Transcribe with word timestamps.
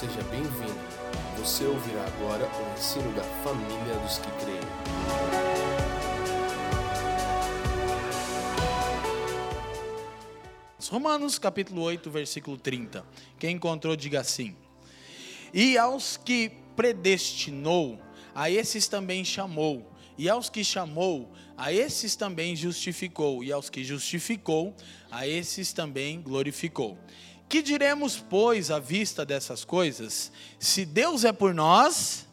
Seja 0.00 0.22
bem-vindo. 0.30 0.80
Você 1.36 1.62
ouvirá 1.66 2.02
agora 2.06 2.46
o 2.46 2.72
ensino 2.72 3.12
da 3.12 3.22
família 3.44 3.98
dos 4.02 4.16
que 4.16 4.30
creem. 4.40 4.58
Romanos 10.88 11.38
capítulo 11.38 11.82
8, 11.82 12.10
versículo 12.10 12.56
30. 12.56 13.04
Quem 13.38 13.56
encontrou, 13.56 13.94
diga 13.94 14.20
assim. 14.20 14.56
E 15.52 15.76
aos 15.76 16.16
que 16.16 16.50
predestinou, 16.74 18.00
a 18.34 18.50
esses 18.50 18.88
também 18.88 19.22
chamou. 19.22 19.92
E 20.16 20.30
aos 20.30 20.48
que 20.48 20.64
chamou, 20.64 21.30
a 21.58 21.74
esses 21.74 22.16
também 22.16 22.56
justificou. 22.56 23.44
E 23.44 23.52
aos 23.52 23.68
que 23.68 23.84
justificou, 23.84 24.74
a 25.10 25.28
esses 25.28 25.74
também 25.74 26.22
glorificou. 26.22 26.96
Que 27.50 27.62
diremos, 27.62 28.16
pois, 28.16 28.70
à 28.70 28.78
vista 28.78 29.26
dessas 29.26 29.64
coisas? 29.64 30.30
Se 30.56 30.84
Deus 30.84 31.24
é 31.24 31.32
por 31.32 31.52
nós, 31.52 32.24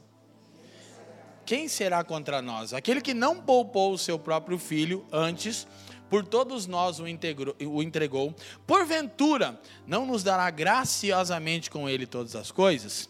quem 1.44 1.68
será 1.68 2.04
contra 2.04 2.40
nós? 2.40 2.72
Aquele 2.72 3.02
que 3.02 3.16
não 3.16 3.42
poupou 3.42 3.94
o 3.94 3.98
seu 3.98 4.20
próprio 4.20 4.60
filho, 4.60 5.04
antes 5.12 5.66
por 6.08 6.24
todos 6.24 6.68
nós 6.68 7.00
o, 7.00 7.08
integrou, 7.08 7.56
o 7.60 7.82
entregou, 7.82 8.36
porventura 8.68 9.60
não 9.88 10.06
nos 10.06 10.22
dará 10.22 10.52
graciosamente 10.52 11.72
com 11.72 11.90
ele 11.90 12.06
todas 12.06 12.36
as 12.36 12.52
coisas? 12.52 13.10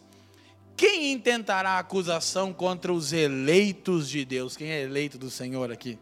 Quem 0.78 1.12
intentará 1.12 1.78
acusação 1.78 2.54
contra 2.54 2.94
os 2.94 3.12
eleitos 3.12 4.08
de 4.08 4.24
Deus? 4.24 4.56
Quem 4.56 4.70
é 4.70 4.82
eleito 4.82 5.18
do 5.18 5.30
Senhor 5.30 5.74
aqui? 5.74 6.00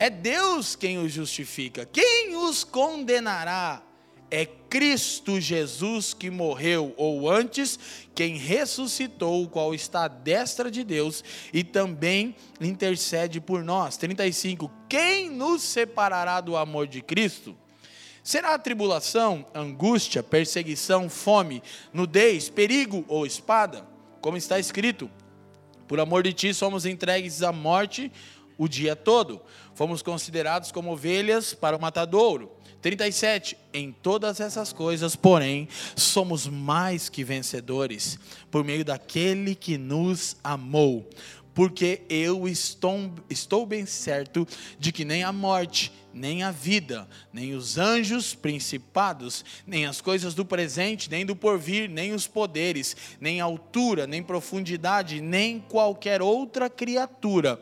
É 0.00 0.10
Deus 0.10 0.74
quem 0.74 0.98
os 0.98 1.12
justifica. 1.12 1.86
Quem 1.86 2.34
os 2.34 2.64
condenará? 2.64 3.85
É 4.30 4.46
Cristo 4.46 5.40
Jesus 5.40 6.12
que 6.12 6.30
morreu, 6.30 6.92
ou 6.96 7.30
antes, 7.30 7.78
quem 8.14 8.36
ressuscitou, 8.36 9.44
o 9.44 9.48
qual 9.48 9.74
está 9.74 10.04
à 10.04 10.08
destra 10.08 10.70
de 10.70 10.82
Deus 10.82 11.22
e 11.52 11.62
também 11.62 12.34
intercede 12.60 13.40
por 13.40 13.62
nós. 13.62 13.96
35. 13.96 14.70
Quem 14.88 15.30
nos 15.30 15.62
separará 15.62 16.40
do 16.40 16.56
amor 16.56 16.86
de 16.86 17.00
Cristo? 17.00 17.56
Será 18.22 18.54
a 18.54 18.58
tribulação, 18.58 19.46
angústia, 19.54 20.22
perseguição, 20.22 21.08
fome, 21.08 21.62
nudez, 21.92 22.48
perigo 22.48 23.04
ou 23.06 23.24
espada? 23.24 23.86
Como 24.20 24.36
está 24.36 24.58
escrito: 24.58 25.08
Por 25.86 26.00
amor 26.00 26.24
de 26.24 26.32
ti 26.32 26.52
somos 26.52 26.84
entregues 26.84 27.42
à 27.44 27.52
morte 27.52 28.10
o 28.58 28.66
dia 28.66 28.96
todo. 28.96 29.40
Fomos 29.74 30.02
considerados 30.02 30.72
como 30.72 30.92
ovelhas 30.92 31.54
para 31.54 31.76
o 31.76 31.80
matadouro. 31.80 32.55
37. 32.86 33.58
Em 33.72 33.90
todas 33.90 34.38
essas 34.38 34.72
coisas, 34.72 35.16
porém, 35.16 35.66
somos 35.96 36.46
mais 36.46 37.08
que 37.08 37.24
vencedores 37.24 38.16
por 38.48 38.62
meio 38.62 38.84
daquele 38.84 39.56
que 39.56 39.76
nos 39.76 40.36
amou. 40.44 41.10
Porque 41.52 42.02
eu 42.08 42.46
estou, 42.46 43.12
estou 43.28 43.66
bem 43.66 43.86
certo 43.86 44.46
de 44.78 44.92
que 44.92 45.04
nem 45.04 45.24
a 45.24 45.32
morte, 45.32 45.90
nem 46.14 46.44
a 46.44 46.52
vida, 46.52 47.08
nem 47.32 47.54
os 47.54 47.76
anjos 47.76 48.34
principados, 48.34 49.44
nem 49.66 49.84
as 49.84 50.00
coisas 50.00 50.32
do 50.32 50.44
presente, 50.44 51.10
nem 51.10 51.26
do 51.26 51.34
porvir, 51.34 51.90
nem 51.90 52.12
os 52.12 52.28
poderes, 52.28 52.96
nem 53.20 53.40
altura, 53.40 54.06
nem 54.06 54.22
profundidade, 54.22 55.20
nem 55.20 55.58
qualquer 55.58 56.22
outra 56.22 56.70
criatura 56.70 57.60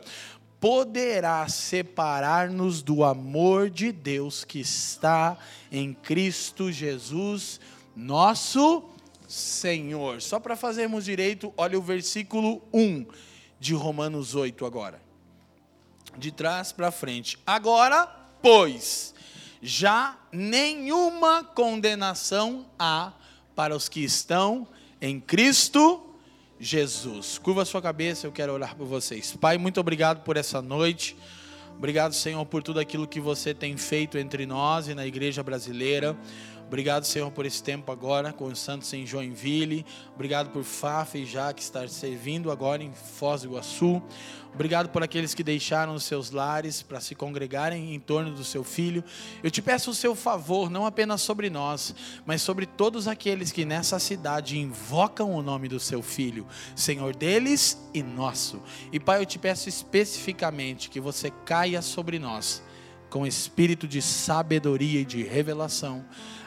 poderá 0.65 1.47
separar-nos 1.47 2.81
do 2.81 3.03
amor 3.03 3.69
de 3.69 3.91
Deus 3.91 4.43
que 4.43 4.61
está 4.61 5.37
em 5.71 5.93
Cristo 5.93 6.71
Jesus, 6.71 7.59
nosso 7.95 8.83
Senhor. 9.27 10.23
Só 10.23 10.39
para 10.39 10.55
fazermos 10.55 11.05
direito, 11.05 11.53
olha 11.55 11.77
o 11.77 11.83
versículo 11.83 12.63
1 12.73 13.05
de 13.59 13.75
Romanos 13.75 14.33
8 14.33 14.65
agora. 14.65 14.99
De 16.17 16.31
trás 16.31 16.71
para 16.71 16.89
frente. 16.89 17.37
Agora, 17.45 18.07
pois, 18.41 19.13
já 19.61 20.17
nenhuma 20.31 21.43
condenação 21.43 22.65
há 22.79 23.13
para 23.55 23.75
os 23.75 23.87
que 23.87 24.03
estão 24.03 24.67
em 24.99 25.19
Cristo 25.19 26.14
Jesus. 26.65 27.37
Curva 27.37 27.63
sua 27.63 27.79
cabeça, 27.79 28.25
eu 28.25 28.31
quero 28.31 28.51
orar 28.51 28.75
por 28.75 28.87
vocês. 28.87 29.37
Pai, 29.39 29.55
muito 29.55 29.79
obrigado 29.79 30.23
por 30.23 30.35
essa 30.35 30.63
noite. 30.63 31.15
Obrigado, 31.77 32.13
Senhor, 32.13 32.43
por 32.43 32.63
tudo 32.63 32.79
aquilo 32.79 33.07
que 33.07 33.19
você 33.19 33.53
tem 33.53 33.77
feito 33.77 34.17
entre 34.17 34.47
nós 34.47 34.87
e 34.87 34.95
na 34.95 35.05
igreja 35.05 35.43
brasileira. 35.43 36.17
Obrigado, 36.67 37.05
Senhor, 37.05 37.29
por 37.31 37.45
esse 37.45 37.61
tempo 37.61 37.91
agora 37.91 38.33
com 38.33 38.45
os 38.45 38.57
santos 38.57 38.91
em 38.91 39.05
Joinville. 39.05 39.85
Obrigado 40.15 40.49
por 40.49 40.63
Fafa 40.63 41.17
e 41.17 41.25
Jaque 41.25 41.61
estar 41.61 41.87
servindo 41.89 42.51
agora 42.51 42.83
em 42.83 42.91
Foz 42.91 43.43
do 43.43 43.49
Iguaçu. 43.49 44.01
Obrigado 44.51 44.89
por 44.89 45.03
aqueles 45.03 45.35
que 45.35 45.43
deixaram 45.43 45.93
os 45.93 46.05
seus 46.05 46.31
lares 46.31 46.81
para 46.81 46.99
se 46.99 47.13
congregarem 47.13 47.93
em 47.93 47.99
torno 47.99 48.31
do 48.31 48.43
seu 48.43 48.63
filho. 48.63 49.03
Eu 49.43 49.51
te 49.51 49.61
peço 49.61 49.91
o 49.91 49.93
seu 49.93 50.15
favor, 50.15 50.69
não 50.69 50.87
apenas 50.87 51.21
sobre 51.21 51.51
nós, 51.51 51.93
mas 52.25 52.41
sobre 52.41 52.65
todos 52.65 53.07
aqueles 53.07 53.51
que 53.51 53.63
nessa 53.63 53.99
cidade 53.99 54.57
invocam 54.57 55.35
o 55.35 55.43
nome 55.43 55.67
do 55.67 55.79
seu 55.79 56.01
filho, 56.01 56.47
Senhor 56.75 57.15
deles 57.15 57.77
e 57.93 58.01
nosso. 58.01 58.59
E 58.91 58.99
Pai, 58.99 59.21
eu 59.21 59.25
te 59.25 59.37
peço 59.37 59.69
especificamente 59.69 60.89
que 60.89 60.99
você 60.99 61.29
caia 61.45 61.81
sobre 61.81 62.17
nós 62.17 62.63
com 63.15 63.25
espírito 63.25 63.87
de 63.87 64.01
sabedoria 64.01 64.99
e 64.99 65.05
de 65.05 65.23
revelação, 65.23 66.03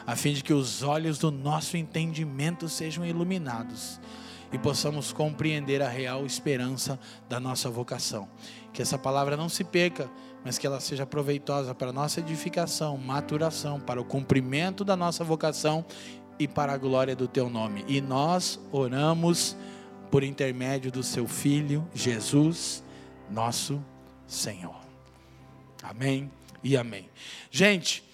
a 0.09 0.15
fim 0.15 0.33
de 0.33 0.43
que 0.43 0.51
os 0.51 0.81
olhos 0.81 1.19
do 1.19 1.29
nosso 1.29 1.77
entendimento 1.77 2.67
sejam 2.67 3.05
iluminados 3.05 4.01
e 4.51 4.57
possamos 4.57 5.13
compreender 5.13 5.83
a 5.83 5.87
real 5.87 6.25
esperança 6.25 6.99
da 7.29 7.39
nossa 7.39 7.69
vocação. 7.69 8.27
Que 8.73 8.81
essa 8.81 8.97
palavra 8.97 9.37
não 9.37 9.47
se 9.47 9.63
perca, 9.63 10.09
mas 10.43 10.57
que 10.57 10.65
ela 10.65 10.79
seja 10.79 11.05
proveitosa 11.05 11.75
para 11.75 11.89
a 11.89 11.93
nossa 11.93 12.21
edificação, 12.21 12.97
maturação, 12.97 13.79
para 13.79 14.01
o 14.01 14.03
cumprimento 14.03 14.83
da 14.83 14.95
nossa 14.95 15.23
vocação 15.23 15.85
e 16.39 16.47
para 16.47 16.73
a 16.73 16.77
glória 16.77 17.15
do 17.15 17.27
teu 17.27 17.47
nome. 17.47 17.85
E 17.87 18.01
nós 18.01 18.59
oramos 18.71 19.55
por 20.09 20.23
intermédio 20.23 20.91
do 20.91 21.03
seu 21.03 21.27
filho 21.27 21.87
Jesus, 21.93 22.83
nosso 23.29 23.79
Senhor. 24.25 24.79
Amém 25.83 26.31
e 26.63 26.75
amém. 26.75 27.07
Gente, 27.51 28.08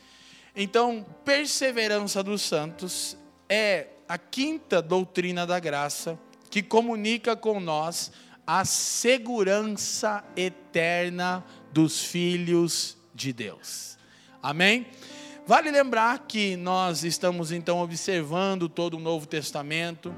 então, 0.55 1.05
perseverança 1.25 2.23
dos 2.23 2.41
santos 2.41 3.17
é 3.49 3.87
a 4.07 4.17
quinta 4.17 4.81
doutrina 4.81 5.45
da 5.45 5.59
graça 5.59 6.17
que 6.49 6.63
comunica 6.63 7.35
com 7.35 7.59
nós 7.59 8.11
a 8.47 8.63
segurança 8.63 10.23
eterna 10.37 11.43
dos 11.73 12.03
filhos 12.03 12.95
de 13.13 13.33
Deus. 13.33 13.97
Amém? 14.41 14.87
Vale 15.47 15.69
lembrar 15.69 16.19
que 16.27 16.55
nós 16.55 17.03
estamos 17.03 17.51
então 17.51 17.79
observando 17.79 18.69
todo 18.69 18.97
o 18.97 18.99
Novo 18.99 19.25
Testamento. 19.25 20.15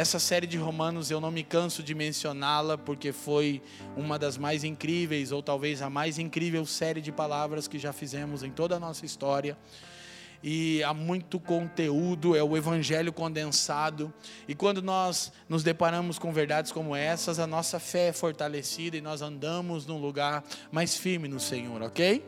Essa 0.00 0.18
série 0.18 0.46
de 0.46 0.56
Romanos 0.56 1.10
eu 1.10 1.20
não 1.20 1.30
me 1.30 1.44
canso 1.44 1.82
de 1.82 1.94
mencioná-la 1.94 2.78
porque 2.78 3.12
foi 3.12 3.62
uma 3.94 4.18
das 4.18 4.38
mais 4.38 4.64
incríveis, 4.64 5.30
ou 5.30 5.42
talvez 5.42 5.82
a 5.82 5.90
mais 5.90 6.18
incrível 6.18 6.64
série 6.64 7.02
de 7.02 7.12
palavras 7.12 7.68
que 7.68 7.78
já 7.78 7.92
fizemos 7.92 8.42
em 8.42 8.50
toda 8.50 8.76
a 8.76 8.80
nossa 8.80 9.04
história 9.04 9.58
e 10.42 10.82
há 10.84 10.94
muito 10.94 11.38
conteúdo, 11.38 12.34
é 12.34 12.42
o 12.42 12.56
evangelho 12.56 13.12
condensado. 13.12 14.10
E 14.48 14.54
quando 14.54 14.80
nós 14.80 15.30
nos 15.46 15.62
deparamos 15.62 16.18
com 16.18 16.32
verdades 16.32 16.72
como 16.72 16.96
essas, 16.96 17.38
a 17.38 17.46
nossa 17.46 17.78
fé 17.78 18.08
é 18.08 18.12
fortalecida 18.14 18.96
e 18.96 19.02
nós 19.02 19.20
andamos 19.20 19.84
num 19.84 19.98
lugar 19.98 20.42
mais 20.72 20.96
firme 20.96 21.28
no 21.28 21.38
Senhor, 21.38 21.82
ok? 21.82 22.24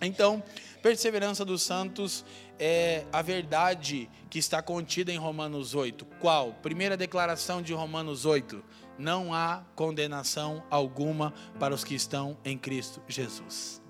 Então, 0.00 0.42
perseverança 0.80 1.44
dos 1.44 1.62
santos 1.62 2.24
é 2.64 3.04
a 3.12 3.20
verdade 3.22 4.08
que 4.30 4.38
está 4.38 4.62
contida 4.62 5.10
em 5.10 5.16
Romanos 5.16 5.74
8. 5.74 6.04
Qual? 6.20 6.52
Primeira 6.62 6.96
declaração 6.96 7.60
de 7.60 7.72
Romanos 7.72 8.24
8. 8.24 8.62
Não 8.96 9.34
há 9.34 9.64
condenação 9.74 10.62
alguma 10.70 11.34
para 11.58 11.74
os 11.74 11.82
que 11.82 11.96
estão 11.96 12.38
em 12.44 12.56
Cristo 12.56 13.02
Jesus. 13.08 13.82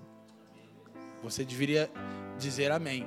Você 1.21 1.45
deveria 1.45 1.87
dizer 2.39 2.71
amém 2.71 3.05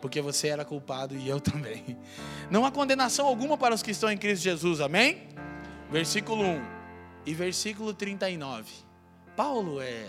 porque 0.00 0.20
você 0.20 0.46
era 0.46 0.64
culpado 0.64 1.16
e 1.16 1.28
eu 1.28 1.40
também. 1.42 1.98
Não 2.48 2.64
há 2.64 2.70
condenação 2.70 3.26
alguma 3.26 3.58
para 3.58 3.74
os 3.74 3.82
que 3.82 3.90
estão 3.90 4.08
em 4.08 4.16
Cristo 4.16 4.44
Jesus, 4.44 4.80
amém? 4.80 5.26
Versículo 5.90 6.44
1 6.44 6.62
e 7.26 7.34
versículo 7.34 7.92
39. 7.92 8.72
Paulo 9.36 9.80
é, 9.80 10.06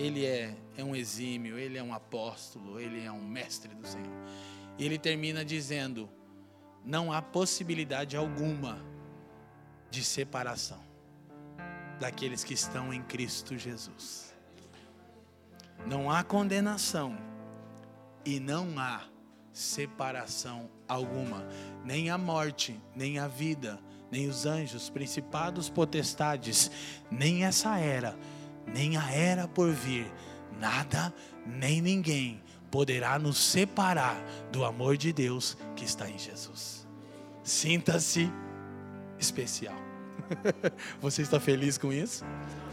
ele 0.00 0.24
é, 0.24 0.56
é 0.78 0.82
um 0.82 0.96
exímio, 0.96 1.58
ele 1.58 1.76
é 1.76 1.82
um 1.82 1.92
apóstolo, 1.92 2.80
ele 2.80 3.04
é 3.04 3.12
um 3.12 3.22
mestre 3.22 3.74
do 3.74 3.86
Senhor. 3.86 4.24
E 4.78 4.84
ele 4.84 4.98
termina 4.98 5.44
dizendo: 5.44 6.08
não 6.82 7.12
há 7.12 7.20
possibilidade 7.20 8.16
alguma 8.16 8.82
de 9.90 10.02
separação 10.02 10.80
daqueles 12.00 12.42
que 12.42 12.54
estão 12.54 12.94
em 12.94 13.02
Cristo 13.02 13.58
Jesus. 13.58 14.34
Não 15.86 16.10
há 16.10 16.24
condenação 16.24 17.18
e 18.24 18.40
não 18.40 18.78
há 18.78 19.02
separação 19.52 20.70
alguma, 20.88 21.46
nem 21.84 22.08
a 22.08 22.16
morte, 22.16 22.80
nem 22.96 23.18
a 23.18 23.28
vida, 23.28 23.78
nem 24.10 24.28
os 24.28 24.46
anjos, 24.46 24.88
principados, 24.88 25.68
potestades, 25.68 26.70
nem 27.10 27.44
essa 27.44 27.78
era, 27.78 28.16
nem 28.74 28.96
a 28.96 29.10
era 29.12 29.48
por 29.48 29.70
vir, 29.72 30.10
nada, 30.58 31.12
nem 31.46 31.80
ninguém 31.80 32.42
poderá 32.70 33.18
nos 33.18 33.38
separar 33.38 34.16
do 34.52 34.64
amor 34.64 34.96
de 34.96 35.12
Deus 35.12 35.56
que 35.74 35.84
está 35.84 36.08
em 36.08 36.18
Jesus. 36.18 36.86
Sinta-se 37.42 38.30
especial. 39.18 39.74
Você 41.00 41.22
está 41.22 41.40
feliz 41.40 41.76
com 41.76 41.92
isso? 41.92 42.24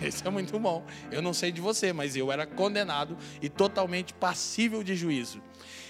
Isso 0.02 0.26
é 0.28 0.30
muito 0.30 0.60
bom. 0.60 0.86
Eu 1.12 1.22
não 1.22 1.34
sei 1.34 1.52
de 1.52 1.60
você, 1.60 1.92
mas 1.92 2.16
eu 2.16 2.32
era 2.32 2.46
condenado 2.46 3.18
e 3.42 3.50
totalmente 3.50 4.14
passível 4.14 4.84
de 4.84 4.96
juízo. 4.96 5.42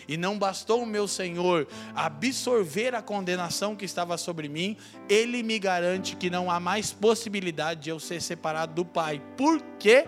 E 0.07 0.15
não 0.15 0.37
bastou 0.37 0.83
o 0.83 0.85
meu 0.85 1.07
Senhor 1.07 1.67
absorver 1.93 2.95
a 2.95 3.01
condenação 3.01 3.75
que 3.75 3.85
estava 3.85 4.17
sobre 4.17 4.47
mim, 4.47 4.77
ele 5.09 5.43
me 5.43 5.59
garante 5.59 6.15
que 6.15 6.29
não 6.29 6.49
há 6.49 6.59
mais 6.59 6.93
possibilidade 6.93 7.81
de 7.81 7.89
eu 7.89 7.99
ser 7.99 8.21
separado 8.21 8.73
do 8.73 8.85
Pai. 8.85 9.21
Por 9.35 9.61
quê? 9.77 10.05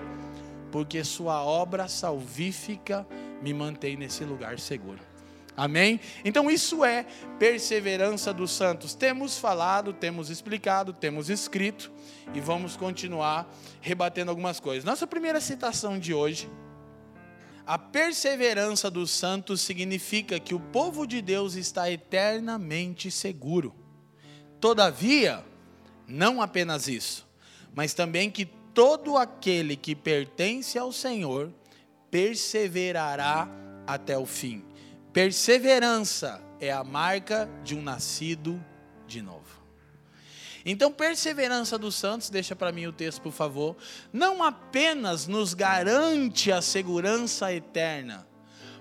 Porque 0.71 1.03
sua 1.03 1.43
obra 1.43 1.87
salvífica 1.87 3.05
me 3.41 3.53
mantém 3.53 3.97
nesse 3.97 4.23
lugar 4.23 4.59
seguro. 4.59 5.09
Amém? 5.59 5.99
Então 6.23 6.49
isso 6.49 6.85
é 6.85 7.05
perseverança 7.37 8.33
dos 8.33 8.51
santos. 8.51 8.95
Temos 8.95 9.37
falado, 9.37 9.91
temos 9.91 10.29
explicado, 10.29 10.93
temos 10.93 11.29
escrito 11.29 11.91
e 12.33 12.39
vamos 12.39 12.77
continuar 12.77 13.53
rebatendo 13.81 14.31
algumas 14.31 14.57
coisas. 14.61 14.85
Nossa 14.85 15.05
primeira 15.05 15.41
citação 15.41 15.99
de 15.99 16.13
hoje. 16.13 16.49
A 17.69 17.77
perseverança 17.77 18.89
dos 18.89 19.11
santos 19.11 19.61
significa 19.61 20.39
que 20.39 20.55
o 20.55 20.59
povo 20.59 21.05
de 21.05 21.21
Deus 21.21 21.53
está 21.53 21.87
eternamente 21.91 23.11
seguro. 23.11 23.75
Todavia, 24.59 25.45
não 26.07 26.41
apenas 26.41 26.87
isso, 26.87 27.29
mas 27.75 27.93
também 27.93 28.31
que 28.31 28.45
todo 28.73 29.17
aquele 29.17 29.75
que 29.75 29.95
pertence 29.95 30.79
ao 30.79 30.91
Senhor 30.91 31.53
perseverará 32.09 33.47
até 33.85 34.17
o 34.17 34.25
fim. 34.25 34.65
Perseverança 35.13 36.41
é 36.59 36.71
a 36.71 36.83
marca 36.83 37.47
de 37.63 37.75
um 37.75 37.83
nascido 37.83 38.59
de 39.05 39.21
novo. 39.21 39.38
Então, 40.71 40.91
perseverança 40.91 41.79
dos 41.79 41.95
santos, 41.95 42.29
deixa 42.29 42.55
para 42.55 42.71
mim 42.71 42.85
o 42.85 42.93
texto, 42.93 43.23
por 43.23 43.31
favor, 43.31 43.75
não 44.13 44.43
apenas 44.43 45.25
nos 45.25 45.55
garante 45.55 46.51
a 46.51 46.61
segurança 46.61 47.51
eterna, 47.51 48.27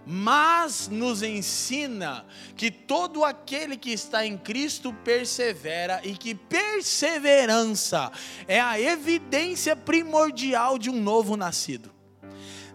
mas 0.04 0.88
nos 0.88 1.22
ensina 1.22 2.26
que 2.54 2.70
todo 2.70 3.24
aquele 3.24 3.74
que 3.74 3.90
está 3.90 4.26
em 4.26 4.36
Cristo 4.36 4.92
persevera 5.02 6.02
e 6.04 6.14
que 6.14 6.34
perseverança 6.34 8.12
é 8.46 8.60
a 8.60 8.78
evidência 8.78 9.74
primordial 9.74 10.76
de 10.76 10.90
um 10.90 11.00
novo 11.00 11.38
nascido 11.38 11.96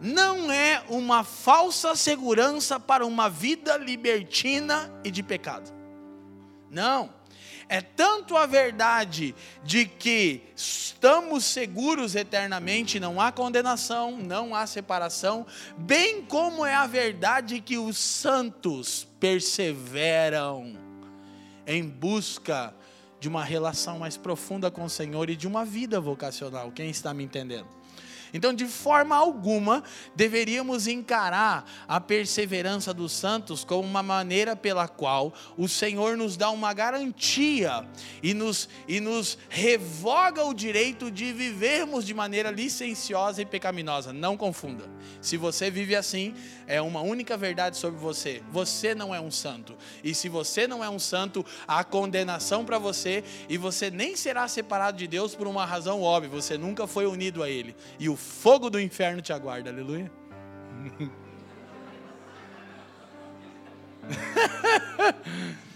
não 0.01 0.51
é 0.51 0.83
uma 0.89 1.23
falsa 1.23 1.95
segurança 1.95 2.77
para 2.77 3.05
uma 3.05 3.29
vida 3.29 3.77
libertina 3.77 4.91
e 5.01 5.09
de 5.09 5.23
pecado. 5.23 5.71
Não. 6.69 7.22
É 7.73 7.81
tanto 7.81 8.37
a 8.37 8.45
verdade 8.45 9.33
de 9.63 9.85
que 9.85 10.43
estamos 10.55 11.43
seguros 11.43 12.13
eternamente, 12.13 12.99
não 12.99 13.19
há 13.19 13.31
condenação, 13.31 14.15
não 14.15 14.53
há 14.53 14.67
separação, 14.67 15.43
bem 15.75 16.21
como 16.21 16.63
é 16.63 16.75
a 16.75 16.85
verdade 16.85 17.59
que 17.61 17.75
os 17.79 17.97
santos 17.97 19.07
perseveram 19.19 20.77
em 21.65 21.81
busca 21.81 22.75
de 23.19 23.27
uma 23.27 23.43
relação 23.43 23.97
mais 23.97 24.17
profunda 24.17 24.69
com 24.69 24.83
o 24.83 24.89
Senhor 24.89 25.27
e 25.31 25.35
de 25.35 25.47
uma 25.47 25.65
vida 25.65 25.99
vocacional. 25.99 26.71
Quem 26.71 26.91
está 26.91 27.11
me 27.11 27.23
entendendo? 27.23 27.69
Então, 28.33 28.53
de 28.53 28.65
forma 28.65 29.15
alguma, 29.15 29.83
deveríamos 30.15 30.87
encarar 30.87 31.69
a 31.87 32.01
perseverança 32.01 32.93
dos 32.93 33.11
santos 33.11 33.63
como 33.63 33.87
uma 33.87 34.01
maneira 34.01 34.55
pela 34.55 34.87
qual 34.87 35.31
o 35.55 35.67
Senhor 35.67 36.17
nos 36.17 36.35
dá 36.35 36.49
uma 36.49 36.73
garantia 36.73 37.87
e 38.23 38.33
nos, 38.33 38.67
e 38.87 38.99
nos 38.99 39.37
revoga 39.49 40.43
o 40.43 40.53
direito 40.53 41.11
de 41.11 41.31
vivermos 41.31 42.05
de 42.05 42.13
maneira 42.13 42.49
licenciosa 42.49 43.41
e 43.41 43.45
pecaminosa. 43.45 44.11
Não 44.11 44.35
confunda. 44.35 44.89
Se 45.21 45.37
você 45.37 45.69
vive 45.69 45.95
assim, 45.95 46.33
é 46.65 46.81
uma 46.81 47.01
única 47.01 47.37
verdade 47.37 47.77
sobre 47.77 47.99
você: 47.99 48.41
você 48.51 48.95
não 48.95 49.13
é 49.13 49.21
um 49.21 49.31
santo. 49.31 49.75
E 50.03 50.15
se 50.15 50.27
você 50.27 50.67
não 50.67 50.83
é 50.83 50.89
um 50.89 50.99
santo, 50.99 51.45
há 51.67 51.83
condenação 51.83 52.65
para 52.65 52.79
você 52.79 53.23
e 53.47 53.57
você 53.57 53.91
nem 53.91 54.15
será 54.15 54.47
separado 54.47 54.97
de 54.97 55.07
Deus 55.07 55.35
por 55.35 55.47
uma 55.47 55.65
razão 55.65 56.01
óbvia. 56.01 56.29
Você 56.29 56.57
nunca 56.57 56.87
foi 56.87 57.05
unido 57.05 57.43
a 57.43 57.49
Ele. 57.49 57.75
E 57.99 58.09
o 58.09 58.15
fogo 58.23 58.69
do 58.69 58.79
inferno 58.79 59.21
te 59.21 59.31
aguarda, 59.31 59.69
aleluia. 59.69 60.11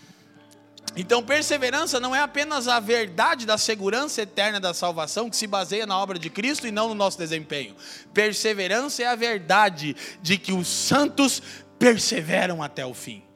Então, 1.00 1.22
perseverança 1.22 2.00
não 2.00 2.16
é 2.16 2.22
apenas 2.22 2.68
a 2.68 2.80
verdade 2.80 3.46
da 3.46 3.56
segurança 3.56 4.24
eterna 4.24 4.60
da 4.60 4.74
salvação, 4.74 5.30
que 5.30 5.38
se 5.38 5.46
baseia 5.46 5.86
na 5.86 5.96
obra 5.96 6.18
de 6.18 6.28
Cristo 6.28 6.66
e 6.66 6.72
não 6.72 6.90
no 6.90 6.96
nosso 6.96 7.20
desempenho. 7.20 7.76
Perseverança 8.16 9.04
é 9.04 9.06
a 9.06 9.14
verdade 9.16 9.96
de 10.24 10.40
que 10.40 10.52
os 10.52 10.68
santos 10.68 11.40
perseveram 11.78 12.64
até 12.64 12.84
o 12.84 12.96
fim. 12.96 13.27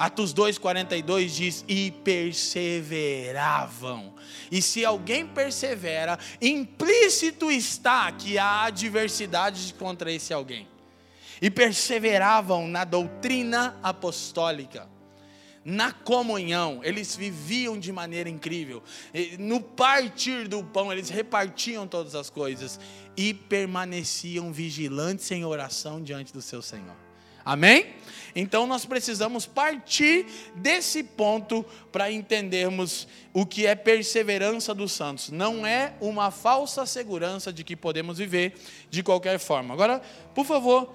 Atos 0.00 0.32
2,42 0.32 1.26
diz: 1.26 1.62
E 1.68 1.90
perseveravam. 1.90 4.14
E 4.50 4.62
se 4.62 4.82
alguém 4.82 5.26
persevera, 5.26 6.18
implícito 6.40 7.50
está 7.50 8.10
que 8.10 8.38
há 8.38 8.62
adversidades 8.62 9.72
contra 9.72 10.10
esse 10.10 10.32
alguém. 10.32 10.66
E 11.42 11.50
perseveravam 11.50 12.66
na 12.66 12.84
doutrina 12.84 13.78
apostólica 13.82 14.88
na 15.62 15.92
comunhão, 15.92 16.80
eles 16.82 17.14
viviam 17.14 17.78
de 17.78 17.92
maneira 17.92 18.30
incrível. 18.30 18.82
No 19.38 19.60
partir 19.60 20.48
do 20.48 20.64
pão, 20.64 20.90
eles 20.90 21.10
repartiam 21.10 21.86
todas 21.86 22.14
as 22.14 22.30
coisas 22.30 22.80
e 23.14 23.34
permaneciam 23.34 24.50
vigilantes 24.50 25.30
em 25.30 25.44
oração 25.44 26.02
diante 26.02 26.32
do 26.32 26.40
seu 26.40 26.62
Senhor. 26.62 26.96
Amém? 27.44 27.94
Então 28.34 28.66
nós 28.66 28.84
precisamos 28.84 29.46
partir 29.46 30.26
desse 30.54 31.02
ponto 31.02 31.64
para 31.90 32.10
entendermos 32.10 33.08
o 33.32 33.44
que 33.44 33.66
é 33.66 33.74
perseverança 33.74 34.74
dos 34.74 34.92
santos. 34.92 35.30
Não 35.30 35.66
é 35.66 35.94
uma 36.00 36.30
falsa 36.30 36.86
segurança 36.86 37.52
de 37.52 37.64
que 37.64 37.76
podemos 37.76 38.18
viver 38.18 38.54
de 38.88 39.02
qualquer 39.02 39.38
forma. 39.38 39.74
Agora, 39.74 40.00
por 40.34 40.44
favor, 40.44 40.92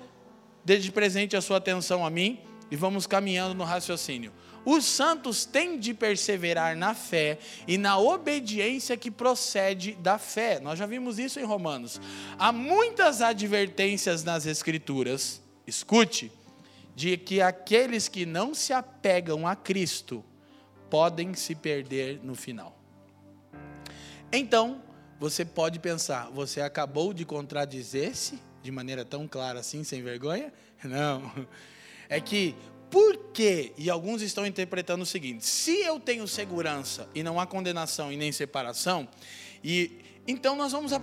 dê 0.64 0.78
de 0.78 0.92
presente 0.92 1.36
a 1.36 1.42
sua 1.42 1.58
atenção 1.58 2.06
a 2.06 2.10
mim 2.10 2.40
e 2.72 2.76
vamos 2.76 3.06
caminhando 3.06 3.54
no 3.54 3.64
raciocínio. 3.64 4.32
Os 4.66 4.84
santos 4.84 5.46
têm 5.46 5.78
de 5.78 5.94
perseverar 5.94 6.76
na 6.76 6.96
fé 6.96 7.38
e 7.68 7.78
na 7.78 8.00
obediência 8.00 8.98
que 8.98 9.12
procede 9.12 9.92
da 9.94 10.18
fé. 10.18 10.60
Nós 10.60 10.80
já 10.80 10.88
vimos 10.88 11.20
isso 11.20 11.40
em 11.40 11.44
Romanos. 11.44 12.02
Há 12.40 12.52
muitas 12.52 13.22
advertências 13.22 14.24
nas 14.24 14.48
Escrituras, 14.48 15.40
escute, 15.68 16.32
de 16.96 17.18
que 17.18 17.42
aqueles 17.42 18.08
que 18.08 18.26
não 18.26 18.54
se 18.54 18.72
apegam 18.72 19.46
a 19.46 19.56
Cristo 19.56 20.24
podem 20.90 21.34
se 21.34 21.54
perder 21.54 22.22
no 22.24 22.34
final. 22.34 22.80
Então, 24.32 24.82
você 25.20 25.44
pode 25.44 25.80
pensar, 25.80 26.30
você 26.32 26.62
acabou 26.62 27.14
de 27.14 27.26
contradizer-se 27.26 28.40
de 28.62 28.72
maneira 28.72 29.04
tão 29.04 29.28
clara 29.28 29.60
assim, 29.60 29.84
sem 29.84 30.02
vergonha? 30.02 30.54
Não. 30.84 31.32
É 32.08 32.20
que 32.20 32.56
por 32.96 33.18
quê? 33.34 33.74
E 33.78 33.90
alguns 33.90 34.22
estão 34.22 34.46
interpretando 34.46 35.02
o 35.02 35.06
seguinte: 35.06 35.46
se 35.46 35.82
eu 35.82 36.00
tenho 36.00 36.26
segurança 36.26 37.10
e 37.14 37.24
não 37.24 37.42
há 37.42 37.46
condenação 37.46 38.10
e 38.10 38.16
nem 38.16 38.32
separação, 38.32 39.06
e 39.62 40.00
então 40.26 40.56
nós 40.56 40.72
vamos 40.72 40.94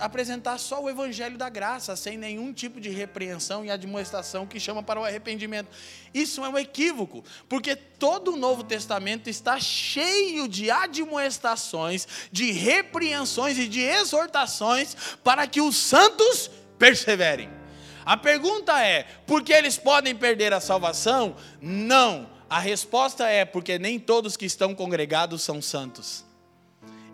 apresentar 0.00 0.56
só 0.56 0.82
o 0.82 0.88
evangelho 0.88 1.36
da 1.36 1.50
graça, 1.50 1.94
sem 1.94 2.16
nenhum 2.16 2.54
tipo 2.54 2.80
de 2.80 2.88
repreensão 2.88 3.62
e 3.66 3.70
admoestação 3.70 4.46
que 4.46 4.58
chama 4.58 4.82
para 4.82 4.98
o 4.98 5.04
arrependimento. 5.04 5.68
Isso 6.14 6.42
é 6.42 6.48
um 6.48 6.56
equívoco, 6.56 7.22
porque 7.50 7.76
todo 7.76 8.32
o 8.32 8.36
Novo 8.38 8.64
Testamento 8.64 9.28
está 9.28 9.60
cheio 9.60 10.48
de 10.48 10.70
admoestações, 10.70 12.08
de 12.32 12.50
repreensões 12.50 13.58
e 13.58 13.68
de 13.68 13.82
exortações 13.82 14.96
para 15.22 15.46
que 15.46 15.60
os 15.60 15.76
santos 15.76 16.50
perseverem. 16.78 17.61
A 18.04 18.16
pergunta 18.16 18.80
é: 18.82 19.04
por 19.26 19.42
que 19.42 19.52
eles 19.52 19.76
podem 19.76 20.14
perder 20.14 20.52
a 20.52 20.60
salvação? 20.60 21.36
Não. 21.60 22.30
A 22.48 22.58
resposta 22.58 23.26
é 23.26 23.44
porque 23.44 23.78
nem 23.78 23.98
todos 23.98 24.36
que 24.36 24.44
estão 24.44 24.74
congregados 24.74 25.42
são 25.42 25.62
santos. 25.62 26.24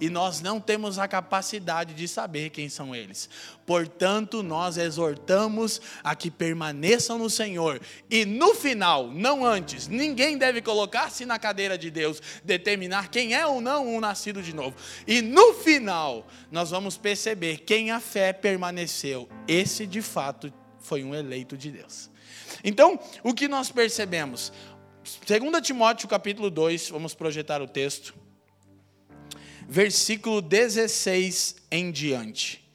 e 0.00 0.08
nós 0.08 0.40
não 0.40 0.60
temos 0.60 0.98
a 0.98 1.08
capacidade 1.08 1.94
de 1.94 2.06
saber 2.06 2.50
quem 2.50 2.68
são 2.68 2.94
eles. 2.94 3.28
Portanto, 3.66 4.42
nós 4.42 4.76
exortamos 4.76 5.80
a 6.02 6.14
que 6.14 6.30
permaneçam 6.30 7.18
no 7.18 7.28
Senhor. 7.28 7.80
E 8.08 8.24
no 8.24 8.54
final, 8.54 9.08
não 9.08 9.44
antes, 9.44 9.88
ninguém 9.88 10.38
deve 10.38 10.62
colocar-se 10.62 11.26
na 11.26 11.38
cadeira 11.38 11.76
de 11.76 11.90
Deus, 11.90 12.22
determinar 12.44 13.08
quem 13.08 13.34
é 13.34 13.46
ou 13.46 13.60
não 13.60 13.86
um 13.86 14.00
nascido 14.00 14.42
de 14.42 14.54
novo. 14.54 14.76
E 15.06 15.20
no 15.20 15.54
final, 15.54 16.26
nós 16.50 16.70
vamos 16.70 16.96
perceber 16.96 17.58
quem 17.58 17.90
a 17.90 18.00
fé 18.00 18.32
permaneceu. 18.32 19.28
Esse, 19.46 19.86
de 19.86 20.00
fato, 20.00 20.52
foi 20.88 21.04
um 21.04 21.14
eleito 21.14 21.56
de 21.56 21.70
Deus. 21.70 22.10
Então, 22.64 22.98
o 23.22 23.32
que 23.32 23.46
nós 23.46 23.70
percebemos? 23.70 24.52
2 25.26 25.62
Timóteo 25.62 26.08
capítulo 26.08 26.50
2, 26.50 26.90
vamos 26.90 27.14
projetar 27.14 27.62
o 27.62 27.68
texto 27.68 28.14
versículo 29.68 30.40
16 30.40 31.56
em 31.70 31.92
diante. 31.92 32.66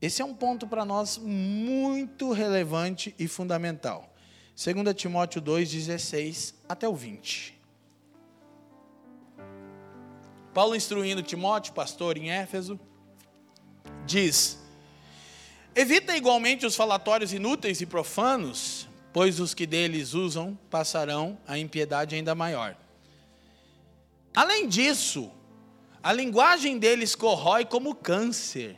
Esse 0.00 0.22
é 0.22 0.24
um 0.24 0.32
ponto 0.32 0.66
para 0.66 0.84
nós 0.84 1.18
muito 1.18 2.32
relevante 2.32 3.14
e 3.18 3.28
fundamental. 3.28 4.14
2 4.56 4.94
Timóteo 4.94 5.40
2, 5.40 5.70
16 5.70 6.54
até 6.66 6.88
o 6.88 6.94
20. 6.94 7.58
Paulo 10.54 10.74
instruindo 10.74 11.22
Timóteo, 11.22 11.74
pastor 11.74 12.16
em 12.16 12.30
Éfeso, 12.30 12.80
diz: 14.06 14.58
Evita 15.74 16.16
igualmente 16.16 16.66
os 16.66 16.74
falatórios 16.74 17.32
inúteis 17.32 17.80
e 17.80 17.86
profanos, 17.86 18.88
pois 19.12 19.40
os 19.40 19.54
que 19.54 19.66
deles 19.66 20.14
usam 20.14 20.58
passarão 20.70 21.38
a 21.46 21.58
impiedade 21.58 22.14
ainda 22.14 22.34
maior. 22.34 22.76
Além 24.34 24.68
disso, 24.68 25.30
a 26.02 26.12
linguagem 26.12 26.78
deles 26.78 27.14
corrói 27.14 27.64
como 27.64 27.94
câncer, 27.94 28.76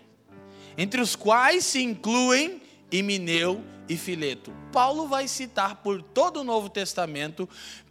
entre 0.76 1.00
os 1.00 1.14
quais 1.14 1.64
se 1.64 1.82
incluem 1.82 2.62
Imineu 2.90 3.62
e 3.88 3.96
Fileto. 3.96 4.52
Paulo 4.72 5.06
vai 5.06 5.28
citar 5.28 5.76
por 5.76 6.02
todo 6.02 6.40
o 6.40 6.44
Novo 6.44 6.68
Testamento 6.68 7.48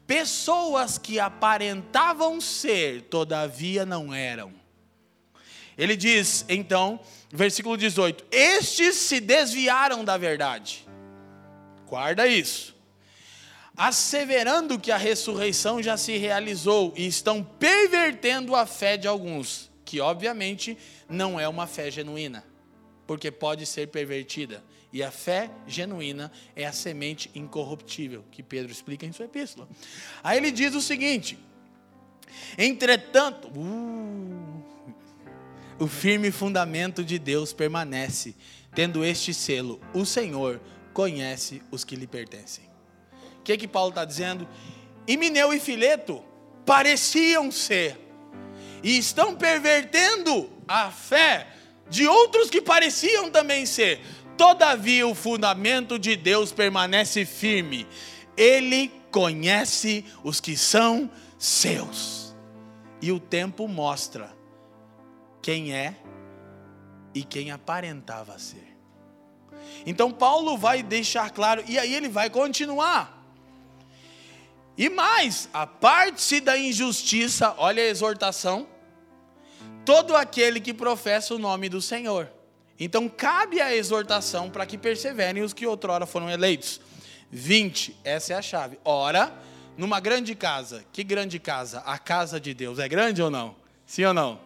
pessoas 0.08 0.98
que 0.98 1.20
aparentavam 1.20 2.41
ser, 2.41 3.03
todavia 3.03 3.86
não 3.86 4.13
eram. 4.13 4.58
Ele 5.79 5.95
diz, 5.95 6.45
então, 6.48 7.00
versículo 7.31 7.75
18: 7.75 8.25
Estes 8.31 8.95
se 8.95 9.19
desviaram 9.19 10.05
da 10.05 10.15
verdade. 10.15 10.86
Guarda 11.88 12.27
isso 12.27 12.77
asseverando 13.79 14.77
que 14.77 14.91
a 14.91 14.98
ressurreição 14.98 15.81
já 15.81 15.95
se 15.95 16.17
realizou 16.17 16.93
e 16.98 17.07
estão 17.07 17.41
pervertendo 17.41 18.53
a 18.53 18.65
fé 18.65 18.98
de 18.98 19.07
alguns, 19.07 19.71
que 19.86 20.01
obviamente 20.01 20.77
não 21.07 21.39
é 21.39 21.48
uma 21.48 21.65
fé 21.65 21.89
genuína, 21.89 22.43
porque 23.07 23.31
pode 23.31 23.65
ser 23.65 23.88
pervertida. 23.88 24.62
E 24.91 25.01
a 25.01 25.09
fé 25.12 25.50
genuína 25.65 26.29
é 26.57 26.65
a 26.65 26.74
semente 26.74 27.31
incorruptível, 27.33 28.25
que 28.29 28.43
Pedro 28.43 28.69
explica 28.69 29.05
em 29.05 29.13
sua 29.13 29.27
epístola. 29.27 29.69
Aí 30.21 30.38
ele 30.38 30.51
diz 30.51 30.75
o 30.75 30.81
seguinte: 30.81 31.39
entretanto, 32.57 33.48
uh, 33.48 34.63
o 35.79 35.88
firme 35.88 36.31
fundamento 36.31 37.03
de 37.03 37.17
Deus 37.17 37.53
permanece, 37.53 38.36
tendo 38.75 39.03
este 39.03 39.33
selo: 39.33 39.79
o 39.93 40.05
Senhor 40.05 40.59
conhece 40.93 41.62
os 41.71 41.83
que 41.83 41.95
lhe 41.95 42.07
pertencem 42.07 42.69
que, 43.50 43.57
que 43.57 43.67
Paulo 43.67 43.89
está 43.89 44.05
dizendo? 44.05 44.48
Imineu 45.07 45.51
e 45.53 45.59
Fileto 45.59 46.24
pareciam 46.65 47.51
ser, 47.51 47.98
e 48.83 48.98
estão 48.98 49.36
pervertendo 49.36 50.50
a 50.67 50.91
fé 50.91 51.48
de 51.89 52.07
outros 52.07 52.50
que 52.50 52.62
pareciam 52.62 53.31
também 53.31 53.65
ser. 53.65 54.01
Todavia, 54.38 55.07
o 55.07 55.15
fundamento 55.15 55.98
de 55.98 56.15
Deus 56.15 56.51
permanece 56.51 57.25
firme, 57.25 57.88
Ele 58.38 58.91
conhece 59.09 60.05
os 60.24 60.39
que 60.39 60.55
são 60.55 61.09
seus, 61.38 62.36
e 63.01 63.12
o 63.12 63.19
tempo 63.19 63.67
mostra 63.67 64.38
quem 65.41 65.74
é 65.74 65.96
e 67.13 67.24
quem 67.24 67.51
aparentava 67.51 68.38
ser. 68.38 68.77
Então, 69.86 70.12
Paulo 70.12 70.58
vai 70.58 70.84
deixar 70.84 71.29
claro, 71.29 71.63
e 71.67 71.77
aí 71.77 71.93
ele 71.93 72.10
vai 72.10 72.29
continuar. 72.29 73.19
E 74.77 74.89
mais, 74.89 75.50
a 75.53 75.67
parte 75.67 76.39
da 76.39 76.58
injustiça, 76.58 77.53
olha 77.58 77.84
a 77.84 77.88
exortação, 77.88 78.67
todo 79.86 80.15
aquele 80.15 80.60
que 80.62 80.74
professa 80.74 81.36
o 81.36 81.39
nome 81.39 81.67
do 81.67 81.81
Senhor. 81.81 82.31
Então 82.79 83.10
cabe 83.10 83.60
a 83.60 83.75
exortação 83.75 84.50
para 84.50 84.65
que 84.65 84.77
perseverem 84.77 85.43
os 85.43 85.51
que 85.51 85.67
outrora 85.67 86.05
foram 86.05 86.29
eleitos. 86.29 86.79
20, 87.29 87.98
essa 88.03 88.34
é 88.34 88.36
a 88.38 88.41
chave. 88.41 88.79
Ora, 88.86 89.34
numa 89.77 90.00
grande 90.00 90.34
casa, 90.34 90.86
que 90.93 91.03
grande 91.03 91.39
casa? 91.39 91.79
A 91.79 91.98
casa 91.98 92.39
de 92.39 92.53
Deus 92.53 92.79
é 92.79 92.88
grande 92.88 93.22
ou 93.22 93.29
não? 93.29 93.55
Sim 93.86 94.05
ou 94.05 94.13
não? 94.13 94.39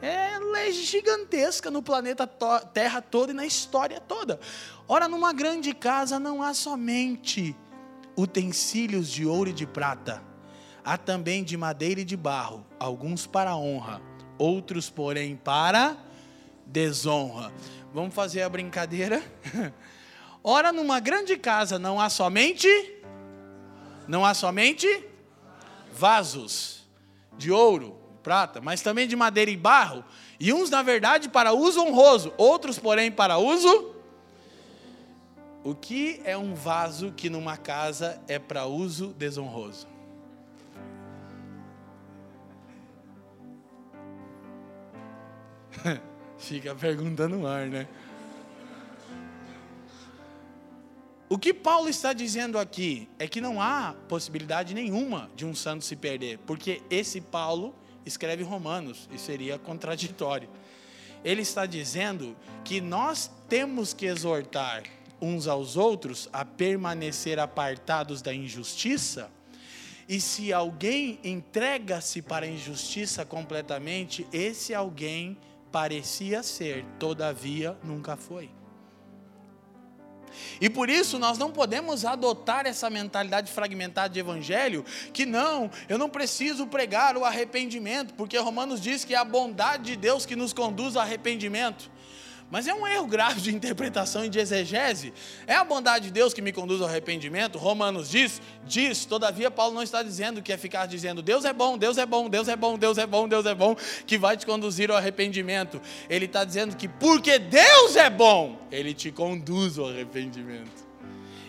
É 0.00 0.38
gigantesca 0.70 1.70
no 1.70 1.82
planeta 1.82 2.26
Terra 2.26 3.00
todo 3.00 3.30
e 3.30 3.34
na 3.34 3.46
história 3.46 4.00
toda. 4.00 4.38
Ora, 4.86 5.08
numa 5.08 5.32
grande 5.32 5.74
casa 5.74 6.18
não 6.18 6.42
há 6.42 6.54
somente 6.54 7.56
utensílios 8.16 9.08
de 9.08 9.26
ouro 9.26 9.50
e 9.50 9.52
de 9.52 9.66
prata. 9.66 10.22
Há 10.84 10.96
também 10.96 11.44
de 11.44 11.56
madeira 11.56 12.00
e 12.00 12.04
de 12.04 12.16
barro, 12.16 12.66
alguns 12.78 13.26
para 13.26 13.54
honra, 13.56 14.00
outros, 14.38 14.88
porém, 14.88 15.36
para 15.36 15.96
desonra. 16.66 17.52
Vamos 17.92 18.14
fazer 18.14 18.42
a 18.42 18.48
brincadeira? 18.48 19.22
Ora, 20.42 20.72
numa 20.72 21.00
grande 21.00 21.36
casa 21.36 21.78
não 21.78 22.00
há 22.00 22.08
somente 22.08 22.68
não 24.06 24.24
há 24.24 24.32
somente 24.32 24.88
vasos 25.92 26.88
de 27.36 27.52
ouro, 27.52 27.97
prata, 28.18 28.60
mas 28.60 28.82
também 28.82 29.08
de 29.08 29.16
madeira 29.16 29.50
e 29.50 29.56
barro, 29.56 30.04
e 30.38 30.52
uns 30.52 30.70
na 30.70 30.82
verdade 30.82 31.28
para 31.28 31.52
uso 31.52 31.80
honroso, 31.80 32.32
outros 32.36 32.78
porém 32.78 33.10
para 33.10 33.38
uso 33.38 33.94
o 35.64 35.74
que 35.74 36.20
é 36.24 36.36
um 36.36 36.54
vaso 36.54 37.12
que 37.12 37.28
numa 37.28 37.56
casa 37.56 38.20
é 38.28 38.38
para 38.38 38.66
uso 38.66 39.08
desonroso? 39.18 39.86
Fica 46.38 46.74
perguntando 46.74 47.36
no 47.36 47.46
ar, 47.46 47.66
né? 47.66 47.86
O 51.28 51.36
que 51.36 51.52
Paulo 51.52 51.90
está 51.90 52.14
dizendo 52.14 52.58
aqui 52.58 53.06
é 53.18 53.28
que 53.28 53.40
não 53.40 53.60
há 53.60 53.94
possibilidade 54.08 54.72
nenhuma 54.72 55.28
de 55.36 55.44
um 55.44 55.54
santo 55.54 55.84
se 55.84 55.94
perder, 55.94 56.38
porque 56.46 56.80
esse 56.88 57.20
Paulo 57.20 57.74
escreve 58.08 58.42
Romanos 58.42 59.08
e 59.12 59.18
seria 59.18 59.58
contraditório. 59.58 60.48
Ele 61.24 61.42
está 61.42 61.66
dizendo 61.66 62.36
que 62.64 62.80
nós 62.80 63.30
temos 63.48 63.92
que 63.92 64.06
exortar 64.06 64.82
uns 65.20 65.46
aos 65.46 65.76
outros 65.76 66.28
a 66.32 66.44
permanecer 66.44 67.38
apartados 67.38 68.22
da 68.22 68.32
injustiça, 68.32 69.30
e 70.08 70.20
se 70.20 70.52
alguém 70.52 71.18
entrega-se 71.22 72.22
para 72.22 72.46
a 72.46 72.48
injustiça 72.48 73.26
completamente, 73.26 74.26
esse 74.32 74.74
alguém 74.74 75.36
parecia 75.70 76.42
ser, 76.42 76.84
todavia 76.98 77.76
nunca 77.84 78.16
foi. 78.16 78.57
E 80.60 80.68
por 80.68 80.88
isso 80.88 81.18
nós 81.18 81.38
não 81.38 81.50
podemos 81.50 82.04
adotar 82.04 82.66
essa 82.66 82.88
mentalidade 82.90 83.50
fragmentada 83.50 84.12
de 84.12 84.20
evangelho, 84.20 84.84
que 85.12 85.26
não, 85.26 85.70
eu 85.88 85.98
não 85.98 86.08
preciso 86.08 86.66
pregar 86.66 87.16
o 87.16 87.24
arrependimento, 87.24 88.14
porque 88.14 88.38
Romanos 88.38 88.80
diz 88.80 89.04
que 89.04 89.14
é 89.14 89.18
a 89.18 89.24
bondade 89.24 89.84
de 89.84 89.96
Deus 89.96 90.26
que 90.26 90.36
nos 90.36 90.52
conduz 90.52 90.96
ao 90.96 91.02
arrependimento. 91.02 91.90
Mas 92.50 92.66
é 92.66 92.72
um 92.72 92.86
erro 92.86 93.06
grave 93.06 93.42
de 93.42 93.54
interpretação 93.54 94.24
e 94.24 94.28
de 94.28 94.38
exegese. 94.38 95.12
É 95.46 95.54
a 95.54 95.64
bondade 95.64 96.06
de 96.06 96.10
Deus 96.10 96.32
que 96.32 96.40
me 96.40 96.50
conduz 96.50 96.80
ao 96.80 96.88
arrependimento? 96.88 97.58
Romanos 97.58 98.08
diz, 98.08 98.40
diz, 98.64 99.04
todavia 99.04 99.50
Paulo 99.50 99.74
não 99.74 99.82
está 99.82 100.02
dizendo 100.02 100.40
que 100.40 100.50
é 100.50 100.56
ficar 100.56 100.86
dizendo 100.86 101.20
Deus 101.20 101.44
é 101.44 101.52
bom, 101.52 101.76
Deus 101.76 101.98
é 101.98 102.06
bom, 102.06 102.28
Deus 102.28 102.48
é 102.48 102.56
bom, 102.56 102.78
Deus 102.78 102.96
é 102.96 103.06
bom, 103.06 103.28
Deus 103.28 103.44
é 103.44 103.54
bom, 103.54 103.76
que 104.06 104.16
vai 104.16 104.34
te 104.34 104.46
conduzir 104.46 104.90
ao 104.90 104.96
arrependimento. 104.96 105.80
Ele 106.08 106.24
está 106.24 106.42
dizendo 106.42 106.74
que 106.74 106.88
porque 106.88 107.38
Deus 107.38 107.96
é 107.96 108.08
bom, 108.08 108.58
Ele 108.72 108.94
te 108.94 109.12
conduz 109.12 109.78
ao 109.78 109.88
arrependimento. 109.88 110.88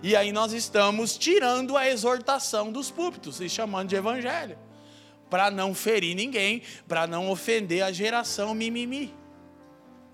E 0.04 0.18
aí 0.18 0.34
nós 0.34 0.52
estamos 0.52 1.18
tirando 1.18 1.78
a 1.78 1.88
exortação 1.88 2.74
dos 2.74 2.92
púlpitos 2.92 3.40
e 3.40 3.48
chamando 3.48 3.88
de 3.88 3.96
evangelho. 3.96 4.58
Para 5.30 5.50
não 5.50 5.74
ferir 5.74 6.16
ninguém, 6.16 6.62
para 6.88 7.08
não 7.08 7.30
ofender 7.30 7.84
a 7.84 7.92
geração 7.92 8.54
mimimi 8.54 9.14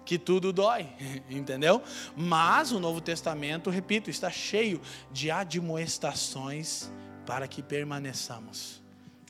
que 0.06 0.18
tudo 0.20 0.54
dói, 0.54 0.88
entendeu? 1.30 1.82
Mas 2.16 2.72
o 2.72 2.80
Novo 2.80 3.02
Testamento, 3.02 3.70
repito, 3.70 4.10
está 4.10 4.30
cheio 4.30 4.80
de 5.12 5.32
admoestações 5.32 6.92
para 7.26 7.48
que 7.48 7.64
permaneçamos. 7.64 8.84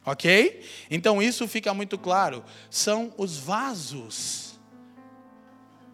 Ok? 0.05 0.63
Então 0.91 1.21
isso 1.21 1.47
fica 1.47 1.73
muito 1.73 1.97
claro. 1.97 2.43
São 2.69 3.13
os 3.17 3.37
vasos 3.37 4.59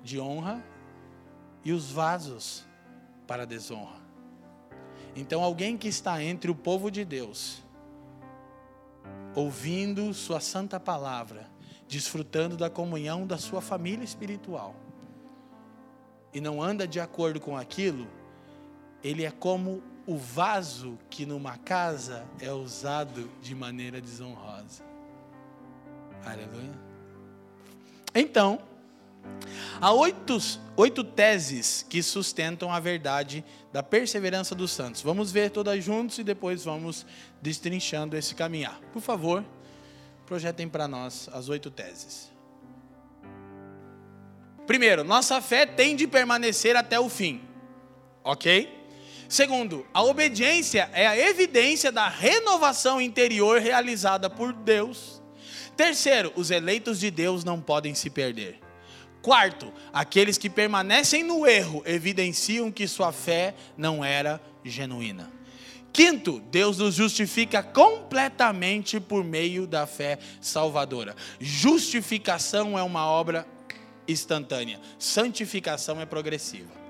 de 0.04 0.20
honra 0.20 0.64
e 1.64 1.72
os 1.72 1.92
vasos 1.92 2.66
para 3.26 3.46
desonra. 3.46 4.02
Então 5.16 5.44
alguém 5.44 5.78
que 5.78 5.88
está 5.88 6.22
entre 6.24 6.50
o 6.50 6.56
povo 6.56 6.90
de 6.90 7.06
Deus, 7.06 7.62
ouvindo 9.36 10.14
Sua 10.14 10.40
santa 10.40 10.80
palavra, 10.80 11.51
desfrutando 11.92 12.56
da 12.56 12.70
comunhão 12.70 13.28
da 13.28 13.38
sua 13.38 13.60
família 13.60 14.06
espiritual, 14.06 14.74
e 16.34 16.40
não 16.40 16.64
anda 16.64 16.88
de 16.88 17.02
acordo 17.02 17.38
com 17.38 17.58
aquilo, 17.58 18.08
ele 19.04 19.26
é 19.26 19.32
como 19.32 19.84
o 20.08 20.16
vaso 20.18 20.98
que 21.10 21.26
numa 21.26 21.58
casa 21.58 22.26
é 22.40 22.50
usado 22.50 23.30
de 23.42 23.54
maneira 23.54 24.00
desonrosa. 24.00 24.84
Aleluia. 26.26 26.72
Então, 28.16 28.60
há 29.82 29.92
oito, 29.92 30.38
oito 30.78 31.04
teses 31.04 31.86
que 31.90 32.02
sustentam 32.02 32.72
a 32.72 32.80
verdade 32.80 33.44
da 33.74 33.84
perseverança 33.84 34.56
dos 34.56 34.72
santos. 34.72 35.02
Vamos 35.02 35.30
ver 35.30 35.52
todas 35.52 35.84
juntos 35.84 36.18
e 36.20 36.24
depois 36.24 36.64
vamos 36.64 37.06
destrinchando 37.42 38.16
esse 38.16 38.34
caminhar. 38.34 38.80
Por 38.94 39.02
favor, 39.02 39.44
projetem 40.32 40.70
para 40.70 40.88
nós 40.88 41.28
as 41.34 41.50
oito 41.50 41.70
teses. 41.70 42.32
Primeiro, 44.66 45.04
nossa 45.04 45.42
fé 45.42 45.66
tem 45.66 45.94
de 45.94 46.08
permanecer 46.08 46.78
até 46.78 46.98
o 46.98 47.10
fim. 47.10 47.42
Ok? 48.24 48.88
Segundo, 49.28 49.86
a 49.94 50.02
obediência 50.02 50.90
é 50.94 51.06
a 51.06 51.18
evidência 51.18 51.92
da 51.92 52.08
renovação 52.08 53.02
interior 53.02 53.60
realizada 53.60 54.30
por 54.30 54.54
Deus. 54.54 55.22
Terceiro, 55.76 56.32
os 56.38 56.50
eleitos 56.50 57.02
de 57.02 57.12
Deus 57.12 57.44
não 57.44 57.60
podem 57.60 57.94
se 57.94 58.10
perder. 58.10 58.58
Quarto, 59.22 59.70
aqueles 59.92 60.38
que 60.38 60.50
permanecem 60.50 61.24
no 61.24 61.46
erro 61.46 61.84
evidenciam 61.86 62.72
que 62.72 62.88
sua 62.88 63.12
fé 63.12 63.54
não 63.76 64.02
era 64.02 64.42
genuína. 64.64 65.30
Quinto, 65.94 66.40
Deus 66.52 66.78
nos 66.78 66.96
justifica 66.96 67.62
completamente 67.62 69.00
por 69.00 69.24
meio 69.24 69.68
da 69.68 69.86
fé 69.86 70.20
salvadora. 70.40 71.16
Justificação 71.40 72.78
é 72.78 72.84
uma 72.84 73.06
obra 73.06 73.46
instantânea, 74.08 74.80
santificação 74.98 76.00
é 76.00 76.06
progressiva. 76.06 76.82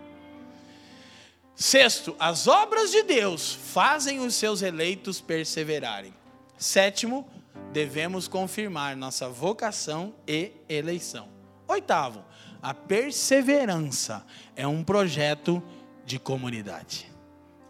Sexto, 1.55 2.15
as 2.19 2.47
obras 2.47 2.91
de 2.91 3.03
Deus 3.03 3.53
fazem 3.53 4.19
os 4.19 4.35
seus 4.35 4.61
eleitos 4.61 5.21
perseverarem. 5.21 6.13
Sétimo, 6.57 7.27
devemos 7.71 8.27
confirmar 8.27 8.95
nossa 8.95 9.29
vocação 9.29 10.13
e 10.27 10.51
eleição. 10.69 11.29
Oitavo, 11.67 12.23
a 12.61 12.73
perseverança 12.73 14.25
é 14.55 14.67
um 14.67 14.83
projeto 14.83 15.61
de 16.05 16.19
comunidade. 16.19 17.10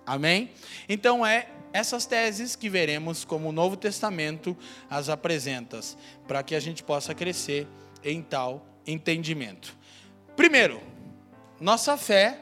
Amém? 0.05 0.51
Então 0.87 1.25
é 1.25 1.47
essas 1.73 2.05
teses 2.05 2.55
que 2.55 2.69
veremos 2.69 3.23
como 3.23 3.49
o 3.49 3.51
Novo 3.51 3.77
Testamento 3.77 4.57
as 4.89 5.09
apresenta, 5.09 5.79
para 6.27 6.43
que 6.43 6.55
a 6.55 6.59
gente 6.59 6.83
possa 6.83 7.13
crescer 7.13 7.67
em 8.03 8.21
tal 8.21 8.65
entendimento. 8.85 9.77
Primeiro, 10.35 10.81
nossa 11.59 11.97
fé 11.97 12.39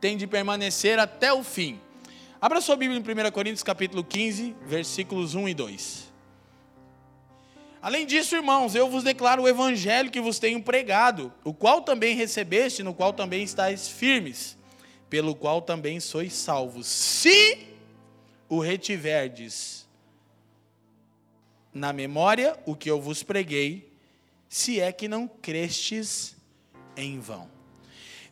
tem 0.00 0.16
de 0.16 0.26
permanecer 0.26 0.98
até 0.98 1.32
o 1.32 1.42
fim. 1.42 1.80
Abra 2.40 2.60
sua 2.60 2.76
Bíblia 2.76 2.98
em 2.98 3.28
1 3.28 3.30
Coríntios 3.32 3.62
capítulo 3.64 4.04
15, 4.04 4.54
versículos 4.64 5.34
1 5.34 5.48
e 5.48 5.54
2. 5.54 6.08
Além 7.80 8.06
disso, 8.06 8.34
irmãos, 8.34 8.74
eu 8.74 8.88
vos 8.88 9.04
declaro 9.04 9.42
o 9.42 9.48
evangelho 9.48 10.10
que 10.10 10.20
vos 10.20 10.38
tenho 10.38 10.62
pregado, 10.62 11.32
o 11.44 11.54
qual 11.54 11.80
também 11.80 12.16
recebeste, 12.16 12.82
no 12.82 12.92
qual 12.92 13.12
também 13.12 13.42
estáis 13.42 13.88
firmes, 13.88 14.57
pelo 15.08 15.34
qual 15.34 15.62
também 15.62 16.00
sois 16.00 16.32
salvos, 16.32 16.86
se 16.86 17.68
o 18.48 18.60
retiverdes 18.60 19.86
na 21.72 21.92
memória 21.92 22.58
o 22.66 22.74
que 22.74 22.90
eu 22.90 23.00
vos 23.00 23.22
preguei, 23.22 23.92
se 24.48 24.80
é 24.80 24.90
que 24.90 25.08
não 25.08 25.28
crestes 25.28 26.36
em 26.96 27.20
vão. 27.20 27.57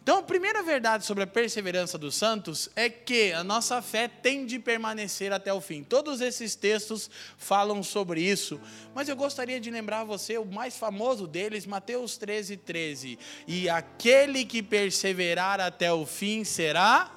Então, 0.07 0.19
a 0.19 0.23
primeira 0.23 0.63
verdade 0.63 1.05
sobre 1.05 1.25
a 1.25 1.27
perseverança 1.27 1.99
dos 1.99 2.15
santos 2.15 2.71
é 2.77 2.89
que 2.89 3.33
a 3.33 3.43
nossa 3.43 3.83
fé 3.83 4.07
tem 4.07 4.47
de 4.47 4.57
permanecer 4.57 5.33
até 5.33 5.53
o 5.53 5.61
fim. 5.61 5.83
Todos 5.83 6.21
esses 6.21 6.55
textos 6.55 7.11
falam 7.37 7.83
sobre 7.83 8.21
isso, 8.23 8.61
mas 8.95 9.09
eu 9.09 9.17
gostaria 9.17 9.59
de 9.59 9.69
lembrar 9.69 10.05
você 10.05 10.39
o 10.39 10.45
mais 10.45 10.77
famoso 10.77 11.27
deles, 11.27 11.67
Mateus 11.67 12.17
13, 12.17 12.57
13. 12.57 13.19
E 13.49 13.69
aquele 13.69 14.45
que 14.45 14.63
perseverar 14.63 15.59
até 15.59 15.93
o 15.93 16.07
fim 16.07 16.45
será 16.45 17.11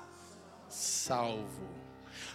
salvo. 0.68 1.70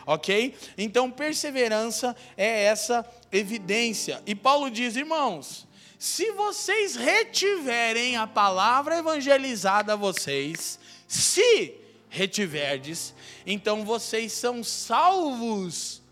Ok? 0.06 0.56
Então, 0.78 1.10
perseverança 1.10 2.14
é 2.36 2.66
essa 2.66 3.04
evidência. 3.32 4.22
E 4.24 4.36
Paulo 4.36 4.70
diz, 4.70 4.94
irmãos, 4.94 5.66
se 6.04 6.32
vocês 6.32 6.96
retiverem 6.96 8.14
a 8.14 8.26
palavra 8.26 8.98
evangelizada 8.98 9.94
a 9.94 9.96
vocês, 9.96 10.78
se 11.08 11.76
retiverdes, 12.10 13.14
então 13.46 13.86
vocês 13.86 14.30
são 14.32 14.62
salvos 14.62 16.02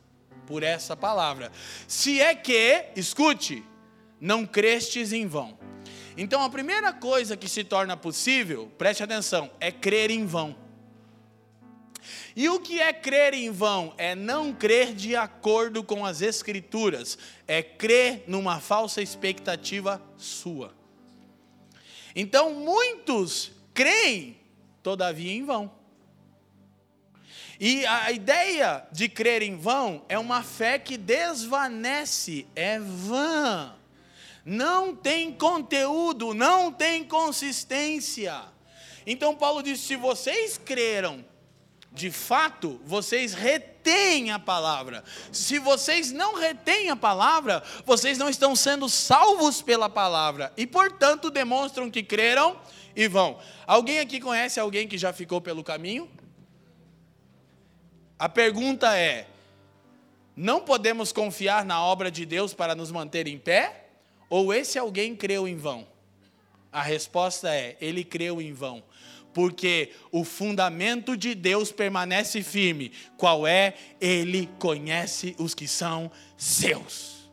por 0.46 0.62
essa 0.62 0.96
palavra. 0.96 1.52
Se 1.86 2.22
é 2.22 2.34
que, 2.34 2.86
escute, 2.96 3.62
não 4.18 4.46
crestes 4.46 5.12
em 5.12 5.26
vão. 5.26 5.58
Então 6.16 6.42
a 6.42 6.48
primeira 6.48 6.90
coisa 6.94 7.36
que 7.36 7.46
se 7.46 7.62
torna 7.62 7.94
possível, 7.94 8.72
preste 8.78 9.02
atenção, 9.02 9.50
é 9.60 9.70
crer 9.70 10.10
em 10.10 10.24
vão. 10.24 10.56
E 12.34 12.48
o 12.48 12.60
que 12.60 12.80
é 12.80 12.92
crer 12.92 13.34
em 13.34 13.50
vão? 13.50 13.94
É 13.96 14.14
não 14.14 14.52
crer 14.52 14.94
de 14.94 15.14
acordo 15.16 15.82
com 15.82 16.04
as 16.04 16.22
Escrituras, 16.22 17.18
é 17.46 17.62
crer 17.62 18.24
numa 18.26 18.60
falsa 18.60 19.02
expectativa 19.02 20.02
sua. 20.16 20.74
Então, 22.14 22.54
muitos 22.54 23.52
creem, 23.72 24.36
todavia, 24.82 25.32
em 25.32 25.44
vão. 25.44 25.70
E 27.58 27.86
a 27.86 28.10
ideia 28.10 28.84
de 28.90 29.08
crer 29.08 29.40
em 29.42 29.56
vão 29.56 30.04
é 30.08 30.18
uma 30.18 30.42
fé 30.42 30.78
que 30.78 30.96
desvanece, 30.96 32.46
é 32.56 32.78
vã. 32.80 33.76
Não 34.44 34.96
tem 34.96 35.32
conteúdo, 35.32 36.34
não 36.34 36.72
tem 36.72 37.04
consistência. 37.04 38.42
Então 39.06 39.36
Paulo 39.36 39.62
diz: 39.62 39.78
se 39.80 39.94
vocês 39.94 40.58
creram 40.58 41.24
de 41.94 42.10
fato, 42.10 42.80
vocês 42.84 43.34
retêm 43.34 44.30
a 44.30 44.38
palavra. 44.38 45.04
Se 45.30 45.58
vocês 45.58 46.10
não 46.10 46.34
retêm 46.34 46.88
a 46.88 46.96
palavra, 46.96 47.62
vocês 47.84 48.16
não 48.16 48.30
estão 48.30 48.56
sendo 48.56 48.88
salvos 48.88 49.60
pela 49.60 49.90
palavra 49.90 50.52
e, 50.56 50.66
portanto, 50.66 51.30
demonstram 51.30 51.90
que 51.90 52.02
creram 52.02 52.58
e 52.96 53.06
vão. 53.08 53.38
Alguém 53.66 53.98
aqui 53.98 54.20
conhece 54.20 54.58
alguém 54.58 54.88
que 54.88 54.96
já 54.96 55.12
ficou 55.12 55.40
pelo 55.40 55.62
caminho? 55.62 56.10
A 58.18 58.28
pergunta 58.28 58.96
é: 58.96 59.26
não 60.34 60.60
podemos 60.60 61.12
confiar 61.12 61.62
na 61.62 61.84
obra 61.84 62.10
de 62.10 62.24
Deus 62.24 62.54
para 62.54 62.74
nos 62.74 62.90
manter 62.90 63.26
em 63.26 63.38
pé? 63.38 63.90
Ou 64.30 64.54
esse 64.54 64.78
alguém 64.78 65.14
creu 65.14 65.46
em 65.46 65.58
vão? 65.58 65.86
A 66.72 66.80
resposta 66.80 67.54
é: 67.54 67.76
ele 67.82 68.02
creu 68.02 68.40
em 68.40 68.54
vão 68.54 68.82
porque 69.32 69.92
o 70.10 70.24
fundamento 70.24 71.16
de 71.16 71.34
Deus 71.34 71.72
permanece 71.72 72.42
firme. 72.42 72.92
Qual 73.16 73.46
é? 73.46 73.74
Ele 74.00 74.48
conhece 74.58 75.34
os 75.38 75.54
que 75.54 75.66
são 75.66 76.10
seus. 76.36 77.30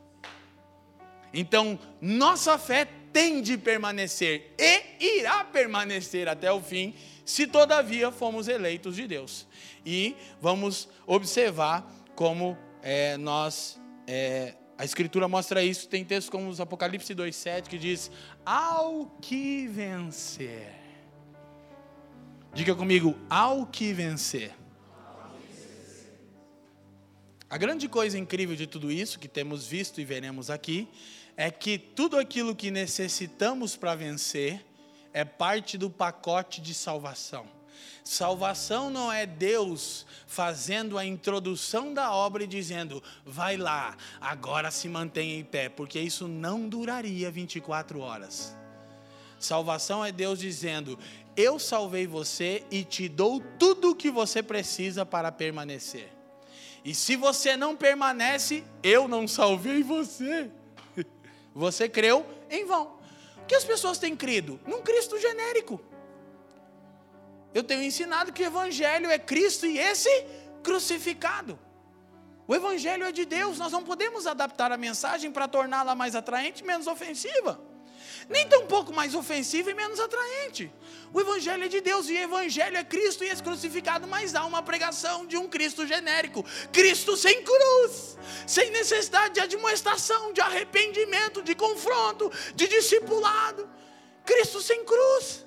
Então, 1.33 1.77
nossa 2.01 2.57
fé 2.57 2.88
tem 3.13 3.41
de 3.41 3.57
permanecer 3.57 4.53
e 4.57 5.19
irá 5.19 5.43
permanecer 5.43 6.27
até 6.27 6.51
o 6.51 6.62
fim, 6.62 6.93
se 7.25 7.47
todavia 7.47 8.12
fomos 8.12 8.47
eleitos 8.47 8.95
de 8.95 9.07
Deus. 9.07 9.47
E 9.85 10.15
vamos 10.41 10.89
observar 11.05 11.88
como 12.15 12.57
é, 12.81 13.17
nós. 13.17 13.79
É, 14.07 14.55
a 14.77 14.85
Escritura 14.85 15.27
mostra 15.27 15.63
isso, 15.63 15.88
tem 15.88 16.05
textos 16.05 16.29
como 16.29 16.49
os 16.49 16.62
Apocalipse 16.62 17.13
2,7 17.13 17.63
que 17.63 17.77
diz: 17.77 18.09
Ao 18.45 19.05
que 19.21 19.67
vencer 19.67 20.79
Diga 22.60 22.76
comigo, 22.76 23.17
ao 23.30 23.65
que 23.65 23.93
vencer. 23.93 24.54
A 27.50 27.58
grande 27.58 27.88
coisa 27.88 28.17
incrível 28.17 28.54
de 28.54 28.67
tudo 28.67 28.91
isso 28.91 29.17
que 29.17 29.30
temos 29.30 29.65
visto 29.65 30.02
e 30.02 30.04
veremos 30.04 30.50
aqui 30.50 30.86
é 31.38 31.50
que 31.50 31.78
tudo 31.78 32.17
aquilo 32.17 32.54
que 32.54 32.69
necessitamos 32.69 33.78
para 33.78 33.95
vencer 33.95 34.65
é 35.13 35.24
parte 35.24 35.78
do 35.78 35.89
pacote 35.89 36.60
de 36.60 36.74
salvação. 36.74 37.48
Salvação 38.04 38.89
não 38.89 39.10
é 39.10 39.26
Deus 39.26 40.06
fazendo 40.28 40.98
a 40.98 41.06
introdução 41.06 41.93
da 41.93 42.12
obra 42.12 42.43
e 42.43 42.48
dizendo, 42.48 43.02
vai 43.26 43.56
lá, 43.56 43.95
agora 44.19 44.69
se 44.69 44.89
mantenha 44.89 45.39
em 45.39 45.45
pé, 45.45 45.69
porque 45.69 45.98
isso 45.98 46.28
não 46.28 46.67
duraria 46.67 47.32
24 47.32 48.02
horas. 48.02 48.60
Salvação 49.39 50.04
é 50.04 50.12
Deus 50.12 50.38
dizendo, 50.38 51.00
eu 51.39 51.58
salvei 51.58 52.06
você 52.06 52.65
e 52.69 52.84
te 52.84 53.08
dou 53.08 53.41
tudo 53.58 53.91
o 53.91 53.95
que 53.95 54.12
você 54.12 54.43
precisa 54.43 55.06
para 55.06 55.32
permanecer. 55.32 56.12
E 56.84 56.93
se 56.93 57.15
você 57.15 57.56
não 57.56 57.78
permanece, 57.78 58.62
eu 58.84 59.08
não 59.08 59.25
salvei 59.25 59.82
você. 59.82 60.52
Você 61.54 61.89
creu 61.89 62.25
em 62.49 62.65
vão. 62.65 62.97
O 63.41 63.45
que 63.45 63.56
as 63.56 63.65
pessoas 63.65 63.97
têm 63.97 64.15
crido? 64.15 64.60
Num 64.65 64.82
Cristo 64.82 65.19
genérico. 65.19 65.82
Eu 67.54 67.63
tenho 67.63 67.84
ensinado 67.84 68.32
que 68.32 68.43
o 68.43 68.45
Evangelho 68.45 69.10
é 69.10 69.17
Cristo 69.17 69.65
e 69.65 69.78
esse 69.78 70.10
crucificado. 70.63 71.60
O 72.47 72.56
Evangelho 72.56 73.04
é 73.04 73.12
de 73.12 73.25
Deus, 73.25 73.58
nós 73.60 73.71
não 73.71 73.84
podemos 73.84 74.25
adaptar 74.25 74.71
a 74.71 74.78
mensagem 74.78 75.32
para 75.32 75.47
torná-la 75.47 75.95
mais 75.95 76.15
atraente 76.15 76.63
menos 76.63 76.88
ofensiva. 76.88 77.60
Nem 78.27 78.47
tão 78.47 78.65
pouco 78.65 78.93
mais 78.93 79.15
ofensiva 79.15 79.71
e 79.71 79.73
menos 79.73 79.99
atraente. 79.99 80.71
O 81.13 81.21
Evangelho 81.21 81.63
é 81.63 81.67
de 81.67 81.82
Deus 81.82 82.10
e 82.10 82.13
o 82.13 82.17
Evangelho 82.17 82.77
é 82.77 82.84
Cristo 82.84 83.23
e 83.23 83.29
esse 83.29 83.41
crucificado, 83.41 84.08
mas 84.08 84.36
há 84.36 84.45
uma 84.45 84.62
pregação 84.62 85.25
de 85.25 85.38
um 85.38 85.47
Cristo 85.47 85.88
genérico 85.88 86.43
Cristo 86.71 87.15
sem 87.15 87.43
cruz, 87.43 88.17
sem 88.45 88.71
necessidade 88.71 89.36
de 89.36 89.39
admoestação, 89.39 90.34
de 90.34 90.41
arrependimento, 90.41 91.41
de 91.41 91.55
confronto, 91.55 92.32
de 92.55 92.67
discipulado. 92.67 93.69
Cristo 94.25 94.62
sem 94.62 94.84
cruz. 94.86 95.45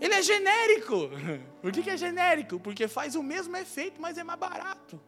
Ele 0.00 0.14
é 0.14 0.22
genérico. 0.22 1.10
Por 1.62 1.70
que 1.70 1.88
é 1.88 1.96
genérico? 1.96 2.58
Porque 2.58 2.88
faz 2.88 3.14
o 3.14 3.22
mesmo 3.22 3.56
efeito, 3.56 4.00
mas 4.00 4.18
é 4.18 4.24
mais 4.24 4.40
barato. 4.40 5.00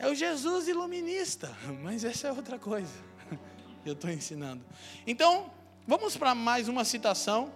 É 0.00 0.08
o 0.08 0.14
Jesus 0.14 0.66
iluminista, 0.66 1.54
mas 1.82 2.04
essa 2.04 2.28
é 2.28 2.32
outra 2.32 2.58
coisa. 2.58 2.94
Eu 3.84 3.92
estou 3.92 4.10
ensinando. 4.10 4.64
Então, 5.06 5.52
vamos 5.86 6.16
para 6.16 6.34
mais 6.34 6.68
uma 6.68 6.86
citação 6.86 7.52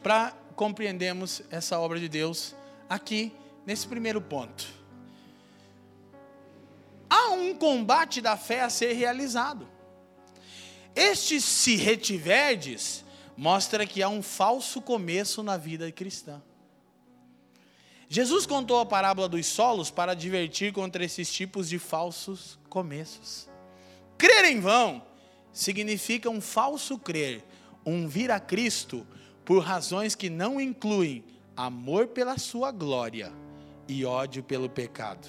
para 0.00 0.30
compreendermos 0.54 1.42
essa 1.50 1.80
obra 1.80 1.98
de 1.98 2.08
Deus 2.08 2.54
aqui 2.88 3.32
nesse 3.66 3.88
primeiro 3.88 4.20
ponto. 4.20 4.68
Há 7.10 7.30
um 7.30 7.56
combate 7.56 8.20
da 8.20 8.36
fé 8.36 8.60
a 8.60 8.70
ser 8.70 8.92
realizado. 8.92 9.66
Este 10.94 11.40
se 11.40 11.74
retiverdes 11.74 13.04
mostra 13.36 13.84
que 13.84 14.00
há 14.00 14.08
um 14.08 14.22
falso 14.22 14.80
começo 14.80 15.42
na 15.42 15.56
vida 15.56 15.90
cristã. 15.90 16.40
Jesus 18.12 18.44
contou 18.44 18.80
a 18.80 18.84
parábola 18.84 19.28
dos 19.28 19.46
solos 19.46 19.88
para 19.88 20.12
advertir 20.12 20.72
contra 20.72 21.04
esses 21.04 21.32
tipos 21.32 21.68
de 21.68 21.78
falsos 21.78 22.58
começos. 22.68 23.48
Crer 24.18 24.46
em 24.46 24.58
vão 24.58 25.00
significa 25.52 26.28
um 26.28 26.40
falso 26.40 26.98
crer, 26.98 27.44
um 27.86 28.08
vir 28.08 28.32
a 28.32 28.40
Cristo 28.40 29.06
por 29.44 29.62
razões 29.62 30.16
que 30.16 30.28
não 30.28 30.60
incluem 30.60 31.24
amor 31.56 32.08
pela 32.08 32.36
sua 32.36 32.72
glória 32.72 33.32
e 33.86 34.04
ódio 34.04 34.42
pelo 34.42 34.68
pecado. 34.68 35.28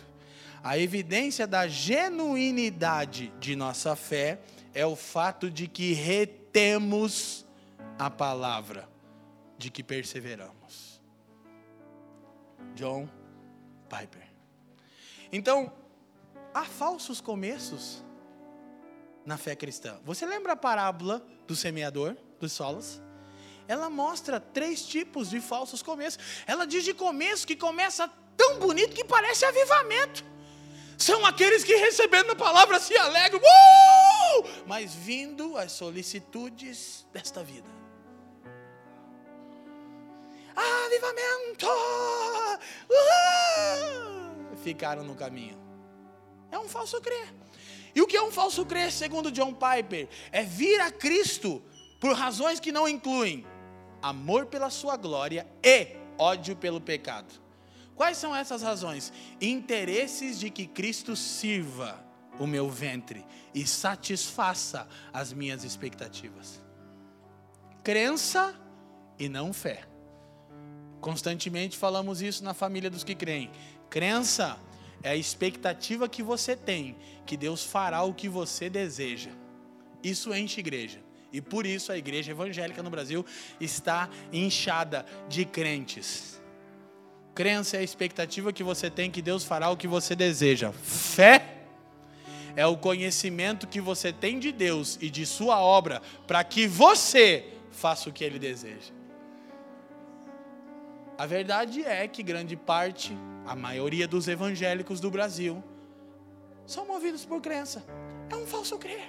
A 0.63 0.75
evidência 0.75 1.45
da 1.45 1.67
genuinidade 1.67 3.31
de 3.39 3.55
nossa 3.55 3.95
fé 3.95 4.39
é 4.73 4.83
o 4.87 4.95
fato 4.95 5.51
de 5.51 5.67
que 5.67 5.93
retemos 5.93 7.45
a 7.99 8.09
palavra, 8.09 8.89
de 9.55 9.69
que 9.69 9.83
perseveramos. 9.83 10.90
John 12.75 13.09
Piper. 13.89 14.27
Então, 15.31 15.71
há 16.53 16.65
falsos 16.65 17.21
começos 17.21 18.03
na 19.25 19.37
fé 19.37 19.55
cristã. 19.55 19.99
Você 20.03 20.25
lembra 20.25 20.53
a 20.53 20.55
parábola 20.55 21.25
do 21.47 21.55
semeador, 21.55 22.15
dos 22.39 22.51
solos? 22.51 23.01
Ela 23.67 23.89
mostra 23.89 24.39
três 24.39 24.85
tipos 24.85 25.29
de 25.29 25.39
falsos 25.39 25.81
começos. 25.81 26.43
Ela 26.45 26.65
diz 26.65 26.83
de 26.83 26.93
começo 26.93 27.47
que 27.47 27.55
começa 27.55 28.09
tão 28.35 28.59
bonito 28.59 28.95
que 28.95 29.03
parece 29.03 29.45
avivamento. 29.45 30.25
São 30.97 31.25
aqueles 31.25 31.63
que 31.63 31.75
recebendo 31.75 32.31
a 32.31 32.35
palavra 32.35 32.79
se 32.79 32.95
alegram. 32.97 33.39
Uh! 33.39 34.11
mas 34.65 34.93
vindo 34.93 35.57
as 35.57 35.71
solicitudes 35.71 37.05
desta 37.11 37.43
vida. 37.43 37.80
Avivamento! 40.55 41.67
Uhul! 42.89 44.57
Ficaram 44.57 45.03
no 45.03 45.15
caminho. 45.15 45.59
É 46.51 46.59
um 46.59 46.67
falso 46.67 46.99
crer. 47.01 47.33
E 47.93 48.01
o 48.01 48.07
que 48.07 48.17
é 48.17 48.21
um 48.21 48.31
falso 48.31 48.65
crer, 48.65 48.91
segundo 48.91 49.31
John 49.31 49.53
Piper? 49.53 50.07
É 50.31 50.43
vir 50.43 50.79
a 50.81 50.91
Cristo 50.91 51.61
por 51.99 52.13
razões 52.13 52.59
que 52.59 52.71
não 52.71 52.87
incluem 52.87 53.45
amor 54.01 54.47
pela 54.47 54.69
sua 54.69 54.97
glória 54.97 55.47
e 55.63 55.95
ódio 56.17 56.55
pelo 56.55 56.81
pecado. 56.81 57.33
Quais 57.95 58.17
são 58.17 58.35
essas 58.35 58.61
razões? 58.61 59.13
Interesses 59.39 60.39
de 60.39 60.49
que 60.49 60.65
Cristo 60.65 61.15
sirva 61.15 62.03
o 62.39 62.47
meu 62.47 62.69
ventre 62.69 63.25
e 63.53 63.67
satisfaça 63.67 64.87
as 65.13 65.31
minhas 65.31 65.63
expectativas. 65.63 66.63
Crença 67.83 68.55
e 69.19 69.29
não 69.29 69.53
fé. 69.53 69.90
Constantemente 71.01 71.75
falamos 71.75 72.21
isso 72.21 72.43
na 72.43 72.53
família 72.53 72.89
dos 72.89 73.03
que 73.03 73.15
creem. 73.15 73.49
Crença 73.89 74.57
é 75.03 75.09
a 75.09 75.15
expectativa 75.15 76.07
que 76.07 76.21
você 76.21 76.55
tem 76.55 76.95
que 77.25 77.35
Deus 77.35 77.63
fará 77.63 78.03
o 78.03 78.13
que 78.13 78.29
você 78.29 78.69
deseja. 78.69 79.31
Isso 80.03 80.33
enche 80.33 80.59
igreja. 80.59 80.99
E 81.33 81.41
por 81.41 81.65
isso 81.65 81.91
a 81.91 81.97
igreja 81.97 82.31
evangélica 82.31 82.83
no 82.83 82.89
Brasil 82.89 83.25
está 83.59 84.09
inchada 84.31 85.05
de 85.27 85.43
crentes. 85.43 86.39
Crença 87.33 87.77
é 87.77 87.79
a 87.79 87.83
expectativa 87.83 88.53
que 88.53 88.63
você 88.63 88.89
tem 88.89 89.09
que 89.09 89.21
Deus 89.21 89.43
fará 89.43 89.69
o 89.69 89.77
que 89.77 89.87
você 89.87 90.15
deseja. 90.15 90.71
Fé 90.71 91.57
é 92.55 92.65
o 92.65 92.77
conhecimento 92.77 93.65
que 93.65 93.79
você 93.79 94.11
tem 94.11 94.37
de 94.37 94.51
Deus 94.51 94.99
e 95.01 95.09
de 95.09 95.25
Sua 95.25 95.59
obra 95.59 96.01
para 96.27 96.43
que 96.43 96.67
você 96.67 97.45
faça 97.71 98.09
o 98.09 98.13
que 98.13 98.23
Ele 98.23 98.37
deseja. 98.37 99.00
A 101.21 101.27
verdade 101.27 101.83
é 101.83 102.07
que 102.07 102.23
grande 102.23 102.55
parte, 102.57 103.15
a 103.45 103.55
maioria 103.55 104.07
dos 104.07 104.27
evangélicos 104.27 104.99
do 104.99 105.11
Brasil, 105.11 105.63
são 106.65 106.83
movidos 106.83 107.23
por 107.23 107.39
crença. 107.39 107.85
É 108.27 108.35
um 108.35 108.47
falso 108.47 108.75
crer. 108.79 109.07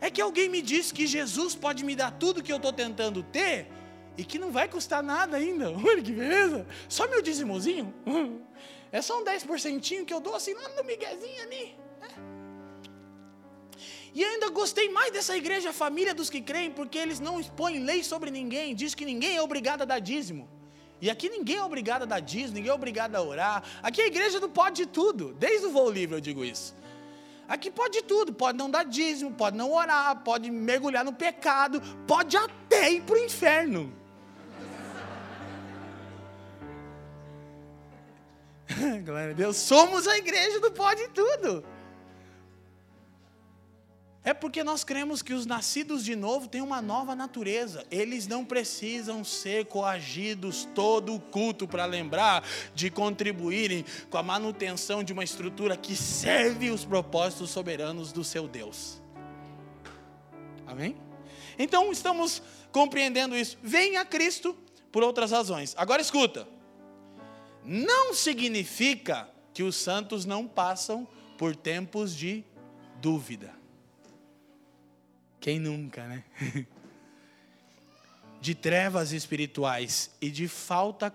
É 0.00 0.10
que 0.10 0.22
alguém 0.22 0.48
me 0.48 0.62
disse 0.62 0.94
que 0.94 1.06
Jesus 1.06 1.54
pode 1.54 1.84
me 1.84 1.94
dar 1.94 2.10
tudo 2.10 2.42
que 2.42 2.50
eu 2.50 2.56
estou 2.56 2.72
tentando 2.72 3.22
ter 3.22 3.66
e 4.16 4.24
que 4.24 4.38
não 4.38 4.50
vai 4.50 4.66
custar 4.66 5.02
nada 5.02 5.36
ainda. 5.36 5.72
Olha 5.76 6.02
que 6.02 6.10
beleza! 6.10 6.66
Só 6.88 7.06
meu 7.06 7.20
dízimozinho. 7.20 7.92
É 8.90 9.02
só 9.02 9.20
um 9.20 9.24
10% 9.24 10.04
que 10.04 10.14
eu 10.14 10.20
dou 10.20 10.36
assim 10.36 10.54
lá 10.54 10.68
no 10.68 10.84
miguezinho 10.84 11.42
ali. 11.42 11.76
E 14.14 14.24
ainda 14.24 14.48
gostei 14.50 14.88
mais 14.88 15.12
dessa 15.12 15.36
igreja 15.36 15.72
família 15.72 16.14
dos 16.14 16.30
que 16.30 16.40
creem, 16.40 16.70
porque 16.70 16.96
eles 16.96 17.18
não 17.18 17.40
expõem 17.40 17.80
lei 17.80 18.04
sobre 18.04 18.30
ninguém, 18.30 18.72
diz 18.72 18.94
que 18.94 19.04
ninguém 19.04 19.36
é 19.36 19.42
obrigado 19.42 19.82
a 19.82 19.84
dar 19.84 19.98
dízimo. 19.98 20.53
E 21.04 21.10
aqui 21.10 21.28
ninguém 21.28 21.56
é 21.56 21.62
obrigado 21.62 22.04
a 22.04 22.06
dar 22.06 22.20
dízimo, 22.20 22.54
ninguém 22.54 22.70
é 22.70 22.74
obrigado 22.74 23.14
a 23.14 23.20
orar. 23.20 23.62
Aqui 23.82 24.00
a 24.00 24.06
igreja 24.06 24.40
não 24.40 24.48
pode 24.48 24.76
de 24.76 24.86
tudo, 24.86 25.34
desde 25.34 25.66
o 25.66 25.70
voo 25.70 25.90
livre 25.90 26.16
eu 26.16 26.20
digo 26.20 26.42
isso. 26.42 26.74
Aqui 27.46 27.70
pode 27.70 27.98
de 27.98 28.04
tudo, 28.04 28.32
pode 28.32 28.56
não 28.56 28.70
dar 28.70 28.86
dízimo, 28.86 29.30
pode 29.30 29.54
não 29.54 29.70
orar, 29.70 30.18
pode 30.20 30.50
mergulhar 30.50 31.04
no 31.04 31.12
pecado, 31.12 31.78
pode 32.06 32.38
até 32.38 32.90
ir 32.90 33.02
para 33.02 33.16
o 33.16 33.18
inferno. 33.18 33.92
Glória 39.04 39.32
a 39.32 39.34
Deus, 39.34 39.58
somos 39.58 40.08
a 40.08 40.16
igreja 40.16 40.58
do 40.58 40.70
pode 40.70 41.06
tudo. 41.08 41.62
É 44.24 44.32
porque 44.32 44.64
nós 44.64 44.82
cremos 44.82 45.20
que 45.20 45.34
os 45.34 45.44
nascidos 45.44 46.02
de 46.02 46.16
novo 46.16 46.48
têm 46.48 46.62
uma 46.62 46.80
nova 46.80 47.14
natureza. 47.14 47.84
Eles 47.90 48.26
não 48.26 48.42
precisam 48.42 49.22
ser 49.22 49.66
coagidos 49.66 50.66
todo 50.74 51.14
o 51.14 51.20
culto 51.20 51.68
para 51.68 51.84
lembrar 51.84 52.42
de 52.74 52.88
contribuírem 52.88 53.84
com 54.08 54.16
a 54.16 54.22
manutenção 54.22 55.04
de 55.04 55.12
uma 55.12 55.22
estrutura 55.22 55.76
que 55.76 55.94
serve 55.94 56.70
os 56.70 56.86
propósitos 56.86 57.50
soberanos 57.50 58.12
do 58.12 58.24
seu 58.24 58.48
Deus. 58.48 59.02
Amém? 60.66 60.96
Então 61.58 61.92
estamos 61.92 62.42
compreendendo 62.72 63.36
isso. 63.36 63.58
Vem 63.62 63.98
a 63.98 64.06
Cristo 64.06 64.56
por 64.90 65.02
outras 65.02 65.32
razões. 65.32 65.74
Agora 65.76 66.00
escuta. 66.00 66.48
Não 67.62 68.14
significa 68.14 69.28
que 69.52 69.62
os 69.62 69.76
santos 69.76 70.24
não 70.24 70.48
passam 70.48 71.06
por 71.36 71.54
tempos 71.54 72.16
de 72.16 72.42
dúvida. 73.02 73.63
Quem 75.44 75.58
nunca, 75.58 76.06
né? 76.06 76.24
de 78.40 78.54
trevas 78.54 79.12
espirituais 79.12 80.10
e 80.18 80.30
de 80.30 80.48
falta, 80.48 81.12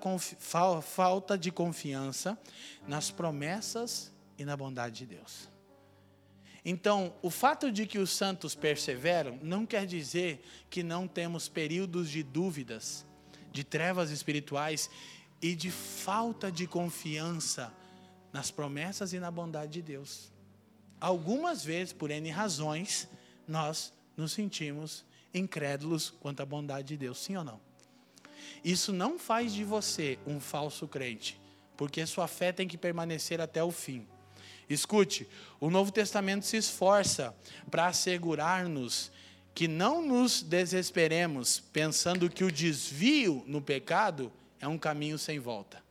falta 0.83 1.35
de 1.35 1.51
confiança 1.51 2.37
nas 2.87 3.09
promessas 3.09 4.13
e 4.37 4.45
na 4.45 4.55
bondade 4.55 4.97
de 4.97 5.15
Deus. 5.15 5.49
Então, 6.63 7.11
o 7.23 7.31
fato 7.31 7.71
de 7.71 7.87
que 7.87 7.97
os 7.97 8.11
santos 8.11 8.53
perseveram 8.53 9.39
não 9.41 9.65
quer 9.65 9.87
dizer 9.87 10.45
que 10.69 10.83
não 10.83 11.07
temos 11.07 11.49
períodos 11.49 12.07
de 12.07 12.21
dúvidas, 12.21 13.03
de 13.51 13.63
trevas 13.63 14.11
espirituais 14.11 14.91
e 15.41 15.55
de 15.55 15.71
falta 15.71 16.51
de 16.51 16.67
confiança 16.67 17.73
nas 18.31 18.51
promessas 18.51 19.11
e 19.11 19.19
na 19.19 19.31
bondade 19.31 19.71
de 19.71 19.81
Deus. 19.81 20.31
Algumas 21.01 21.65
vezes, 21.65 21.93
por 21.93 22.11
N 22.11 22.29
razões, 22.29 23.09
nós 23.47 23.91
nos 24.19 24.34
sentimos 24.34 25.05
incrédulos 25.34 26.10
quanto 26.19 26.41
à 26.41 26.45
bondade 26.45 26.89
de 26.89 26.97
Deus, 26.97 27.19
sim 27.19 27.38
ou 27.38 27.43
não? 27.43 27.60
Isso 28.63 28.91
não 28.91 29.17
faz 29.17 29.53
de 29.53 29.63
você 29.63 30.19
um 30.27 30.39
falso 30.39 30.88
crente, 30.88 31.39
porque 31.77 32.05
sua 32.05 32.27
fé 32.27 32.51
tem 32.51 32.67
que 32.67 32.77
permanecer 32.77 33.39
até 33.39 33.63
o 33.63 33.71
fim. 33.71 34.05
Escute, 34.69 35.27
o 35.60 35.69
Novo 35.69 35.91
Testamento 35.91 36.45
se 36.45 36.58
esforça 36.58 37.36
para 37.71 37.88
assegurar-nos 37.88 39.12
que 39.55 39.67
não 39.67 40.05
nos 40.05 40.41
desesperemos 40.41 41.60
pensando 41.60 42.29
que 42.29 42.43
o 42.43 42.51
desvio 42.51 43.43
no 43.47 43.62
pecado 43.62 44.32
é 44.60 44.67
um 44.67 44.77
caminho 44.77 45.17
sem 45.17 45.39
volta. 45.39 45.82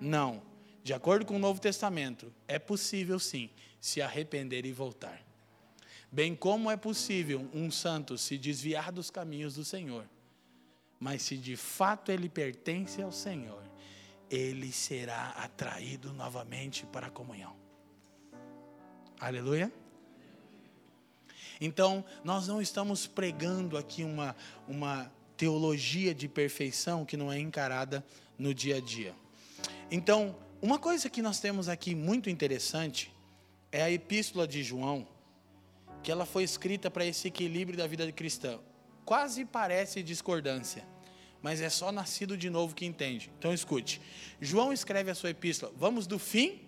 Não. 0.00 0.42
De 0.82 0.94
acordo 0.94 1.26
com 1.26 1.36
o 1.36 1.38
Novo 1.38 1.60
Testamento, 1.60 2.32
é 2.46 2.58
possível 2.58 3.18
sim 3.18 3.50
se 3.80 4.00
arrepender 4.00 4.64
e 4.64 4.72
voltar. 4.72 5.25
Bem 6.16 6.34
como 6.34 6.70
é 6.70 6.78
possível 6.78 7.46
um 7.52 7.70
santo 7.70 8.16
se 8.16 8.38
desviar 8.38 8.90
dos 8.90 9.10
caminhos 9.10 9.56
do 9.56 9.62
Senhor. 9.62 10.08
Mas 10.98 11.20
se 11.20 11.36
de 11.36 11.56
fato 11.56 12.10
ele 12.10 12.26
pertence 12.26 13.02
ao 13.02 13.12
Senhor, 13.12 13.62
ele 14.30 14.72
será 14.72 15.32
atraído 15.32 16.14
novamente 16.14 16.86
para 16.86 17.08
a 17.08 17.10
comunhão. 17.10 17.54
Aleluia. 19.20 19.70
Então, 21.60 22.02
nós 22.24 22.48
não 22.48 22.62
estamos 22.62 23.06
pregando 23.06 23.76
aqui 23.76 24.02
uma, 24.02 24.34
uma 24.66 25.12
teologia 25.36 26.14
de 26.14 26.28
perfeição 26.28 27.04
que 27.04 27.18
não 27.18 27.30
é 27.30 27.38
encarada 27.38 28.02
no 28.38 28.54
dia 28.54 28.76
a 28.76 28.80
dia. 28.80 29.14
Então, 29.90 30.34
uma 30.62 30.78
coisa 30.78 31.10
que 31.10 31.20
nós 31.20 31.40
temos 31.40 31.68
aqui 31.68 31.94
muito 31.94 32.30
interessante 32.30 33.12
é 33.70 33.82
a 33.82 33.90
epístola 33.90 34.48
de 34.48 34.62
João, 34.62 35.06
que 36.06 36.12
ela 36.12 36.24
foi 36.24 36.44
escrita 36.44 36.88
para 36.88 37.04
esse 37.04 37.26
equilíbrio 37.26 37.76
da 37.76 37.84
vida 37.84 38.12
cristã. 38.12 38.60
Quase 39.04 39.44
parece 39.44 40.04
discordância, 40.04 40.86
mas 41.42 41.60
é 41.60 41.68
só 41.68 41.90
nascido 41.90 42.36
de 42.36 42.48
novo 42.48 42.76
que 42.76 42.86
entende. 42.86 43.28
Então 43.36 43.52
escute. 43.52 44.00
João 44.40 44.72
escreve 44.72 45.10
a 45.10 45.16
sua 45.16 45.30
epístola, 45.30 45.72
vamos 45.76 46.06
do 46.06 46.16
fim 46.16 46.60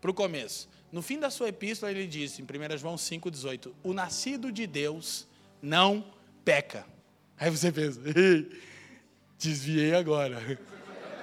para 0.00 0.10
o 0.10 0.14
começo. 0.14 0.70
No 0.90 1.02
fim 1.02 1.18
da 1.18 1.28
sua 1.28 1.50
epístola, 1.50 1.92
ele 1.92 2.06
diz, 2.06 2.38
em 2.38 2.44
1 2.44 2.78
João 2.78 2.94
5,18: 2.94 3.74
O 3.82 3.92
nascido 3.92 4.50
de 4.50 4.66
Deus 4.66 5.28
não 5.60 6.02
peca. 6.42 6.86
Aí 7.36 7.50
você 7.50 7.70
pensa, 7.70 8.00
desviei 9.38 9.94
agora. 9.94 10.58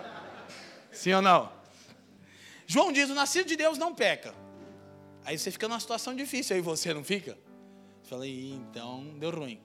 Sim 0.94 1.14
ou 1.14 1.22
não? 1.24 1.52
João 2.68 2.92
diz: 2.92 3.10
O 3.10 3.16
nascido 3.16 3.48
de 3.48 3.56
Deus 3.56 3.80
não 3.80 3.96
peca. 3.96 4.36
Aí 5.26 5.36
você 5.36 5.50
fica 5.50 5.68
numa 5.68 5.80
situação 5.80 6.16
difícil, 6.16 6.56
aí 6.56 6.62
você 6.62 6.94
não 6.94 7.04
fica? 7.04 7.36
Falei, 8.08 8.54
então 8.54 9.16
deu 9.18 9.32
ruim. 9.32 9.60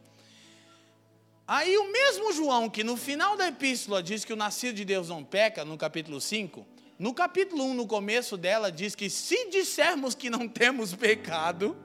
Aí 1.47 1.77
o 1.77 1.93
mesmo 1.93 2.33
João, 2.33 2.71
que 2.71 2.83
no 2.83 2.97
final 2.97 3.37
da 3.37 3.49
epístola 3.49 4.03
diz 4.03 4.25
que 4.25 4.33
o 4.33 4.37
nascido 4.37 4.77
de 4.77 4.85
Deus 4.85 5.09
não 5.09 5.23
peca, 5.23 5.65
no 5.65 5.77
capítulo 5.77 6.21
5, 6.21 6.67
no 6.99 7.13
capítulo 7.13 7.65
1, 7.65 7.75
no 7.75 7.87
começo 7.87 8.37
dela, 8.37 8.71
diz 8.71 8.95
que 8.95 9.11
se 9.11 9.51
dissermos 9.51 10.15
que 10.15 10.31
não 10.31 10.49
temos 10.49 10.95
pecado, 10.95 11.77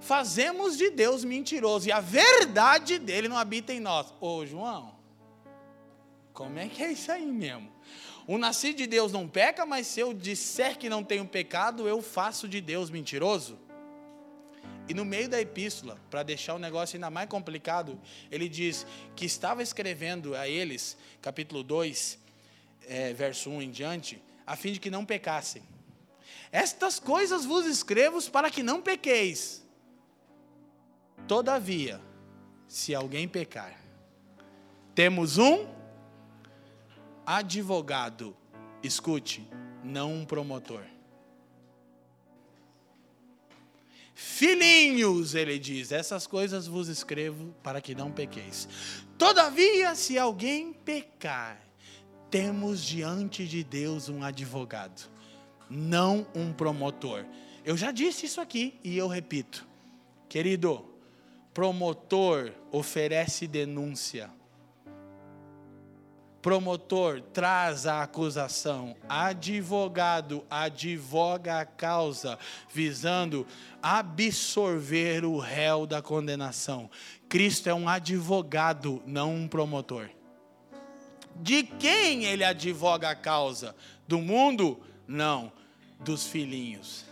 fazemos 0.00 0.76
de 0.76 0.90
Deus 0.90 1.24
mentiroso 1.24 1.88
e 1.88 1.92
a 1.92 2.00
verdade 2.00 2.98
dele 2.98 3.26
não 3.26 3.38
habita 3.38 3.72
em 3.72 3.80
nós. 3.80 4.12
Ô 4.20 4.44
João, 4.46 4.94
como 6.32 6.58
é 6.58 6.68
que 6.68 6.82
é 6.82 6.92
isso 6.92 7.10
aí 7.10 7.26
mesmo? 7.26 7.72
O 8.26 8.38
nascido 8.38 8.76
de 8.76 8.86
Deus 8.86 9.10
não 9.10 9.26
peca, 9.26 9.64
mas 9.64 9.86
se 9.86 9.98
eu 9.98 10.12
disser 10.12 10.78
que 10.78 10.88
não 10.88 11.02
tenho 11.02 11.26
pecado, 11.26 11.88
eu 11.88 12.00
faço 12.00 12.46
de 12.46 12.60
Deus 12.60 12.90
mentiroso? 12.90 13.58
E 14.88 14.94
no 14.94 15.04
meio 15.04 15.28
da 15.28 15.38
epístola, 15.38 15.98
para 16.10 16.22
deixar 16.22 16.54
o 16.54 16.58
negócio 16.58 16.96
ainda 16.96 17.10
mais 17.10 17.28
complicado, 17.28 18.00
ele 18.30 18.48
diz 18.48 18.86
que 19.14 19.26
estava 19.26 19.62
escrevendo 19.62 20.34
a 20.34 20.48
eles, 20.48 20.96
capítulo 21.20 21.62
2, 21.62 22.18
é, 22.86 23.12
verso 23.12 23.50
1 23.50 23.62
em 23.62 23.70
diante, 23.70 24.22
a 24.46 24.56
fim 24.56 24.72
de 24.72 24.80
que 24.80 24.90
não 24.90 25.04
pecassem. 25.04 25.62
Estas 26.50 26.98
coisas 26.98 27.44
vos 27.44 27.66
escrevo 27.66 28.22
para 28.30 28.50
que 28.50 28.62
não 28.62 28.80
pequeis. 28.80 29.62
Todavia, 31.26 32.00
se 32.66 32.94
alguém 32.94 33.28
pecar, 33.28 33.78
temos 34.94 35.36
um 35.36 35.68
advogado, 37.26 38.34
escute, 38.82 39.46
não 39.84 40.14
um 40.14 40.24
promotor. 40.24 40.82
Filhinhos, 44.20 45.36
ele 45.36 45.60
diz, 45.60 45.92
essas 45.92 46.26
coisas 46.26 46.66
vos 46.66 46.88
escrevo 46.88 47.54
para 47.62 47.80
que 47.80 47.94
não 47.94 48.10
pequeis. 48.10 48.68
Todavia, 49.16 49.94
se 49.94 50.18
alguém 50.18 50.72
pecar, 50.72 51.62
temos 52.28 52.82
diante 52.82 53.46
de 53.46 53.62
Deus 53.62 54.08
um 54.08 54.24
advogado, 54.24 55.08
não 55.70 56.26
um 56.34 56.52
promotor. 56.52 57.24
Eu 57.64 57.76
já 57.76 57.92
disse 57.92 58.26
isso 58.26 58.40
aqui 58.40 58.80
e 58.82 58.98
eu 58.98 59.06
repito. 59.06 59.64
Querido, 60.28 60.84
promotor 61.54 62.52
oferece 62.72 63.46
denúncia. 63.46 64.28
Promotor 66.40 67.20
traz 67.20 67.84
a 67.84 68.02
acusação, 68.02 68.96
advogado 69.08 70.44
advoga 70.48 71.60
a 71.60 71.66
causa, 71.66 72.38
visando 72.72 73.44
absorver 73.82 75.24
o 75.24 75.38
réu 75.38 75.84
da 75.84 76.00
condenação. 76.00 76.88
Cristo 77.28 77.68
é 77.68 77.74
um 77.74 77.88
advogado, 77.88 79.02
não 79.04 79.34
um 79.34 79.48
promotor. 79.48 80.08
De 81.34 81.64
quem 81.64 82.24
ele 82.24 82.44
advoga 82.44 83.10
a 83.10 83.16
causa? 83.16 83.74
Do 84.06 84.18
mundo? 84.18 84.80
Não, 85.06 85.52
dos 86.00 86.26
filhinhos. 86.26 87.07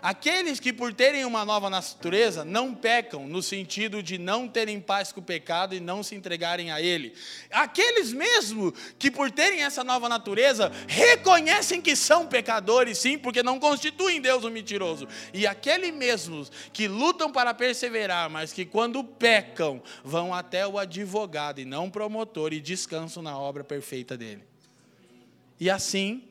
Aqueles 0.00 0.60
que, 0.60 0.72
por 0.72 0.92
terem 0.92 1.24
uma 1.24 1.44
nova 1.44 1.68
natureza, 1.68 2.44
não 2.44 2.74
pecam, 2.74 3.26
no 3.26 3.42
sentido 3.42 4.02
de 4.02 4.18
não 4.18 4.48
terem 4.48 4.80
paz 4.80 5.12
com 5.12 5.20
o 5.20 5.22
pecado 5.22 5.74
e 5.74 5.80
não 5.80 6.02
se 6.02 6.14
entregarem 6.14 6.70
a 6.70 6.80
ele. 6.80 7.14
Aqueles 7.50 8.12
mesmo 8.12 8.72
que, 8.98 9.10
por 9.10 9.30
terem 9.30 9.62
essa 9.62 9.82
nova 9.82 10.08
natureza, 10.08 10.70
reconhecem 10.86 11.80
que 11.80 11.96
são 11.96 12.26
pecadores, 12.26 12.98
sim, 12.98 13.18
porque 13.18 13.42
não 13.42 13.58
constituem 13.58 14.20
Deus 14.20 14.44
um 14.44 14.50
mentiroso. 14.50 15.08
E 15.32 15.46
aqueles 15.46 15.92
mesmos 15.92 16.50
que 16.72 16.86
lutam 16.86 17.30
para 17.30 17.52
perseverar, 17.54 18.30
mas 18.30 18.52
que, 18.52 18.64
quando 18.64 19.02
pecam, 19.02 19.82
vão 20.04 20.32
até 20.32 20.66
o 20.66 20.78
advogado 20.78 21.60
e 21.60 21.64
não 21.64 21.90
promotor 21.90 22.52
e 22.52 22.60
descansam 22.60 23.22
na 23.22 23.38
obra 23.38 23.64
perfeita 23.64 24.16
dele. 24.16 24.44
E 25.60 25.68
assim 25.68 26.22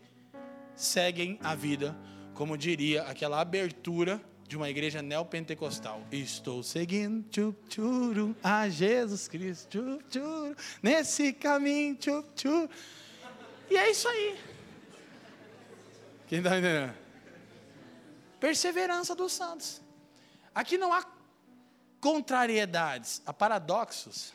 seguem 0.75 1.37
a 1.43 1.53
vida 1.53 1.97
como 2.37 2.55
diria 2.55 3.01
aquela 3.01 3.41
abertura 3.41 4.21
de 4.47 4.55
uma 4.55 4.69
igreja 4.69 5.01
neopentecostal. 5.01 6.03
Estou 6.11 6.61
seguindo 6.61 7.27
tchup, 7.29 7.57
tchuru, 7.67 8.35
a 8.43 8.69
Jesus 8.69 9.27
Cristo, 9.27 9.67
tchup, 9.67 10.03
tchuru, 10.03 10.55
nesse 10.81 11.33
caminho. 11.33 11.95
Tchup, 11.95 12.29
tchuru. 12.35 12.69
E 13.71 13.75
é 13.75 13.89
isso 13.89 14.07
aí. 14.07 14.39
Quem 16.27 16.37
está 16.37 16.59
entendendo? 16.59 16.93
Perseverança 18.39 19.15
dos 19.15 19.33
santos. 19.33 19.81
Aqui 20.53 20.77
não 20.77 20.93
há 20.93 21.03
contrariedades, 21.99 23.19
há 23.25 23.33
paradoxos. 23.33 24.31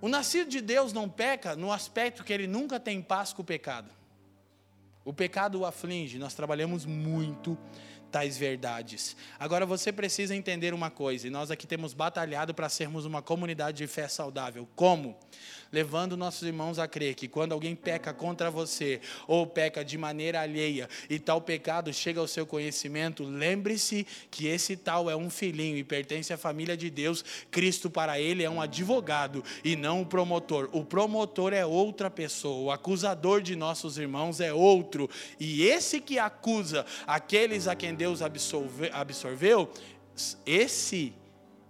O 0.00 0.08
nascido 0.08 0.50
de 0.50 0.60
Deus 0.60 0.92
não 0.92 1.08
peca 1.08 1.54
no 1.54 1.70
aspecto 1.70 2.24
que 2.24 2.32
ele 2.32 2.48
nunca 2.48 2.80
tem 2.80 3.00
paz 3.00 3.32
com 3.32 3.42
o 3.42 3.44
pecado. 3.44 3.99
O 5.10 5.12
pecado 5.12 5.58
o 5.58 5.66
aflige, 5.66 6.20
nós 6.20 6.34
trabalhamos 6.34 6.86
muito 6.86 7.58
tais 8.12 8.38
verdades. 8.38 9.16
Agora 9.40 9.66
você 9.66 9.92
precisa 9.92 10.36
entender 10.36 10.72
uma 10.72 10.88
coisa, 10.88 11.26
e 11.26 11.30
nós 11.30 11.50
aqui 11.50 11.66
temos 11.66 11.92
batalhado 11.92 12.54
para 12.54 12.68
sermos 12.68 13.04
uma 13.04 13.20
comunidade 13.20 13.78
de 13.78 13.88
fé 13.88 14.06
saudável. 14.06 14.68
Como? 14.76 15.18
Levando 15.72 16.16
nossos 16.16 16.42
irmãos 16.42 16.78
a 16.78 16.88
crer 16.88 17.14
que 17.14 17.28
quando 17.28 17.52
alguém 17.52 17.76
peca 17.76 18.12
contra 18.12 18.50
você, 18.50 19.00
ou 19.28 19.46
peca 19.46 19.84
de 19.84 19.96
maneira 19.96 20.40
alheia, 20.40 20.88
e 21.08 21.18
tal 21.18 21.40
pecado 21.40 21.92
chega 21.92 22.20
ao 22.20 22.26
seu 22.26 22.44
conhecimento, 22.44 23.22
lembre-se 23.22 24.06
que 24.30 24.46
esse 24.46 24.76
tal 24.76 25.08
é 25.08 25.14
um 25.14 25.30
filhinho 25.30 25.76
e 25.76 25.84
pertence 25.84 26.32
à 26.32 26.36
família 26.36 26.76
de 26.76 26.90
Deus. 26.90 27.24
Cristo, 27.50 27.88
para 27.88 28.18
ele, 28.20 28.42
é 28.42 28.50
um 28.50 28.60
advogado 28.60 29.44
e 29.64 29.76
não 29.76 30.00
um 30.00 30.04
promotor. 30.04 30.68
O 30.72 30.84
promotor 30.84 31.52
é 31.52 31.64
outra 31.64 32.10
pessoa, 32.10 32.60
o 32.60 32.70
acusador 32.70 33.40
de 33.40 33.54
nossos 33.54 33.96
irmãos 33.96 34.40
é 34.40 34.52
outro. 34.52 35.08
E 35.38 35.62
esse 35.62 36.00
que 36.00 36.18
acusa 36.18 36.84
aqueles 37.06 37.68
a 37.68 37.76
quem 37.76 37.94
Deus 37.94 38.22
absolve, 38.22 38.90
absorveu, 38.92 39.70
esse 40.44 41.14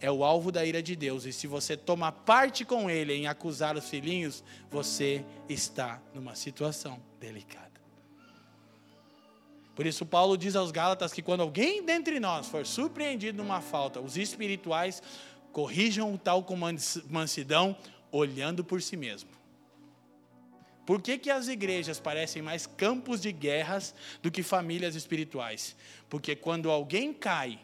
é 0.01 0.11
o 0.11 0.25
alvo 0.25 0.51
da 0.51 0.65
ira 0.65 0.83
de 0.83 0.97
Deus. 0.97 1.25
E 1.27 1.33
se 1.33 1.47
você 1.47 1.77
toma 1.77 2.11
parte 2.11 2.65
com 2.65 2.89
ele 2.89 3.13
em 3.13 3.27
acusar 3.27 3.77
os 3.77 3.89
filhinhos, 3.89 4.43
você 4.71 5.25
está 5.49 6.01
numa 6.15 6.35
situação 6.35 7.01
delicada. 7.21 7.69
Por 9.75 9.87
isso, 9.87 10.05
Paulo 10.05 10.37
diz 10.37 10.57
aos 10.57 10.71
Gálatas 10.71 11.13
que 11.13 11.23
quando 11.23 11.43
alguém 11.43 11.85
dentre 11.85 12.19
nós 12.19 12.49
for 12.49 12.67
surpreendido 12.67 13.43
numa 13.43 13.61
falta, 13.61 14.01
os 14.01 14.17
espirituais 14.17 15.03
corrijam 15.53 16.13
o 16.13 16.19
tal 16.19 16.43
com 16.43 16.57
mansidão, 17.09 17.77
olhando 18.11 18.65
por 18.65 18.83
si 18.83 18.97
mesmo. 18.97 19.31
Por 20.85 21.01
que, 21.01 21.19
que 21.19 21.31
as 21.31 21.47
igrejas 21.47 22.01
parecem 22.01 22.43
mais 22.43 22.67
campos 22.67 23.21
de 23.21 23.31
guerras 23.31 23.95
do 24.21 24.31
que 24.31 24.43
famílias 24.43 24.95
espirituais? 24.95 25.77
Porque 26.09 26.35
quando 26.35 26.71
alguém 26.71 27.13
cai, 27.13 27.61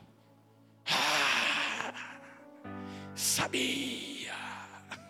sabia, 3.16 4.34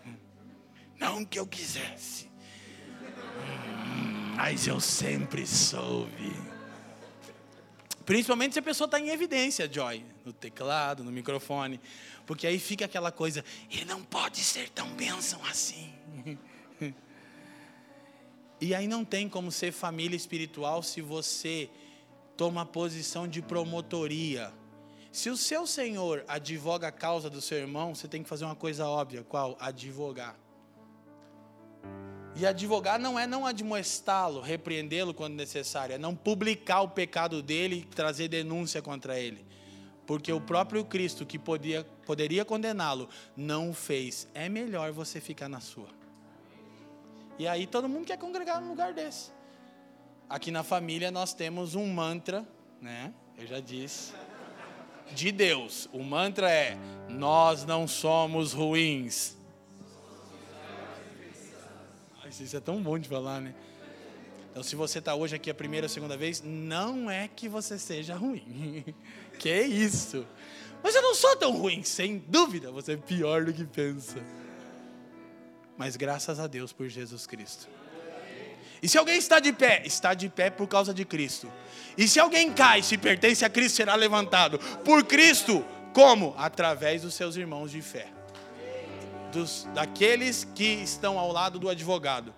não 0.97 1.25
que 1.25 1.37
eu 1.37 1.45
quisesse, 1.45 2.29
hum, 2.99 4.33
mas 4.35 4.65
eu 4.65 4.79
sempre 4.79 5.45
soube. 5.45 6.33
Principalmente 8.05 8.53
se 8.53 8.59
a 8.59 8.63
pessoa 8.63 8.85
está 8.85 8.97
em 8.97 9.09
evidência, 9.09 9.69
Joy, 9.71 10.05
no 10.23 10.31
teclado, 10.31 11.03
no 11.03 11.11
microfone, 11.11 11.81
porque 12.25 12.47
aí 12.47 12.57
fica 12.57 12.85
aquela 12.85 13.11
coisa, 13.11 13.43
ele 13.69 13.83
não 13.83 14.01
pode 14.01 14.37
ser 14.37 14.69
tão 14.69 14.89
bênção 14.95 15.43
assim. 15.45 15.93
E 18.59 18.73
aí 18.73 18.87
não 18.87 19.05
tem 19.05 19.29
como 19.29 19.51
ser 19.51 19.71
família 19.71 20.17
espiritual 20.17 20.81
se 20.81 20.99
você 20.99 21.69
toma 22.35 22.63
a 22.63 22.65
posição 22.65 23.27
de 23.27 23.39
promotoria. 23.39 24.51
Se 25.17 25.31
o 25.31 25.35
seu 25.35 25.65
senhor 25.65 26.23
advoga 26.27 26.89
a 26.89 26.91
causa 26.91 27.27
do 27.27 27.41
seu 27.41 27.57
irmão, 27.57 27.95
você 27.95 28.07
tem 28.07 28.21
que 28.21 28.29
fazer 28.29 28.45
uma 28.45 28.55
coisa 28.55 28.85
óbvia, 28.85 29.23
qual? 29.23 29.57
Advogar. 29.59 30.35
E 32.35 32.45
advogar 32.45 32.99
não 32.99 33.17
é 33.17 33.25
não 33.25 33.43
admoestá-lo, 33.43 34.41
repreendê-lo 34.41 35.15
quando 35.15 35.33
necessário, 35.33 35.95
é 35.95 35.97
não 35.97 36.15
publicar 36.15 36.81
o 36.81 36.89
pecado 36.89 37.41
dele 37.41 37.77
e 37.77 37.95
trazer 37.95 38.27
denúncia 38.27 38.79
contra 38.79 39.19
ele. 39.19 39.43
Porque 40.05 40.31
o 40.31 40.39
próprio 40.39 40.85
Cristo, 40.85 41.25
que 41.25 41.39
podia, 41.39 41.83
poderia 42.05 42.45
condená-lo, 42.45 43.09
não 43.35 43.71
o 43.71 43.73
fez. 43.73 44.27
É 44.35 44.47
melhor 44.47 44.91
você 44.91 45.19
ficar 45.19 45.49
na 45.49 45.59
sua. 45.59 45.89
E 47.39 47.47
aí 47.47 47.65
todo 47.65 47.89
mundo 47.89 48.05
quer 48.05 48.19
congregar 48.19 48.61
num 48.61 48.69
lugar 48.69 48.93
desse. 48.93 49.31
Aqui 50.29 50.51
na 50.51 50.61
família 50.61 51.09
nós 51.09 51.33
temos 51.33 51.73
um 51.73 51.91
mantra, 51.91 52.47
né? 52.79 53.11
Eu 53.35 53.47
já 53.47 53.59
disse. 53.59 54.13
De 55.13 55.31
Deus. 55.31 55.89
O 55.91 56.03
mantra 56.03 56.49
é: 56.49 56.77
Nós 57.09 57.65
não 57.65 57.87
somos 57.87 58.53
ruins. 58.53 59.35
Isso 62.39 62.55
é 62.55 62.59
tão 62.59 62.81
bom 62.83 62.99
de 62.99 63.09
falar, 63.09 63.41
né? 63.41 63.55
Então, 64.51 64.61
se 64.61 64.75
você 64.75 64.99
está 64.99 65.15
hoje 65.15 65.35
aqui 65.35 65.49
a 65.49 65.55
primeira 65.55 65.85
ou 65.85 65.89
segunda 65.89 66.15
vez, 66.15 66.41
não 66.43 67.09
é 67.09 67.27
que 67.27 67.47
você 67.49 67.79
seja 67.79 68.15
ruim. 68.15 68.85
que 69.39 69.61
isso? 69.61 70.25
Mas 70.83 70.93
eu 70.93 71.01
não 71.01 71.15
sou 71.15 71.35
tão 71.35 71.51
ruim, 71.51 71.83
sem 71.83 72.17
dúvida, 72.19 72.71
você 72.71 72.93
é 72.93 72.97
pior 72.97 73.45
do 73.45 73.53
que 73.53 73.65
pensa 73.65 74.21
mas 75.77 75.95
graças 75.95 76.39
a 76.39 76.47
Deus 76.47 76.73
por 76.73 76.89
Jesus 76.89 77.27
Cristo. 77.27 77.69
E 78.87 78.89
se 78.89 78.97
alguém 78.97 79.17
está 79.17 79.41
de 79.41 79.51
pé, 79.51 79.81
está 79.83 80.13
de 80.13 80.29
pé 80.29 80.49
por 80.49 80.65
causa 80.65 80.93
de 80.93 81.03
Cristo. 81.03 81.51
E 81.97 82.07
se 82.07 82.21
alguém 82.21 82.53
cai, 82.53 82.81
se 82.81 82.97
pertence 82.97 83.43
a 83.43 83.49
Cristo, 83.49 83.75
será 83.75 83.95
levantado 83.95 84.57
por 84.85 85.03
Cristo. 85.03 85.65
Como? 85.93 86.33
Através 86.37 87.01
dos 87.01 87.13
seus 87.13 87.35
irmãos 87.35 87.69
de 87.69 87.81
fé. 87.81 88.07
Dos, 89.29 89.67
daqueles 89.73 90.47
que 90.55 90.63
estão 90.63 91.19
ao 91.19 91.33
lado 91.33 91.59
do 91.59 91.67
advogado. 91.67 92.33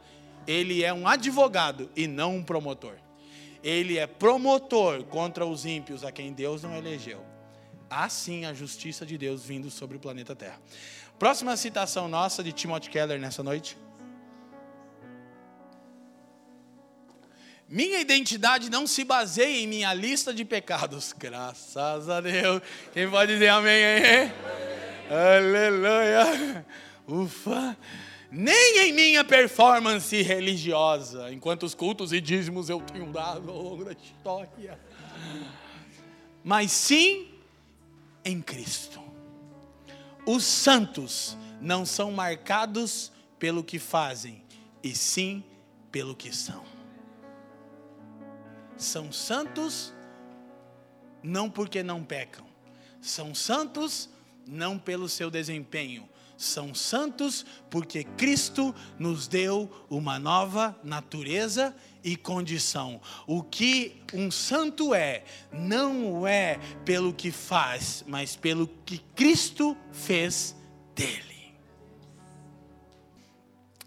Ele 0.48 0.84
é 0.84 0.92
um 0.92 1.08
advogado 1.08 1.88
e 1.96 2.08
não 2.08 2.38
um 2.38 2.44
promotor. 2.44 2.96
Ele 3.64 4.00
é 4.00 4.08
promotor 4.08 5.04
contra 5.04 5.46
os 5.46 5.68
ímpios 5.68 6.04
a 6.04 6.12
quem 6.12 6.34
Deus 6.34 6.64
não 6.64 6.76
elegeu. 6.76 7.24
Assim 7.88 8.46
a 8.46 8.56
justiça 8.56 9.06
de 9.06 9.20
Deus 9.20 9.46
vindo 9.46 9.70
sobre 9.70 9.98
o 9.98 10.00
planeta 10.00 10.36
Terra. 10.36 10.60
Próxima 11.20 11.56
citação 11.56 12.08
nossa 12.08 12.44
de 12.44 12.52
Timothy 12.52 12.90
Keller 12.90 13.20
nessa 13.20 13.44
noite. 13.44 13.78
Minha 17.70 18.02
identidade 18.02 18.68
não 18.68 18.88
se 18.88 19.04
baseia 19.04 19.62
em 19.62 19.68
minha 19.68 19.94
lista 19.94 20.34
de 20.34 20.44
pecados. 20.44 21.14
Graças 21.20 22.10
a 22.10 22.20
Deus. 22.20 22.64
Quem 22.92 23.08
pode 23.08 23.34
dizer 23.34 23.50
amém 23.50 23.84
aí? 23.86 24.32
Aleluia. 25.38 26.66
Ufa. 27.08 27.78
Nem 28.32 28.80
em 28.80 28.94
minha 28.94 29.24
performance 29.24 30.20
religiosa, 30.22 31.32
enquanto 31.32 31.64
os 31.64 31.76
cultos 31.76 32.12
e 32.12 32.20
dízimos 32.20 32.70
eu 32.70 32.82
tenho 32.82 33.12
dado 33.12 33.84
da 33.84 33.92
história. 33.92 34.80
Mas 36.44 36.72
sim 36.72 37.28
em 38.26 38.42
Cristo. 38.42 39.00
Os 40.26 40.44
santos 40.44 41.38
não 41.62 41.86
são 41.86 42.12
marcados 42.12 43.12
pelo 43.40 43.64
que 43.64 43.80
fazem, 43.80 44.44
e 44.84 44.94
sim 44.96 45.44
pelo 45.92 46.16
que 46.16 46.36
são. 46.36 46.79
São 48.80 49.12
santos 49.12 49.94
não 51.22 51.50
porque 51.50 51.84
não 51.84 52.02
pecam, 52.02 52.46
são 53.02 53.36
santos 53.36 54.10
não 54.48 54.80
pelo 54.80 55.10
seu 55.10 55.30
desempenho, 55.30 56.08
são 56.38 56.74
santos 56.74 57.46
porque 57.70 58.06
Cristo 58.06 58.74
nos 58.98 59.28
deu 59.28 59.70
uma 59.90 60.18
nova 60.18 60.80
natureza 60.82 61.76
e 62.02 62.16
condição. 62.16 63.02
O 63.28 63.44
que 63.44 64.02
um 64.14 64.32
santo 64.32 64.94
é, 64.94 65.26
não 65.52 66.26
é 66.26 66.58
pelo 66.86 67.14
que 67.14 67.32
faz, 67.32 68.06
mas 68.08 68.38
pelo 68.38 68.66
que 68.86 69.00
Cristo 69.14 69.76
fez 69.92 70.56
dele. 70.96 71.39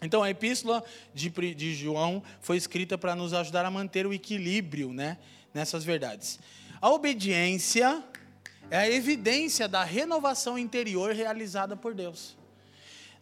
Então 0.02 0.22
a 0.22 0.28
epístola 0.28 0.84
de, 1.14 1.30
de 1.30 1.74
João 1.74 2.22
foi 2.40 2.56
escrita 2.56 2.98
para 2.98 3.14
nos 3.14 3.32
ajudar 3.32 3.64
a 3.64 3.70
manter 3.70 4.06
o 4.06 4.12
equilíbrio 4.12 4.92
né, 4.92 5.16
nessas 5.54 5.84
verdades. 5.84 6.38
A 6.80 6.90
obediência 6.90 8.02
é 8.70 8.78
a 8.78 8.90
evidência 8.90 9.68
da 9.68 9.84
renovação 9.84 10.58
interior 10.58 11.14
realizada 11.14 11.76
por 11.76 11.94
Deus. 11.94 12.36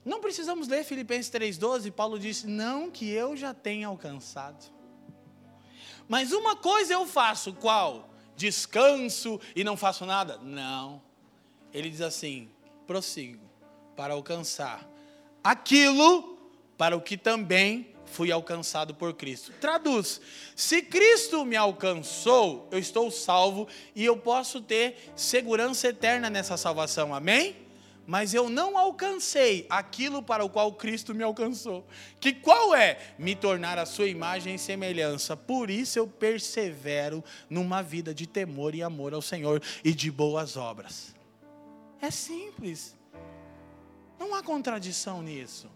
Não 0.05 0.21
precisamos 0.21 0.67
ler 0.67 0.83
Filipenses 0.83 1.31
3,12, 1.31 1.93
Paulo 1.93 2.19
disse: 2.19 2.47
Não 2.47 2.91
que 2.91 3.09
eu 3.11 3.37
já 3.37 3.53
tenha 3.53 3.87
alcançado 3.87 4.81
mas 6.11 6.33
uma 6.33 6.57
coisa 6.57 6.93
eu 6.95 7.07
faço, 7.07 7.53
qual? 7.53 8.11
Descanso 8.35 9.41
e 9.55 9.63
não 9.63 9.77
faço 9.77 10.05
nada? 10.05 10.39
Não. 10.39 11.01
Ele 11.73 11.89
diz 11.89 12.01
assim: 12.01 12.51
prossigo 12.85 13.49
para 13.95 14.15
alcançar 14.15 14.91
aquilo 15.45 16.37
para 16.81 16.97
o 16.97 17.01
que 17.03 17.19
também 17.19 17.89
fui 18.07 18.33
alcançado 18.33 18.95
por 18.95 19.13
Cristo. 19.13 19.53
Traduz: 19.61 20.19
se 20.57 20.81
Cristo 20.81 21.45
me 21.45 21.55
alcançou, 21.55 22.67
eu 22.71 22.79
estou 22.79 23.11
salvo 23.11 23.69
e 23.95 24.03
eu 24.03 24.17
posso 24.17 24.63
ter 24.63 25.13
segurança 25.15 25.89
eterna 25.89 26.31
nessa 26.31 26.57
salvação. 26.57 27.15
Amém? 27.15 27.69
mas 28.07 28.35
eu 28.35 28.49
não 28.49 28.77
alcancei 28.77 29.67
aquilo 29.71 30.21
para 30.21 30.45
o 30.45 30.51
qual 30.51 30.73
Cristo 30.73 31.15
me 31.15 31.23
alcançou. 31.23 31.87
Que 32.19 32.33
qual 32.33 32.75
é? 32.75 32.99
Me 33.17 33.37
tornar 33.37 33.79
a 33.79 33.87
sua 33.87 34.09
imagem 34.09 34.57
e 34.57 34.59
semelhança. 34.59 35.37
Por 35.37 35.71
isso 35.71 35.97
eu 35.97 36.09
persevero 36.09 37.23
numa 37.49 37.83
vida 37.83 38.13
de 38.13 38.27
temor 38.27 38.75
e 38.75 38.83
amor 38.83 39.15
ao 39.15 39.23
Senhor 39.23 39.63
e 39.85 39.93
de 39.93 40.11
boas 40.11 40.57
obras. 40.57 41.15
É 42.03 42.11
simples. 42.11 42.97
Não 44.19 44.35
há 44.35 44.43
contradição 44.43 45.23
nisso. 45.23 45.71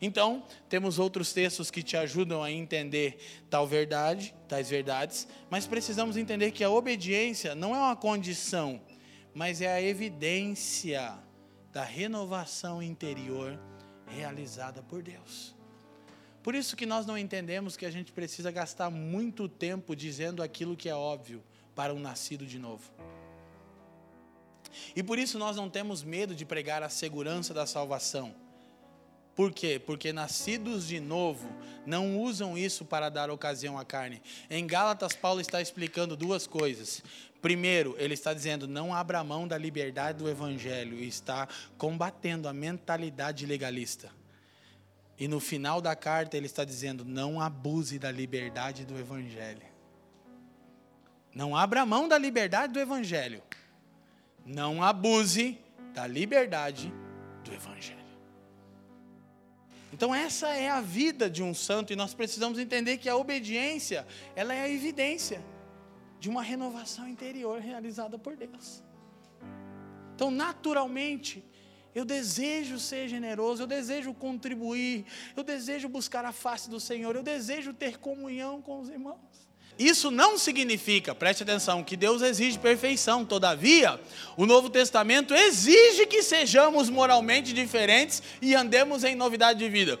Então, 0.00 0.42
temos 0.68 0.98
outros 0.98 1.32
textos 1.32 1.70
que 1.70 1.82
te 1.82 1.96
ajudam 1.96 2.42
a 2.42 2.50
entender 2.50 3.18
tal 3.50 3.66
verdade, 3.66 4.34
tais 4.48 4.70
verdades, 4.70 5.28
mas 5.50 5.66
precisamos 5.66 6.16
entender 6.16 6.52
que 6.52 6.64
a 6.64 6.70
obediência 6.70 7.54
não 7.54 7.74
é 7.74 7.78
uma 7.78 7.96
condição, 7.96 8.80
mas 9.34 9.60
é 9.60 9.70
a 9.70 9.82
evidência 9.82 11.12
da 11.70 11.84
renovação 11.84 12.82
interior 12.82 13.60
realizada 14.06 14.82
por 14.82 15.02
Deus. 15.02 15.54
Por 16.42 16.54
isso 16.54 16.74
que 16.74 16.86
nós 16.86 17.04
não 17.04 17.18
entendemos 17.18 17.76
que 17.76 17.84
a 17.84 17.90
gente 17.90 18.12
precisa 18.12 18.50
gastar 18.50 18.90
muito 18.90 19.48
tempo 19.48 19.94
dizendo 19.94 20.42
aquilo 20.42 20.76
que 20.76 20.88
é 20.88 20.94
óbvio 20.94 21.44
para 21.74 21.92
um 21.92 21.98
nascido 21.98 22.46
de 22.46 22.58
novo. 22.58 22.90
E 24.96 25.02
por 25.02 25.18
isso 25.18 25.38
nós 25.38 25.56
não 25.56 25.68
temos 25.68 26.02
medo 26.02 26.34
de 26.34 26.46
pregar 26.46 26.82
a 26.82 26.88
segurança 26.88 27.52
da 27.52 27.66
salvação. 27.66 28.34
Por 29.34 29.52
quê? 29.52 29.80
Porque 29.84 30.12
nascidos 30.12 30.86
de 30.86 31.00
novo 31.00 31.48
não 31.86 32.20
usam 32.20 32.58
isso 32.58 32.84
para 32.84 33.08
dar 33.08 33.30
ocasião 33.30 33.78
à 33.78 33.84
carne. 33.84 34.22
Em 34.50 34.66
Gálatas, 34.66 35.14
Paulo 35.14 35.40
está 35.40 35.60
explicando 35.62 36.16
duas 36.16 36.46
coisas. 36.46 37.02
Primeiro, 37.40 37.94
ele 37.98 38.14
está 38.14 38.34
dizendo: 38.34 38.68
não 38.68 38.94
abra 38.94 39.24
mão 39.24 39.48
da 39.48 39.56
liberdade 39.56 40.18
do 40.18 40.28
evangelho 40.28 40.98
e 40.98 41.08
está 41.08 41.48
combatendo 41.78 42.48
a 42.48 42.52
mentalidade 42.52 43.46
legalista. 43.46 44.10
E 45.18 45.28
no 45.28 45.38
final 45.38 45.80
da 45.80 45.94
carta, 45.94 46.36
ele 46.36 46.46
está 46.46 46.64
dizendo: 46.64 47.04
não 47.04 47.40
abuse 47.40 47.98
da 47.98 48.10
liberdade 48.10 48.84
do 48.84 48.98
evangelho. 48.98 49.70
Não 51.34 51.56
abra 51.56 51.86
mão 51.86 52.08
da 52.08 52.18
liberdade 52.18 52.72
do 52.72 52.80
evangelho. 52.80 53.42
Não 54.44 54.82
abuse 54.82 55.58
da 55.94 56.06
liberdade 56.06 56.92
do 57.44 57.52
evangelho. 57.52 57.99
Então 59.92 60.14
essa 60.14 60.48
é 60.48 60.68
a 60.68 60.80
vida 60.80 61.28
de 61.28 61.42
um 61.42 61.52
santo 61.52 61.92
e 61.92 61.96
nós 61.96 62.14
precisamos 62.14 62.58
entender 62.58 62.98
que 62.98 63.08
a 63.08 63.16
obediência, 63.16 64.06
ela 64.36 64.54
é 64.54 64.62
a 64.62 64.68
evidência 64.68 65.42
de 66.20 66.28
uma 66.28 66.42
renovação 66.42 67.08
interior 67.08 67.60
realizada 67.60 68.18
por 68.18 68.36
Deus. 68.36 68.82
Então, 70.14 70.30
naturalmente, 70.30 71.42
eu 71.94 72.04
desejo 72.04 72.78
ser 72.78 73.08
generoso, 73.08 73.62
eu 73.62 73.66
desejo 73.66 74.12
contribuir, 74.12 75.06
eu 75.34 75.42
desejo 75.42 75.88
buscar 75.88 76.26
a 76.26 76.30
face 76.30 76.68
do 76.68 76.78
Senhor, 76.78 77.16
eu 77.16 77.22
desejo 77.22 77.72
ter 77.72 77.98
comunhão 77.98 78.60
com 78.60 78.80
os 78.80 78.90
irmãos. 78.90 79.39
Isso 79.80 80.10
não 80.10 80.36
significa, 80.36 81.14
preste 81.14 81.42
atenção, 81.42 81.82
que 81.82 81.96
Deus 81.96 82.20
exige 82.20 82.58
perfeição. 82.58 83.24
Todavia, 83.24 83.98
o 84.36 84.44
Novo 84.44 84.68
Testamento 84.68 85.34
exige 85.34 86.04
que 86.04 86.22
sejamos 86.22 86.90
moralmente 86.90 87.54
diferentes 87.54 88.22
e 88.42 88.54
andemos 88.54 89.04
em 89.04 89.14
novidade 89.14 89.58
de 89.58 89.70
vida. 89.70 89.98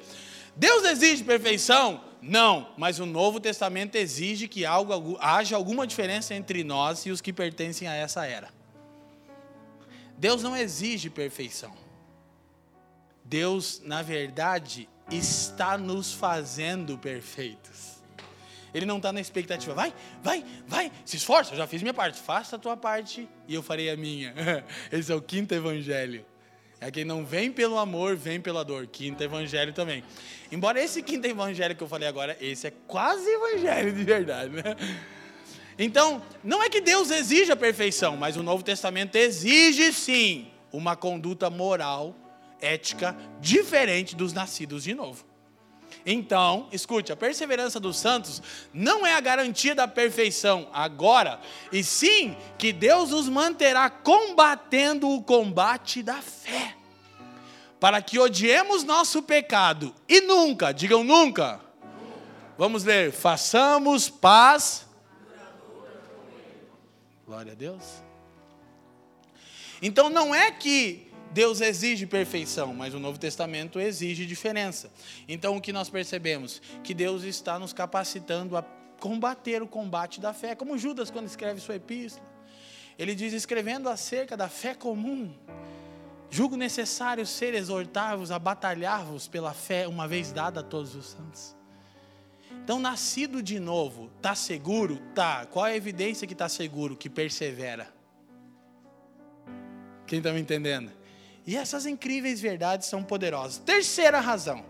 Deus 0.54 0.84
exige 0.84 1.24
perfeição? 1.24 2.04
Não, 2.20 2.74
mas 2.76 3.00
o 3.00 3.06
Novo 3.06 3.40
Testamento 3.40 3.96
exige 3.96 4.48
que 4.48 4.66
algo, 4.66 5.16
haja 5.18 5.56
alguma 5.56 5.86
diferença 5.86 6.34
entre 6.34 6.62
nós 6.62 7.06
e 7.06 7.10
os 7.10 7.22
que 7.22 7.32
pertencem 7.32 7.88
a 7.88 7.94
essa 7.94 8.26
era. 8.26 8.50
Deus 10.18 10.42
não 10.42 10.54
exige 10.54 11.08
perfeição. 11.08 11.72
Deus, 13.24 13.80
na 13.82 14.02
verdade, 14.02 14.86
está 15.10 15.78
nos 15.78 16.12
fazendo 16.12 16.98
perfeitos. 16.98 17.89
Ele 18.72 18.86
não 18.86 18.98
está 18.98 19.12
na 19.12 19.20
expectativa, 19.20 19.74
vai, 19.74 19.92
vai, 20.22 20.44
vai, 20.66 20.92
se 21.04 21.16
esforça, 21.16 21.52
eu 21.52 21.58
já 21.58 21.66
fiz 21.66 21.82
minha 21.82 21.94
parte, 21.94 22.18
faça 22.18 22.56
a 22.56 22.58
tua 22.58 22.76
parte 22.76 23.28
e 23.48 23.54
eu 23.54 23.62
farei 23.62 23.90
a 23.90 23.96
minha. 23.96 24.34
Esse 24.90 25.12
é 25.12 25.14
o 25.14 25.22
quinto 25.22 25.54
evangelho. 25.54 26.24
É 26.80 26.90
quem 26.90 27.04
não 27.04 27.26
vem 27.26 27.52
pelo 27.52 27.78
amor, 27.78 28.16
vem 28.16 28.40
pela 28.40 28.64
dor. 28.64 28.86
Quinto 28.86 29.22
evangelho 29.22 29.70
também. 29.72 30.02
Embora 30.50 30.82
esse 30.82 31.02
quinto 31.02 31.26
evangelho 31.26 31.76
que 31.76 31.82
eu 31.82 31.88
falei 31.88 32.08
agora, 32.08 32.34
esse 32.40 32.66
é 32.66 32.72
quase 32.86 33.28
evangelho 33.28 33.92
de 33.92 34.02
verdade, 34.02 34.50
né? 34.50 34.62
Então, 35.78 36.22
não 36.42 36.62
é 36.62 36.70
que 36.70 36.80
Deus 36.80 37.10
exija 37.10 37.52
a 37.52 37.56
perfeição, 37.56 38.16
mas 38.16 38.36
o 38.36 38.42
Novo 38.42 38.62
Testamento 38.62 39.16
exige 39.16 39.92
sim 39.92 40.50
uma 40.72 40.96
conduta 40.96 41.50
moral, 41.50 42.14
ética, 42.60 43.16
diferente 43.40 44.16
dos 44.16 44.32
nascidos 44.32 44.84
de 44.84 44.94
novo. 44.94 45.24
Então, 46.04 46.68
escute, 46.72 47.12
a 47.12 47.16
perseverança 47.16 47.78
dos 47.78 47.98
santos 47.98 48.42
não 48.72 49.06
é 49.06 49.14
a 49.14 49.20
garantia 49.20 49.74
da 49.74 49.86
perfeição 49.86 50.68
agora, 50.72 51.40
e 51.70 51.84
sim 51.84 52.36
que 52.58 52.72
Deus 52.72 53.12
os 53.12 53.28
manterá 53.28 53.90
combatendo 53.90 55.08
o 55.08 55.22
combate 55.22 56.02
da 56.02 56.22
fé, 56.22 56.74
para 57.78 58.00
que 58.00 58.18
odiemos 58.18 58.82
nosso 58.84 59.22
pecado 59.22 59.94
e 60.08 60.20
nunca, 60.20 60.72
digam 60.72 61.04
nunca. 61.04 61.60
Vamos 62.56 62.84
ler, 62.84 63.12
façamos 63.12 64.08
paz. 64.08 64.86
Glória 67.26 67.52
a 67.52 67.54
Deus. 67.54 68.02
Então 69.82 70.10
não 70.10 70.34
é 70.34 70.50
que 70.50 71.09
Deus 71.32 71.60
exige 71.60 72.06
perfeição, 72.06 72.74
mas 72.74 72.92
o 72.92 72.98
Novo 72.98 73.18
Testamento 73.18 73.78
exige 73.78 74.26
diferença. 74.26 74.90
Então 75.28 75.56
o 75.56 75.60
que 75.60 75.72
nós 75.72 75.88
percebemos? 75.88 76.60
Que 76.82 76.92
Deus 76.92 77.22
está 77.22 77.58
nos 77.58 77.72
capacitando 77.72 78.56
a 78.56 78.62
combater 78.98 79.62
o 79.62 79.66
combate 79.66 80.20
da 80.20 80.32
fé, 80.32 80.54
como 80.54 80.76
Judas 80.76 81.10
quando 81.10 81.26
escreve 81.26 81.60
sua 81.60 81.76
epístola. 81.76 82.28
Ele 82.98 83.14
diz 83.14 83.32
escrevendo 83.32 83.88
acerca 83.88 84.36
da 84.36 84.48
fé 84.48 84.74
comum. 84.74 85.32
Julgo 86.28 86.56
necessário 86.56 87.26
ser 87.26 87.54
exortar-vos 87.54 88.30
a 88.30 88.38
batalhar-vos 88.38 89.26
pela 89.26 89.54
fé 89.54 89.88
uma 89.88 90.06
vez 90.06 90.32
dada 90.32 90.60
a 90.60 90.62
todos 90.62 90.94
os 90.94 91.06
santos. 91.06 91.56
Então, 92.62 92.78
nascido 92.78 93.42
de 93.42 93.58
novo, 93.58 94.10
está 94.16 94.34
seguro? 94.34 94.98
Tá. 95.14 95.46
Qual 95.46 95.66
é 95.66 95.72
a 95.72 95.76
evidência 95.76 96.26
que 96.26 96.34
está 96.34 96.48
seguro? 96.48 96.96
Que 96.96 97.08
persevera. 97.08 97.92
Quem 100.06 100.18
está 100.18 100.32
me 100.32 100.40
entendendo? 100.40 100.99
E 101.50 101.56
essas 101.56 101.84
incríveis 101.84 102.40
verdades 102.40 102.86
são 102.86 103.02
poderosas. 103.02 103.58
Terceira 103.58 104.20
razão, 104.20 104.64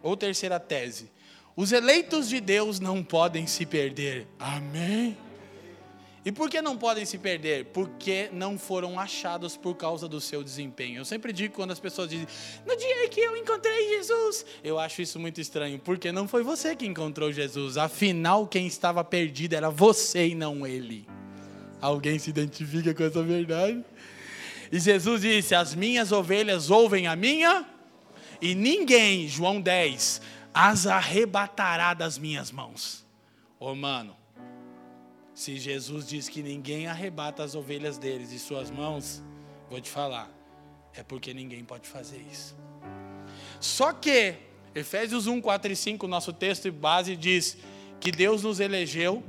ou 0.00 0.16
terceira 0.16 0.60
tese: 0.60 1.10
os 1.56 1.72
eleitos 1.72 2.28
de 2.28 2.40
Deus 2.40 2.78
não 2.78 3.02
podem 3.02 3.48
se 3.48 3.66
perder. 3.66 4.28
Amém? 4.38 5.18
E 6.24 6.30
por 6.30 6.48
que 6.48 6.62
não 6.62 6.78
podem 6.78 7.04
se 7.04 7.18
perder? 7.18 7.64
Porque 7.72 8.30
não 8.32 8.56
foram 8.56 9.00
achados 9.00 9.56
por 9.56 9.74
causa 9.74 10.06
do 10.06 10.20
seu 10.20 10.44
desempenho. 10.44 11.00
Eu 11.00 11.04
sempre 11.04 11.32
digo 11.32 11.56
quando 11.56 11.72
as 11.72 11.80
pessoas 11.80 12.08
dizem, 12.08 12.28
no 12.64 12.76
dia 12.76 13.08
que 13.08 13.18
eu 13.18 13.36
encontrei 13.36 13.96
Jesus, 13.96 14.46
eu 14.62 14.78
acho 14.78 15.02
isso 15.02 15.18
muito 15.18 15.40
estranho, 15.40 15.80
porque 15.80 16.12
não 16.12 16.28
foi 16.28 16.44
você 16.44 16.76
que 16.76 16.86
encontrou 16.86 17.32
Jesus. 17.32 17.76
Afinal, 17.76 18.46
quem 18.46 18.68
estava 18.68 19.02
perdido 19.02 19.54
era 19.54 19.68
você 19.68 20.28
e 20.28 20.34
não 20.36 20.64
ele. 20.64 21.08
Alguém 21.80 22.20
se 22.20 22.30
identifica 22.30 22.94
com 22.94 23.02
essa 23.02 23.20
verdade? 23.20 23.84
E 24.70 24.78
Jesus 24.78 25.22
disse: 25.22 25.54
As 25.54 25.74
minhas 25.74 26.12
ovelhas 26.12 26.70
ouvem 26.70 27.06
a 27.06 27.16
minha, 27.16 27.66
e 28.40 28.54
ninguém, 28.54 29.26
João 29.28 29.60
10, 29.60 30.20
as 30.52 30.86
arrebatará 30.86 31.94
das 31.94 32.18
minhas 32.18 32.50
mãos. 32.50 33.06
Ô 33.58 33.70
oh, 33.70 33.74
mano, 33.74 34.16
se 35.34 35.56
Jesus 35.56 36.06
diz 36.06 36.28
que 36.28 36.42
ninguém 36.42 36.86
arrebata 36.86 37.42
as 37.42 37.54
ovelhas 37.54 37.98
deles 37.98 38.30
de 38.30 38.38
suas 38.38 38.70
mãos, 38.70 39.22
vou 39.70 39.80
te 39.80 39.90
falar, 39.90 40.30
é 40.94 41.02
porque 41.02 41.32
ninguém 41.32 41.64
pode 41.64 41.88
fazer 41.88 42.24
isso. 42.30 42.56
Só 43.60 43.92
que, 43.92 44.34
Efésios 44.74 45.26
1, 45.26 45.40
4 45.40 45.72
e 45.72 45.76
5, 45.76 46.06
nosso 46.06 46.32
texto 46.32 46.70
base 46.70 47.16
diz 47.16 47.56
que 48.00 48.12
Deus 48.12 48.42
nos 48.42 48.60
elegeu 48.60 49.22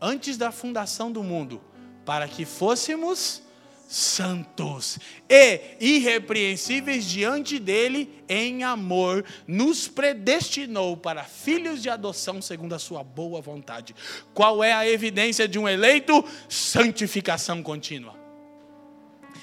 antes 0.00 0.36
da 0.36 0.50
fundação 0.50 1.10
do 1.10 1.22
mundo, 1.22 1.60
para 2.04 2.26
que 2.26 2.44
fôssemos 2.44 3.42
santos 3.88 4.98
e 5.28 5.60
irrepreensíveis 5.80 7.06
diante 7.06 7.58
dele 7.58 8.22
em 8.28 8.62
amor, 8.62 9.24
nos 9.46 9.88
predestinou 9.88 10.94
para 10.94 11.24
filhos 11.24 11.82
de 11.82 11.88
adoção 11.88 12.42
segundo 12.42 12.74
a 12.74 12.78
sua 12.78 13.02
boa 13.02 13.40
vontade. 13.40 13.96
Qual 14.34 14.62
é 14.62 14.74
a 14.74 14.86
evidência 14.86 15.48
de 15.48 15.58
um 15.58 15.66
eleito? 15.66 16.22
Santificação 16.48 17.62
contínua. 17.62 18.14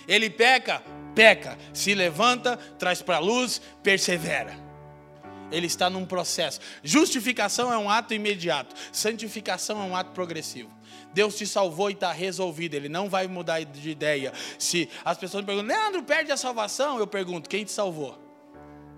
Ele 0.08 0.30
peca, 0.30 0.84
peca, 1.16 1.58
se 1.74 1.96
levanta, 1.96 2.56
traz 2.78 3.02
para 3.02 3.16
a 3.16 3.20
luz, 3.20 3.60
persevera. 3.82 4.56
Ele 5.52 5.66
está 5.66 5.90
num 5.90 6.06
processo. 6.06 6.60
Justificação 6.84 7.74
é 7.74 7.78
um 7.78 7.90
ato 7.90 8.14
imediato, 8.14 8.76
santificação 8.92 9.82
é 9.82 9.86
um 9.86 9.96
ato 9.96 10.12
progressivo. 10.12 10.75
Deus 11.16 11.38
te 11.38 11.48
salvou 11.48 11.90
e 11.90 11.94
está 11.94 12.12
resolvido, 12.12 12.74
Ele 12.74 12.90
não 12.90 13.10
vai 13.10 13.26
mudar 13.26 13.64
de 13.64 13.90
ideia. 13.90 14.34
Se 14.60 14.90
as 15.06 15.18
pessoas 15.18 15.44
me 15.44 15.48
perguntam, 15.48 15.74
Leandro, 15.74 16.04
perde 16.04 16.30
a 16.30 16.36
salvação, 16.36 17.00
eu 17.00 17.08
pergunto, 17.08 17.50
quem 17.50 17.64
te 17.64 17.72
salvou? 17.72 18.20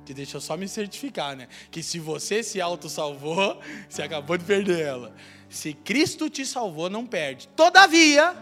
Que 0.03 0.15
deixa 0.15 0.37
eu 0.37 0.41
só 0.41 0.57
me 0.57 0.67
certificar, 0.67 1.35
né? 1.35 1.47
Que 1.69 1.83
se 1.83 1.99
você 1.99 2.41
se 2.41 2.59
auto-salvou, 2.59 3.61
você 3.87 4.01
acabou 4.01 4.35
de 4.35 4.45
perder 4.45 4.79
ela. 4.79 5.15
Se 5.47 5.73
Cristo 5.73 6.27
te 6.27 6.43
salvou, 6.43 6.89
não 6.89 7.05
perde. 7.05 7.47
Todavia, 7.49 8.35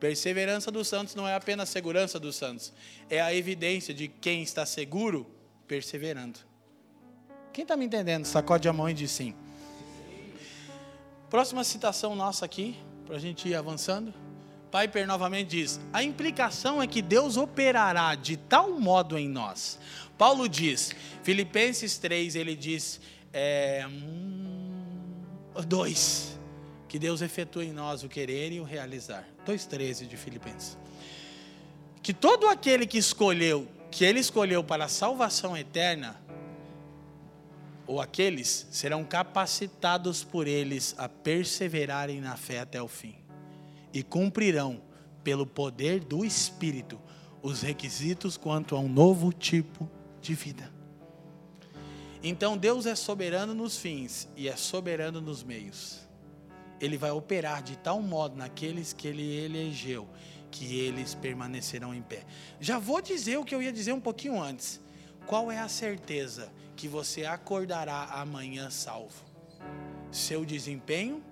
perseverança 0.00 0.70
dos 0.70 0.88
santos 0.88 1.14
não 1.14 1.28
é 1.28 1.34
apenas 1.34 1.68
segurança 1.68 2.18
dos 2.18 2.36
santos, 2.36 2.72
é 3.10 3.20
a 3.20 3.34
evidência 3.34 3.92
de 3.92 4.08
quem 4.08 4.42
está 4.42 4.64
seguro 4.64 5.26
perseverando. 5.68 6.38
Quem 7.52 7.64
está 7.64 7.76
me 7.76 7.84
entendendo? 7.84 8.24
Sacode 8.24 8.66
a 8.66 8.72
mão 8.72 8.88
e 8.88 8.94
diz 8.94 9.10
sim. 9.10 9.34
Próxima 11.30 11.62
citação 11.62 12.16
nossa 12.16 12.44
aqui, 12.44 12.76
para 13.06 13.14
a 13.14 13.18
gente 13.20 13.48
ir 13.48 13.54
avançando. 13.54 14.12
Piper 14.70 15.06
novamente 15.06 15.48
diz: 15.50 15.80
a 15.92 16.02
implicação 16.02 16.82
é 16.82 16.88
que 16.88 17.00
Deus 17.00 17.36
operará 17.36 18.16
de 18.16 18.36
tal 18.36 18.72
modo 18.80 19.16
em 19.16 19.28
nós. 19.28 19.78
Paulo 20.18 20.48
diz, 20.48 20.92
Filipenses 21.22 21.98
3, 21.98 22.34
ele 22.34 22.56
diz: 22.56 23.00
é, 23.32 23.86
hum, 23.88 24.82
dois, 25.68 26.36
que 26.88 26.98
Deus 26.98 27.22
efetua 27.22 27.64
em 27.64 27.72
nós 27.72 28.02
o 28.02 28.08
querer 28.08 28.50
e 28.50 28.58
o 28.58 28.64
realizar. 28.64 29.24
2,13 29.46 30.08
de 30.08 30.16
Filipenses. 30.16 30.76
Que 32.02 32.12
todo 32.12 32.48
aquele 32.48 32.88
que 32.88 32.98
escolheu, 32.98 33.68
que 33.88 34.04
ele 34.04 34.18
escolheu 34.18 34.64
para 34.64 34.86
a 34.86 34.88
salvação 34.88 35.56
eterna, 35.56 36.19
ou 37.90 38.00
aqueles 38.00 38.68
serão 38.70 39.02
capacitados 39.02 40.22
por 40.22 40.46
eles 40.46 40.94
a 40.96 41.08
perseverarem 41.08 42.20
na 42.20 42.36
fé 42.36 42.60
até 42.60 42.80
o 42.80 42.86
fim 42.86 43.16
e 43.92 44.00
cumprirão, 44.00 44.80
pelo 45.24 45.44
poder 45.44 45.98
do 45.98 46.24
Espírito, 46.24 47.00
os 47.42 47.62
requisitos 47.62 48.36
quanto 48.36 48.76
a 48.76 48.78
um 48.78 48.88
novo 48.88 49.32
tipo 49.32 49.90
de 50.20 50.34
vida. 50.34 50.72
Então 52.22 52.56
Deus 52.56 52.86
é 52.86 52.94
soberano 52.94 53.54
nos 53.54 53.76
fins 53.76 54.28
e 54.36 54.48
é 54.48 54.54
soberano 54.54 55.20
nos 55.20 55.42
meios. 55.42 55.98
Ele 56.80 56.96
vai 56.96 57.10
operar 57.10 57.60
de 57.60 57.76
tal 57.76 58.00
modo 58.00 58.36
naqueles 58.36 58.92
que 58.92 59.08
ele 59.08 59.36
elegeu 59.36 60.08
que 60.48 60.78
eles 60.78 61.12
permanecerão 61.12 61.92
em 61.92 62.02
pé. 62.02 62.24
Já 62.60 62.78
vou 62.78 63.02
dizer 63.02 63.36
o 63.36 63.44
que 63.44 63.52
eu 63.52 63.60
ia 63.60 63.72
dizer 63.72 63.92
um 63.92 64.00
pouquinho 64.00 64.40
antes. 64.40 64.80
Qual 65.26 65.50
é 65.50 65.58
a 65.58 65.68
certeza 65.68 66.50
que 66.76 66.88
você 66.88 67.24
acordará 67.24 68.04
amanhã 68.04 68.70
salvo? 68.70 69.24
Seu 70.10 70.44
desempenho 70.44 71.22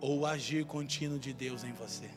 ou 0.00 0.20
o 0.20 0.26
agir 0.26 0.64
contínuo 0.64 1.18
de 1.18 1.32
Deus 1.32 1.64
em 1.64 1.72
você? 1.72 2.10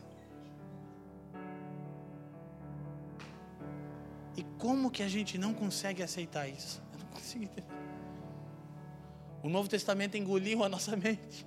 E 4.36 4.44
como 4.58 4.90
que 4.90 5.04
a 5.04 5.08
gente 5.08 5.38
não 5.38 5.54
consegue 5.54 6.02
aceitar 6.02 6.48
isso? 6.48 6.82
Eu 6.94 7.00
não 7.00 7.08
consigo 7.08 7.44
entender. 7.44 7.82
O 9.44 9.50
Novo 9.50 9.68
Testamento 9.68 10.18
engoliu 10.18 10.64
a 10.64 10.70
nossa 10.70 10.96
mente. 10.96 11.46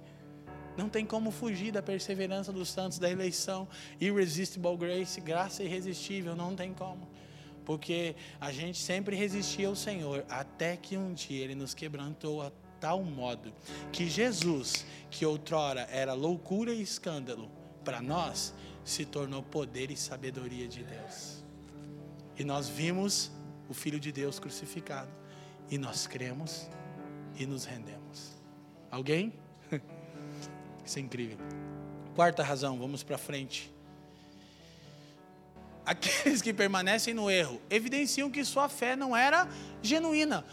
Não 0.76 0.89
tem 0.89 1.07
como 1.07 1.30
fugir 1.30 1.70
da 1.70 1.82
perseverança 1.82 2.53
dos 2.53 2.68
santos, 2.68 2.99
da 2.99 3.09
eleição. 3.09 3.68
Irresistible 4.01 4.76
grace, 4.76 5.20
graça 5.20 5.62
irresistível, 5.62 6.35
não 6.35 6.57
tem 6.57 6.74
como. 6.74 7.09
Porque 7.64 8.14
a 8.40 8.52
gente 8.52 8.78
sempre 8.78 9.16
resistia 9.16 9.68
ao 9.68 9.76
Senhor, 9.76 10.24
até 10.28 10.76
que 10.76 10.96
um 10.96 11.12
dia 11.12 11.44
Ele 11.44 11.54
nos 11.54 11.74
quebrantou 11.74 12.42
a 12.42 12.52
tal 12.80 13.02
modo 13.02 13.52
que 13.90 14.08
Jesus, 14.08 14.84
que 15.10 15.24
outrora 15.24 15.88
era 15.90 16.12
loucura 16.12 16.72
e 16.72 16.82
escândalo, 16.82 17.50
para 17.82 18.02
nós 18.02 18.54
se 18.84 19.04
tornou 19.04 19.42
poder 19.42 19.90
e 19.90 19.96
sabedoria 19.96 20.68
de 20.68 20.84
Deus. 20.84 21.42
E 22.38 22.44
nós 22.44 22.68
vimos 22.68 23.30
o 23.68 23.74
Filho 23.74 23.98
de 23.98 24.12
Deus 24.12 24.38
crucificado, 24.38 25.10
e 25.70 25.78
nós 25.78 26.06
cremos 26.06 26.68
e 27.38 27.46
nos 27.46 27.64
rendemos. 27.64 28.34
Alguém? 28.90 29.32
Isso 30.84 30.98
é 30.98 31.02
incrível. 31.02 31.38
Quarta 32.14 32.42
razão, 32.42 32.78
vamos 32.78 33.02
para 33.02 33.16
frente. 33.16 33.73
Aqueles 35.85 36.41
que 36.41 36.53
permanecem 36.53 37.12
no 37.12 37.30
erro 37.30 37.61
evidenciam 37.68 38.30
que 38.30 38.45
sua 38.45 38.68
fé 38.68 38.97
não 38.97 39.16
era 39.16 39.49
genuína. 39.82 40.45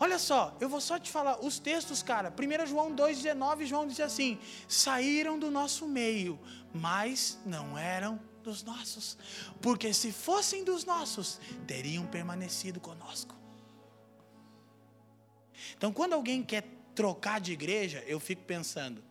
Olha 0.00 0.18
só, 0.18 0.56
eu 0.60 0.68
vou 0.68 0.80
só 0.80 0.98
te 0.98 1.10
falar 1.10 1.44
os 1.44 1.58
textos, 1.58 2.02
cara. 2.02 2.32
1 2.32 2.66
João 2.66 2.94
2,19, 2.94 3.66
João 3.66 3.86
diz 3.86 4.00
assim: 4.00 4.38
saíram 4.68 5.38
do 5.38 5.50
nosso 5.50 5.86
meio, 5.86 6.38
mas 6.72 7.38
não 7.44 7.76
eram 7.76 8.20
dos 8.42 8.62
nossos. 8.62 9.18
Porque 9.60 9.92
se 9.92 10.12
fossem 10.12 10.64
dos 10.64 10.84
nossos, 10.84 11.40
teriam 11.66 12.06
permanecido 12.06 12.80
conosco. 12.80 13.34
Então, 15.76 15.92
quando 15.92 16.14
alguém 16.14 16.42
quer 16.42 16.64
trocar 16.94 17.40
de 17.40 17.52
igreja, 17.52 18.02
eu 18.06 18.18
fico 18.18 18.42
pensando, 18.42 19.02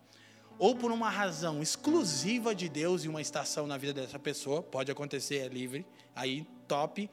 ou 0.58 0.74
por 0.74 0.90
uma 0.90 1.08
razão 1.08 1.62
exclusiva 1.62 2.54
de 2.54 2.68
Deus 2.68 3.04
e 3.04 3.08
uma 3.08 3.20
estação 3.20 3.66
na 3.66 3.76
vida 3.76 3.92
dessa 3.92 4.18
pessoa, 4.18 4.62
pode 4.62 4.90
acontecer, 4.90 5.38
é 5.38 5.48
livre, 5.48 5.86
aí 6.14 6.46
top, 6.66 7.08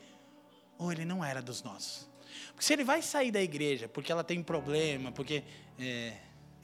ou 0.77 0.91
ele 0.91 1.05
não 1.05 1.23
era 1.23 1.41
dos 1.41 1.61
nossos. 1.61 2.09
Porque 2.47 2.65
se 2.65 2.73
ele 2.73 2.83
vai 2.83 3.01
sair 3.01 3.31
da 3.31 3.41
igreja 3.41 3.87
porque 3.87 4.11
ela 4.11 4.23
tem 4.23 4.41
problema, 4.41 5.11
porque. 5.11 5.43
É, 5.79 6.13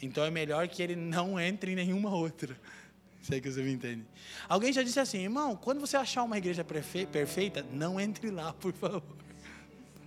então 0.01 0.23
é 0.23 0.31
melhor 0.31 0.67
que 0.67 0.81
ele 0.81 0.95
não 0.95 1.39
entre 1.39 1.73
em 1.73 1.75
nenhuma 1.75 2.13
outra. 2.13 2.59
Sei 3.21 3.39
que 3.39 3.51
você 3.51 3.61
me 3.61 3.71
entende. 3.71 4.03
Alguém 4.49 4.73
já 4.73 4.81
disse 4.81 4.99
assim, 4.99 5.19
irmão, 5.19 5.55
quando 5.55 5.79
você 5.79 5.95
achar 5.95 6.23
uma 6.23 6.39
igreja 6.39 6.63
perfeita, 6.63 7.63
não 7.71 7.99
entre 7.99 8.31
lá, 8.31 8.53
por 8.53 8.73
favor. 8.73 9.03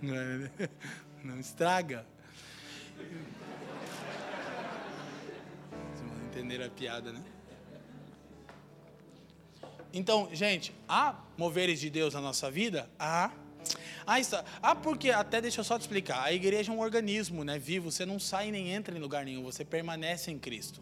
É, 0.03 0.69
não 1.23 1.39
estraga. 1.39 2.05
Entender 6.35 6.61
a 6.61 6.69
piada, 6.69 7.13
né? 7.13 7.23
Então, 9.93 10.27
gente, 10.33 10.75
há 10.85 11.15
moveres 11.37 11.79
de 11.79 11.89
Deus 11.89 12.13
na 12.13 12.19
nossa 12.19 12.51
vida? 12.51 12.89
Há. 12.99 13.31
Ah, 14.05 14.19
está. 14.19 14.43
ah, 14.61 14.75
porque, 14.75 15.11
até 15.11 15.39
deixa 15.39 15.61
eu 15.61 15.63
só 15.63 15.77
te 15.77 15.83
explicar. 15.83 16.21
A 16.21 16.33
igreja 16.33 16.73
é 16.73 16.75
um 16.75 16.81
organismo 16.81 17.45
né, 17.45 17.57
vivo. 17.57 17.89
Você 17.89 18.05
não 18.05 18.19
sai 18.19 18.51
nem 18.51 18.69
entra 18.69 18.93
em 18.93 18.99
lugar 18.99 19.23
nenhum. 19.23 19.43
Você 19.43 19.63
permanece 19.63 20.29
em 20.29 20.37
Cristo. 20.37 20.81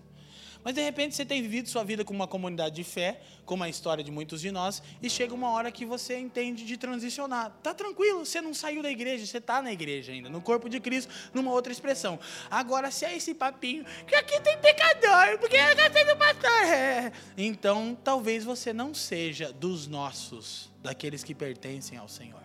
Mas 0.64 0.74
de 0.74 0.82
repente 0.82 1.16
você 1.16 1.26
tem 1.26 1.42
vivido 1.42 1.68
sua 1.68 1.84
vida 1.84 2.06
com 2.06 2.14
uma 2.14 2.28
comunidade 2.28 2.76
de 2.76 2.84
fé, 2.84 3.22
como 3.46 3.64
a 3.64 3.70
história 3.70 4.04
de 4.04 4.12
muitos 4.12 4.42
de 4.42 4.52
nós, 4.52 4.82
e 5.02 5.10
chega 5.10 5.34
uma 5.34 5.50
hora 5.52 5.72
que 5.72 5.86
você 5.86 6.18
entende 6.18 6.66
de 6.66 6.78
transicionar. 6.78 7.52
Tá 7.62 7.74
tranquilo, 7.74 8.26
você 8.26 8.42
não 8.42 8.54
saiu 8.54 8.82
da 8.82 8.90
igreja, 8.90 9.26
você 9.26 9.38
está 9.38 9.62
na 9.62 9.72
igreja 9.72 10.12
ainda, 10.12 10.30
no 10.30 10.42
corpo 10.42 10.70
de 10.70 10.80
Cristo, 10.80 11.14
numa 11.34 11.52
outra 11.52 11.72
expressão. 11.72 12.20
Agora, 12.50 12.92
se 12.92 13.06
é 13.06 13.16
esse 13.16 13.34
papinho, 13.34 13.86
que 14.08 14.16
aqui 14.16 14.40
tem 14.42 14.58
pecador, 14.58 15.40
porque 15.40 15.56
eu 15.56 15.76
gostei 15.76 16.06
do 16.06 16.18
pastor. 16.18 16.64
É. 16.66 17.12
Então, 17.38 17.98
talvez 18.04 18.44
você 18.44 18.72
não 18.72 18.94
seja 18.94 19.52
dos 19.52 19.88
nossos, 19.88 20.72
daqueles 20.82 21.24
que 21.24 21.36
pertencem 21.36 21.98
ao 21.98 22.08
Senhor. 22.08 22.42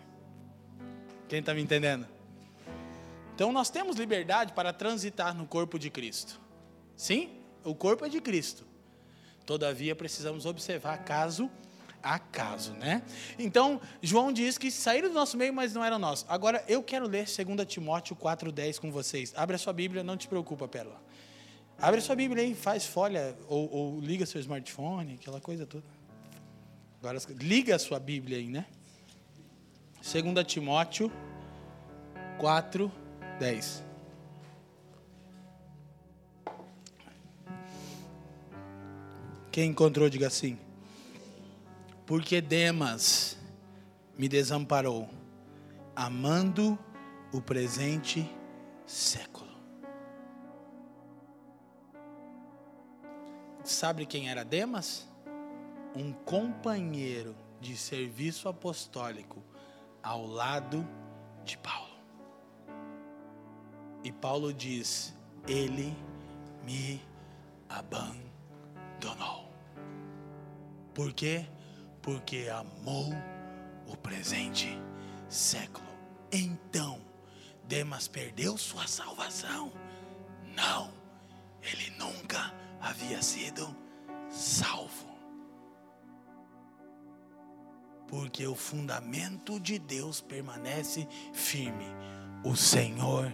Quem 1.29 1.41
está 1.41 1.53
me 1.53 1.61
entendendo? 1.61 2.07
Então 3.35 3.53
nós 3.53 3.71
temos 3.71 3.97
liberdade 3.97 4.53
para 4.53 4.73
transitar 4.73 5.33
no 5.33 5.47
corpo 5.47 5.79
de 5.79 5.91
Cristo. 5.91 6.41
Sim, 6.97 7.38
o 7.64 7.74
corpo 7.74 8.04
é 8.04 8.09
de 8.09 8.20
Cristo. 8.20 8.66
Todavia 9.44 9.94
precisamos 9.96 10.44
observar 10.46 10.98
caso 11.04 11.50
a 12.02 12.18
caso, 12.18 12.72
né? 12.74 13.02
Então, 13.38 13.80
João 14.02 14.32
diz 14.32 14.56
que 14.56 14.70
saíram 14.70 15.09
do 15.09 15.14
nosso 15.14 15.36
meio, 15.36 15.52
mas 15.52 15.74
não 15.74 15.84
eram 15.84 15.98
nós. 15.98 16.24
Agora, 16.28 16.64
eu 16.68 16.82
quero 16.82 17.06
ler 17.06 17.24
2 17.24 17.66
Timóteo 17.66 18.14
4,10 18.14 18.78
com 18.78 18.90
vocês. 18.92 19.32
Abre 19.36 19.56
a 19.56 19.59
sua 19.59 19.72
Bíblia, 19.72 20.02
não 20.02 20.16
te 20.16 20.28
preocupa, 20.28 20.68
Pérola. 20.68 21.00
Abre 21.80 22.00
a 22.00 22.02
sua 22.02 22.16
Bíblia 22.16 22.42
aí, 22.42 22.54
faz 22.54 22.86
folha, 22.86 23.36
ou, 23.48 23.70
ou 23.70 24.00
liga 24.00 24.26
seu 24.26 24.40
smartphone, 24.40 25.14
aquela 25.14 25.40
coisa 25.40 25.66
toda. 25.66 25.84
Agora, 27.00 27.18
liga 27.40 27.76
a 27.76 27.78
sua 27.78 28.00
Bíblia 28.00 28.38
aí, 28.38 28.48
né? 28.48 28.66
2 30.02 30.46
Timóteo 30.46 31.11
4, 32.38 32.90
10. 33.38 33.88
Quem 39.59 39.70
encontrou, 39.70 40.09
diga 40.09 40.28
assim. 40.28 40.56
Porque 42.06 42.40
Demas 42.40 43.36
me 44.16 44.28
desamparou, 44.28 45.11
amando 45.96 46.78
o 47.32 47.40
presente 47.40 48.32
século. 48.86 49.50
Sabe 53.64 54.06
quem 54.06 54.30
era 54.30 54.44
Demas? 54.44 55.09
Um 55.92 56.12
companheiro 56.12 57.34
de 57.61 57.76
serviço 57.76 58.48
apostólico 58.48 59.42
ao 60.00 60.24
lado 60.24 60.86
de 61.44 61.59
Paulo. 61.59 61.98
E 64.04 64.12
Paulo 64.12 64.54
diz: 64.54 65.12
Ele 65.48 65.92
me 66.64 67.02
abandonou. 67.68 69.47
Por 70.99 71.12
quê? 71.12 71.46
Porque 72.03 72.49
amou 72.49 73.12
o 73.86 73.96
presente 73.96 74.66
século. 75.28 75.86
Então, 76.32 77.01
Demas 77.68 78.09
perdeu 78.09 78.59
sua 78.59 78.84
salvação? 78.88 79.70
Não, 80.57 80.90
ele 81.62 81.90
nunca 81.96 82.53
havia 82.80 83.22
sido 83.22 83.72
salvo. 84.28 85.07
porque 88.09 88.46
o 88.46 88.55
fundamento 88.55 89.61
de 89.61 89.78
Deus 89.78 90.18
permanece 90.18 91.07
firme. 91.34 91.84
O 92.42 92.57
Senhor 92.57 93.30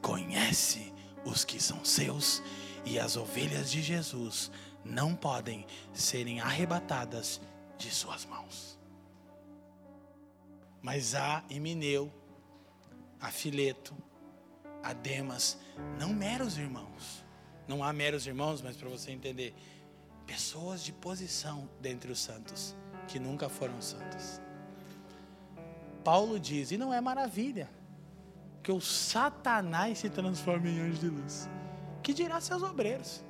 conhece 0.00 0.92
os 1.24 1.44
que 1.44 1.60
são 1.60 1.84
seus 1.84 2.40
e 2.84 3.00
as 3.00 3.16
ovelhas 3.16 3.68
de 3.68 3.82
Jesus 3.82 4.48
não 4.84 5.14
podem 5.14 5.66
serem 5.92 6.40
arrebatadas 6.40 7.40
de 7.78 7.90
suas 7.90 8.24
mãos. 8.24 8.78
Mas 10.80 11.14
há 11.14 11.44
Emineu, 11.48 12.12
a 13.20 13.30
Fileto, 13.30 13.94
a 14.82 14.92
Demas, 14.92 15.58
não 15.98 16.12
meros 16.12 16.58
irmãos. 16.58 17.24
Não 17.68 17.84
há 17.84 17.92
meros 17.92 18.26
irmãos, 18.26 18.60
mas 18.60 18.76
para 18.76 18.88
você 18.88 19.12
entender, 19.12 19.54
pessoas 20.26 20.82
de 20.82 20.92
posição 20.92 21.68
dentre 21.80 22.10
os 22.10 22.18
santos 22.18 22.74
que 23.06 23.18
nunca 23.18 23.48
foram 23.48 23.80
santos. 23.80 24.40
Paulo 26.02 26.38
diz, 26.38 26.72
e 26.72 26.76
não 26.76 26.92
é 26.92 27.00
maravilha, 27.00 27.70
que 28.62 28.72
o 28.72 28.80
Satanás 28.80 29.98
se 29.98 30.10
transforma 30.10 30.68
em 30.68 30.80
anjo 30.80 30.98
de 30.98 31.08
luz. 31.08 31.48
Que 32.02 32.12
dirá 32.12 32.40
seus 32.40 32.62
obreiros? 32.62 33.24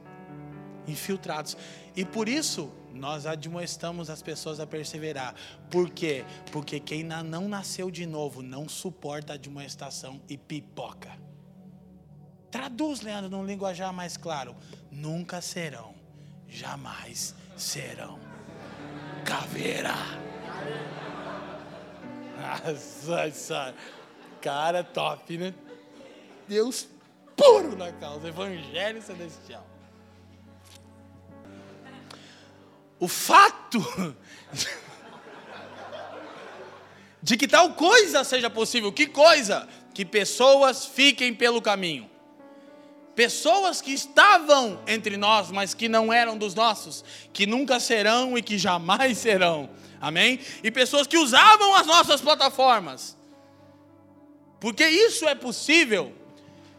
Infiltrados. 0.87 1.57
E 1.97 2.05
por 2.05 2.29
isso 2.29 2.73
nós 2.93 3.27
admoestamos 3.27 4.11
as 4.11 4.23
pessoas 4.23 4.61
a 4.61 4.67
perseverar. 4.67 5.35
Por 5.71 5.91
quê? 5.91 6.25
Porque 6.51 6.79
quem 6.79 7.03
não 7.03 7.49
nasceu 7.49 7.91
de 7.91 8.07
novo 8.07 8.43
não 8.43 8.69
suporta 8.69 9.33
a 9.33 9.37
admoestação 9.37 10.21
e 10.29 10.37
pipoca. 10.37 11.11
Traduz, 12.51 13.01
Leandro, 13.01 13.31
num 13.31 13.47
linguajar 13.47 13.93
mais 13.93 14.17
claro. 14.17 14.55
Nunca 14.91 15.41
serão, 15.41 15.95
jamais 16.47 17.35
serão. 17.57 18.19
Caveira. 19.25 19.95
Nossa, 23.07 23.75
cara 24.41 24.85
top, 24.85 25.39
né? 25.39 25.55
Deus 26.47 26.89
puro 27.37 27.77
na 27.77 27.93
causa, 27.93 28.29
evangelho 28.29 29.01
celestial. 29.01 29.72
O 33.03 33.09
fato 33.09 33.85
de 37.21 37.37
que 37.37 37.49
tal 37.49 37.75
coisa 37.75 38.23
seja 38.23 38.49
possível. 38.49 38.93
Que 38.93 39.09
coisa? 39.09 39.69
Que 39.93 40.05
pessoas 40.05 40.87
fiquem 40.87 41.35
pelo 41.35 41.61
caminho. 41.61 42.09
Pessoas 43.17 43.81
que 43.81 43.93
estavam 43.93 44.81
entre 44.87 45.17
nós, 45.17 45.51
mas 45.51 45.75
que 45.75 45.89
não 45.89 46.13
eram 46.13 46.39
dos 46.39 46.55
nossos, 46.55 47.05
que 47.33 47.45
nunca 47.45 47.81
serão 47.81 48.39
e 48.39 48.43
que 48.43 48.57
jamais 48.57 49.19
serão. 49.19 49.69
Amém? 50.01 50.39
E 50.63 50.71
pessoas 50.71 51.09
que 51.09 51.19
usavam 51.19 51.75
as 51.75 51.89
nossas 51.89 52.21
plataformas. 52.21 53.17
Porque 54.61 54.87
isso 54.87 55.29
é 55.29 55.35
possível 55.35 56.15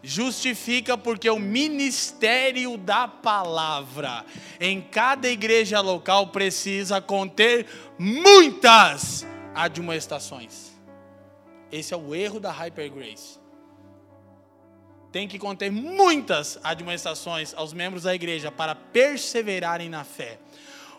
justifica 0.04 0.98
porque 0.98 1.30
o 1.30 1.38
ministério 1.38 2.76
da 2.76 3.08
palavra 3.08 4.24
em 4.60 4.82
cada 4.82 5.28
igreja 5.28 5.80
local 5.80 6.26
precisa 6.26 7.00
conter 7.00 7.66
muitas 7.98 9.26
admoestações. 9.54 10.72
Esse 11.72 11.94
é 11.94 11.96
o 11.96 12.14
erro 12.14 12.38
da 12.38 12.52
Hyper 12.52 12.92
Grace. 12.92 13.38
Tem 15.10 15.26
que 15.26 15.38
conter 15.38 15.72
muitas 15.72 16.58
admoestações 16.62 17.54
aos 17.54 17.72
membros 17.72 18.02
da 18.02 18.14
igreja 18.14 18.52
para 18.52 18.74
perseverarem 18.74 19.88
na 19.88 20.04
fé. 20.04 20.38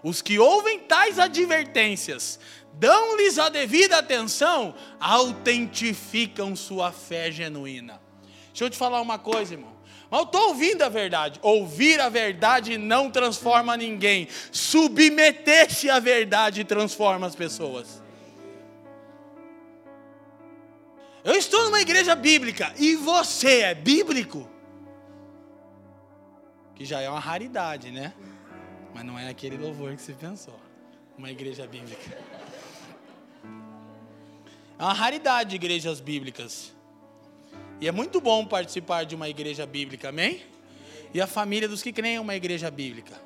Os 0.01 0.21
que 0.21 0.39
ouvem 0.39 0.79
tais 0.79 1.19
advertências, 1.19 2.39
dão-lhes 2.73 3.37
a 3.37 3.49
devida 3.49 3.97
atenção, 3.97 4.73
autentificam 4.99 6.55
sua 6.55 6.91
fé 6.91 7.31
genuína. 7.31 8.04
Deixa 8.55 8.63
eu 8.63 8.69
te 8.69 8.77
falar 8.77 9.01
uma 9.01 9.19
coisa, 9.19 9.53
irmão. 9.53 9.75
Mas 10.09 10.17
eu 10.17 10.25
estou 10.27 10.47
ouvindo 10.47 10.81
a 10.81 10.87
verdade. 10.87 11.41
Ouvir 11.41 11.99
a 11.99 12.07
verdade 12.07 12.77
não 12.77 13.11
transforma 13.11 13.75
ninguém. 13.75 14.29
Submeter-se 14.49 15.89
à 15.89 15.99
verdade 15.99 16.63
transforma 16.63 17.27
as 17.27 17.35
pessoas. 17.35 18.01
Eu 21.21 21.33
estou 21.33 21.65
numa 21.65 21.81
igreja 21.81 22.15
bíblica 22.15 22.73
e 22.77 22.95
você 22.95 23.59
é 23.59 23.75
bíblico? 23.75 24.49
Que 26.75 26.85
já 26.85 27.01
é 27.01 27.09
uma 27.09 27.19
raridade, 27.19 27.91
né? 27.91 28.13
Mas 28.93 29.03
não 29.03 29.19
é 29.19 29.27
aquele 29.27 29.57
louvor 29.57 29.93
que 29.97 30.01
você 30.01 30.13
pensou. 30.13 30.57
Uma 31.17 31.29
igreja 31.29 31.67
bíblica. 31.67 32.17
É 34.79 34.81
uma 34.81 34.93
raridade 34.93 35.57
igrejas 35.57 35.99
bíblicas. 35.99 36.74
E 37.79 37.87
é 37.87 37.91
muito 37.91 38.21
bom 38.21 38.45
participar 38.45 39.03
de 39.03 39.15
uma 39.15 39.27
igreja 39.27 39.65
bíblica, 39.65 40.09
amém? 40.09 40.43
E 41.13 41.19
a 41.19 41.27
família 41.27 41.67
dos 41.67 41.83
que 41.83 41.91
creem 41.91 42.15
é 42.15 42.19
uma 42.19 42.35
igreja 42.35 42.71
bíblica. 42.71 43.19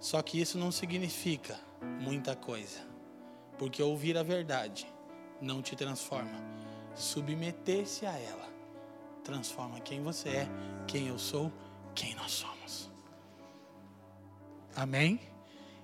Só 0.00 0.20
que 0.22 0.40
isso 0.40 0.56
não 0.56 0.72
significa 0.72 1.58
muita 2.00 2.34
coisa. 2.34 2.80
Porque 3.58 3.82
ouvir 3.82 4.16
a 4.16 4.22
verdade 4.22 4.86
não 5.40 5.60
te 5.60 5.76
transforma. 5.76 6.42
Submeter-se 6.94 8.06
a 8.06 8.18
ela 8.18 8.48
transforma 9.22 9.80
quem 9.80 10.02
você 10.02 10.28
é, 10.28 10.48
quem 10.86 11.08
eu 11.08 11.18
sou, 11.18 11.52
quem 11.94 12.14
nós 12.14 12.32
somos. 12.32 12.90
Amém? 14.74 15.20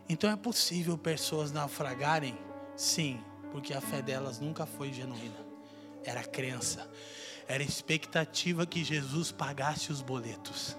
Então 0.09 0.31
é 0.31 0.37
possível 0.37 0.97
pessoas 0.97 1.53
naufragarem? 1.53 2.39
Sim, 2.77 3.21
porque 3.51 3.75
a 3.75 3.81
fé 3.81 4.01
delas 4.01 4.39
nunca 4.39 4.65
foi 4.65 4.93
genuína. 4.93 5.45
Era 6.05 6.23
crença 6.23 6.89
era 7.53 7.63
expectativa 7.63 8.65
que 8.65 8.83
Jesus 8.83 9.31
pagasse 9.31 9.93
os 9.93 10.01
boletos. 10.01 10.75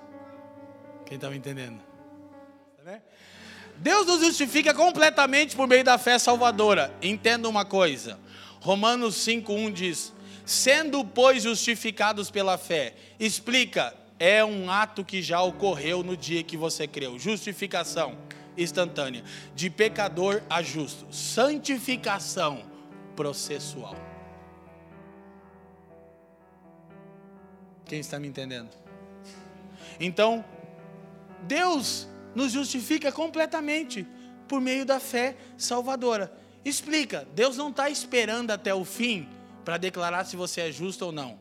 Quem 1.06 1.18
está 1.18 1.30
me 1.30 1.38
entendendo? 1.38 1.80
Tá 2.84 3.00
Deus 3.78 4.08
nos 4.08 4.22
justifica 4.22 4.74
completamente 4.74 5.56
por 5.56 5.68
meio 5.68 5.84
da 5.84 6.00
fé 6.00 6.18
salvadora. 6.18 6.92
Entenda 7.00 7.48
uma 7.48 7.64
coisa. 7.64 8.20
Romanos 8.60 9.16
5:1 9.18 9.72
diz: 9.72 10.12
"Sendo 10.46 11.06
pois 11.06 11.44
justificados 11.44 12.32
pela 12.32 12.58
fé". 12.58 12.96
Explica, 13.20 13.94
é 14.18 14.44
um 14.44 14.72
ato 14.72 15.06
que 15.06 15.22
já 15.22 15.44
ocorreu 15.44 16.02
no 16.02 16.18
dia 16.18 16.42
que 16.42 16.58
você 16.58 16.88
creu. 16.88 17.20
Justificação 17.20 18.18
instantânea, 18.58 19.24
de 19.54 19.70
pecador 19.70 20.42
a 20.50 20.64
justo. 20.64 21.06
Santificação 21.14 22.64
processual. 23.16 23.96
Quem 27.94 28.00
está 28.00 28.20
me 28.20 28.28
entendendo? 28.28 28.72
Então, 30.00 30.44
Deus 31.44 32.08
nos 32.34 32.52
justifica 32.52 33.12
completamente 33.12 34.08
por 34.48 34.60
meio 34.60 34.84
da 34.84 35.00
fé 35.00 35.38
salvadora. 35.56 36.36
Explica, 36.66 37.28
Deus 37.36 37.56
não 37.56 37.70
está 37.70 37.92
esperando 37.92 38.50
até 38.50 38.74
o 38.74 38.84
fim 38.84 39.30
para 39.64 39.78
declarar 39.78 40.26
se 40.26 40.36
você 40.36 40.62
é 40.62 40.72
justo 40.72 41.06
ou 41.06 41.12
não. 41.12 41.38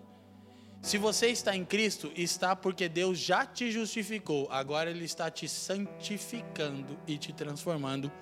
Se 0.82 0.98
você 0.98 1.28
está 1.28 1.57
em 1.57 1.64
Cristo, 1.64 2.12
está 2.14 2.55
porque 2.55 2.86
Deus 2.86 3.18
já 3.18 3.46
te 3.46 3.72
justificou. 3.72 4.46
Agora 4.50 4.90
Ele 4.90 5.07
está 5.07 5.30
te 5.30 5.48
santificando 5.48 6.98
e 7.07 7.16
te 7.16 7.32
transformando. 7.32 8.12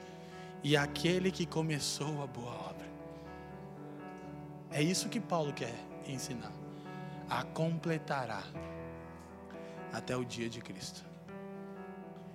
E 0.62 0.76
aquele 0.76 1.33
que 1.33 1.47
começou 1.47 2.22
a 2.22 2.28
boa 2.28 2.53
obra. 2.53 2.87
É 4.70 4.81
isso 4.81 5.09
que 5.09 5.18
Paulo 5.18 5.53
quer 5.53 5.74
ensinar 6.07 6.60
a 7.31 7.45
completará 7.45 8.43
até 9.93 10.16
o 10.16 10.24
dia 10.24 10.51
de 10.51 10.61
Cristo. 10.61 11.05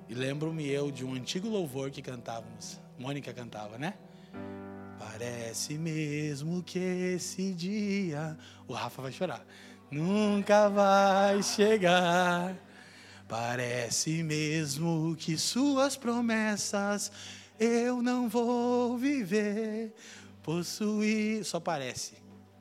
E 0.07 0.13
lembro-me 0.13 0.67
eu 0.67 0.89
de 0.89 1.03
um 1.03 1.13
antigo 1.13 1.49
louvor 1.49 1.91
que 1.91 2.01
cantávamos. 2.01 2.79
Mônica 2.97 3.33
cantava, 3.33 3.77
né? 3.77 3.95
Parece 4.97 5.77
mesmo 5.77 6.63
que 6.63 6.79
esse 6.79 7.53
dia. 7.53 8.37
O 8.67 8.73
Rafa 8.73 9.01
vai 9.01 9.11
chorar. 9.11 9.45
Nunca 9.91 10.69
vai 10.69 11.43
chegar. 11.43 12.55
Parece 13.27 14.23
mesmo 14.23 15.15
que 15.17 15.37
suas 15.37 15.97
promessas 15.97 17.11
eu 17.59 18.01
não 18.01 18.29
vou 18.29 18.97
viver. 18.97 19.93
Possuir. 20.41 21.43
Só 21.43 21.59
parece. 21.59 22.13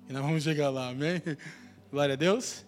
E 0.08 0.12
nós 0.12 0.22
vamos 0.22 0.42
chegar 0.42 0.70
lá, 0.70 0.88
amém? 0.88 1.22
Glória 1.94 2.14
a 2.14 2.16
Deus. 2.16 2.64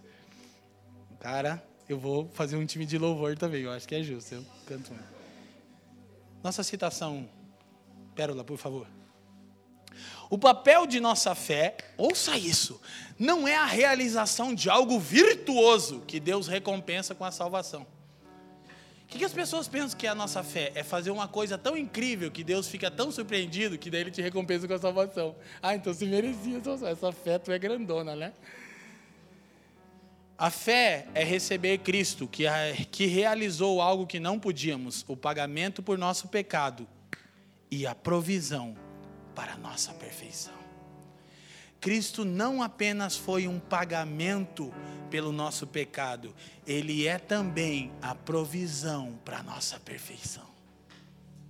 Cara, 1.18 1.60
eu 1.88 1.98
vou 1.98 2.30
fazer 2.32 2.54
um 2.54 2.64
time 2.64 2.86
de 2.86 2.96
louvor 2.96 3.36
também, 3.36 3.62
eu 3.62 3.72
acho 3.72 3.88
que 3.88 3.96
é 3.96 4.00
justo. 4.00 4.36
Eu 4.36 4.44
canto 4.68 4.92
um. 4.92 4.98
Nossa 6.44 6.62
citação, 6.62 7.28
Pérola, 8.14 8.44
por 8.44 8.56
favor. 8.56 8.86
O 10.30 10.38
papel 10.38 10.86
de 10.86 11.00
nossa 11.00 11.34
fé, 11.34 11.76
ouça 11.98 12.38
isso, 12.38 12.80
não 13.18 13.48
é 13.48 13.56
a 13.56 13.64
realização 13.64 14.54
de 14.54 14.70
algo 14.70 14.96
virtuoso 15.00 16.04
que 16.06 16.20
Deus 16.20 16.46
recompensa 16.46 17.12
com 17.12 17.24
a 17.24 17.32
salvação. 17.32 17.84
O 19.02 19.06
que, 19.08 19.18
que 19.18 19.24
as 19.24 19.32
pessoas 19.32 19.66
pensam 19.66 19.98
que 19.98 20.06
é 20.06 20.10
a 20.10 20.14
nossa 20.14 20.44
fé? 20.44 20.70
É 20.72 20.84
fazer 20.84 21.10
uma 21.10 21.26
coisa 21.26 21.58
tão 21.58 21.76
incrível 21.76 22.30
que 22.30 22.44
Deus 22.44 22.68
fica 22.68 22.92
tão 22.92 23.10
surpreendido 23.10 23.76
que 23.76 23.90
daí 23.90 24.02
ele 24.02 24.12
te 24.12 24.22
recompensa 24.22 24.68
com 24.68 24.74
a 24.74 24.78
salvação. 24.78 25.34
Ah, 25.60 25.74
então 25.74 25.92
se 25.92 26.06
merecia 26.06 26.62
essa 26.88 27.10
fé, 27.10 27.40
tu 27.40 27.50
é 27.50 27.58
grandona, 27.58 28.14
né? 28.14 28.32
A 30.38 30.50
fé 30.50 31.06
é 31.14 31.24
receber 31.24 31.78
Cristo, 31.78 32.28
que, 32.28 32.44
que 32.90 33.06
realizou 33.06 33.80
algo 33.80 34.06
que 34.06 34.20
não 34.20 34.38
podíamos, 34.38 35.02
o 35.08 35.16
pagamento 35.16 35.82
por 35.82 35.96
nosso 35.96 36.28
pecado 36.28 36.86
e 37.70 37.86
a 37.86 37.94
provisão 37.94 38.76
para 39.34 39.56
nossa 39.56 39.94
perfeição. 39.94 40.52
Cristo 41.80 42.22
não 42.22 42.62
apenas 42.62 43.16
foi 43.16 43.48
um 43.48 43.58
pagamento 43.58 44.74
pelo 45.10 45.32
nosso 45.32 45.66
pecado, 45.66 46.34
ele 46.66 47.06
é 47.06 47.18
também 47.18 47.90
a 48.02 48.14
provisão 48.14 49.18
para 49.24 49.42
nossa 49.42 49.80
perfeição. 49.80 50.46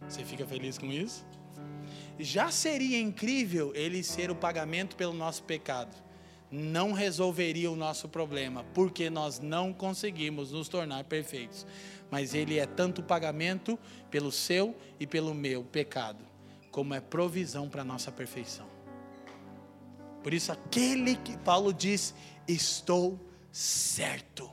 Você 0.09 0.25
fica 0.25 0.47
feliz 0.47 0.79
com 0.79 0.93
isso? 0.93 1.27
Já 2.21 2.53
seria 2.53 3.01
incrível 3.01 3.73
ele 3.75 4.05
ser 4.05 4.31
o 4.31 4.37
pagamento 4.37 4.95
pelo 4.95 5.13
nosso 5.13 5.43
pecado 5.43 6.06
não 6.51 6.93
resolveria 6.93 7.71
o 7.71 7.77
nosso 7.77 8.09
problema, 8.09 8.65
porque 8.73 9.11
nós 9.11 9.39
não 9.39 9.73
conseguimos 9.73 10.53
nos 10.53 10.69
tornar 10.69 11.05
perfeitos. 11.05 11.67
Mas 12.11 12.35
Ele 12.35 12.59
é 12.59 12.67
tanto 12.67 13.03
pagamento 13.03 13.79
pelo 14.11 14.31
seu 14.31 14.77
e 14.99 15.07
pelo 15.07 15.35
meu 15.35 15.65
pecado, 15.65 16.25
como 16.71 16.95
é 16.95 17.01
provisão 17.01 17.69
para 17.69 17.83
a 17.83 17.85
nossa 17.85 18.13
perfeição. 18.13 18.67
Por 20.23 20.33
isso, 20.33 20.53
aquele 20.53 21.17
que 21.17 21.37
Paulo 21.39 21.73
diz: 21.73 22.15
Estou 22.47 23.19
certo 23.51 24.51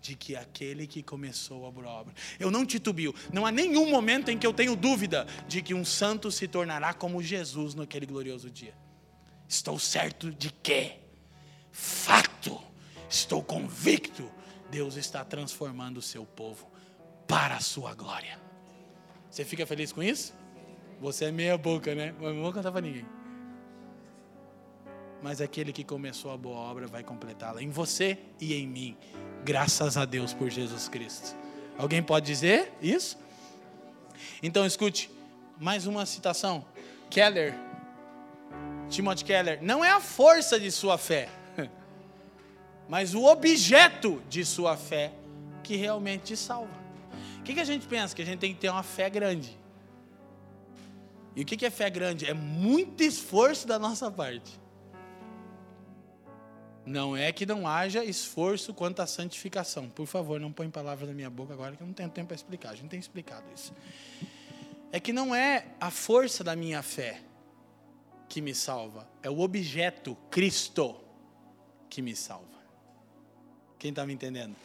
de 0.00 0.14
que 0.14 0.36
aquele 0.36 0.86
que 0.86 1.02
começou 1.02 1.64
a 1.64 1.68
obra. 1.68 2.12
Eu 2.38 2.50
não 2.50 2.66
titubio, 2.66 3.14
não 3.32 3.46
há 3.46 3.50
nenhum 3.50 3.88
momento 3.88 4.30
em 4.30 4.36
que 4.36 4.46
eu 4.46 4.52
tenho 4.52 4.76
dúvida 4.76 5.26
de 5.48 5.62
que 5.62 5.72
um 5.72 5.82
santo 5.82 6.30
se 6.30 6.46
tornará 6.46 6.92
como 6.92 7.22
Jesus 7.22 7.74
naquele 7.74 8.04
glorioso 8.04 8.50
dia. 8.50 8.74
Estou 9.48 9.78
certo 9.78 10.30
de 10.30 10.50
que 10.50 11.03
fato, 11.74 12.62
estou 13.10 13.42
convicto, 13.42 14.30
Deus 14.70 14.94
está 14.94 15.24
transformando 15.24 15.98
o 15.98 16.02
seu 16.02 16.24
povo 16.24 16.70
para 17.26 17.56
a 17.56 17.60
sua 17.60 17.94
glória. 17.94 18.38
Você 19.28 19.44
fica 19.44 19.66
feliz 19.66 19.92
com 19.92 20.00
isso? 20.00 20.32
Você 21.00 21.24
é 21.24 21.32
meia 21.32 21.58
boca, 21.58 21.92
né? 21.92 22.14
Mas 22.20 22.32
não 22.32 22.42
vou 22.42 22.52
cantar 22.52 22.70
para 22.70 22.80
ninguém. 22.80 23.04
Mas 25.20 25.40
aquele 25.40 25.72
que 25.72 25.82
começou 25.82 26.30
a 26.30 26.36
boa 26.36 26.58
obra 26.58 26.86
vai 26.86 27.02
completá-la 27.02 27.60
em 27.60 27.70
você 27.70 28.18
e 28.40 28.54
em 28.54 28.68
mim. 28.68 28.96
Graças 29.44 29.96
a 29.96 30.04
Deus 30.04 30.32
por 30.32 30.48
Jesus 30.50 30.88
Cristo. 30.88 31.34
Alguém 31.76 32.00
pode 32.04 32.24
dizer 32.24 32.72
isso? 32.80 33.18
Então 34.40 34.64
escute, 34.64 35.10
mais 35.58 35.88
uma 35.88 36.06
citação. 36.06 36.64
Keller, 37.10 37.52
Timothy 38.88 39.24
Keller, 39.24 39.60
não 39.60 39.84
é 39.84 39.90
a 39.90 40.00
força 40.00 40.60
de 40.60 40.70
sua 40.70 40.96
fé, 40.96 41.28
mas 42.88 43.14
o 43.14 43.24
objeto 43.24 44.22
de 44.28 44.44
sua 44.44 44.76
fé 44.76 45.12
que 45.62 45.76
realmente 45.76 46.24
te 46.24 46.36
salva. 46.36 46.84
O 47.38 47.42
que, 47.42 47.54
que 47.54 47.60
a 47.60 47.64
gente 47.64 47.86
pensa? 47.86 48.14
Que 48.14 48.22
a 48.22 48.24
gente 48.24 48.38
tem 48.38 48.54
que 48.54 48.60
ter 48.60 48.68
uma 48.68 48.82
fé 48.82 49.08
grande. 49.08 49.58
E 51.36 51.42
o 51.42 51.44
que, 51.44 51.56
que 51.56 51.66
é 51.66 51.70
fé 51.70 51.90
grande? 51.90 52.26
É 52.26 52.34
muito 52.34 53.02
esforço 53.02 53.66
da 53.66 53.78
nossa 53.78 54.10
parte. 54.10 54.60
Não 56.86 57.16
é 57.16 57.32
que 57.32 57.46
não 57.46 57.66
haja 57.66 58.04
esforço 58.04 58.74
quanto 58.74 59.00
à 59.00 59.06
santificação. 59.06 59.88
Por 59.88 60.06
favor, 60.06 60.38
não 60.38 60.52
põe 60.52 60.68
palavras 60.68 61.08
na 61.08 61.14
minha 61.14 61.30
boca 61.30 61.54
agora 61.54 61.74
que 61.74 61.82
eu 61.82 61.86
não 61.86 61.94
tenho 61.94 62.10
tempo 62.10 62.28
para 62.28 62.34
explicar. 62.34 62.70
A 62.70 62.74
gente 62.74 62.90
tem 62.90 63.00
explicado 63.00 63.44
isso. 63.54 63.72
É 64.92 65.00
que 65.00 65.12
não 65.12 65.34
é 65.34 65.66
a 65.80 65.90
força 65.90 66.44
da 66.44 66.54
minha 66.54 66.82
fé 66.82 67.20
que 68.28 68.40
me 68.40 68.54
salva, 68.54 69.08
é 69.22 69.30
o 69.30 69.40
objeto, 69.40 70.16
Cristo, 70.30 70.96
que 71.88 72.02
me 72.02 72.14
salva. 72.16 72.53
Quem 73.84 73.90
está 73.90 74.06
me 74.06 74.14
entendendo? 74.14 74.56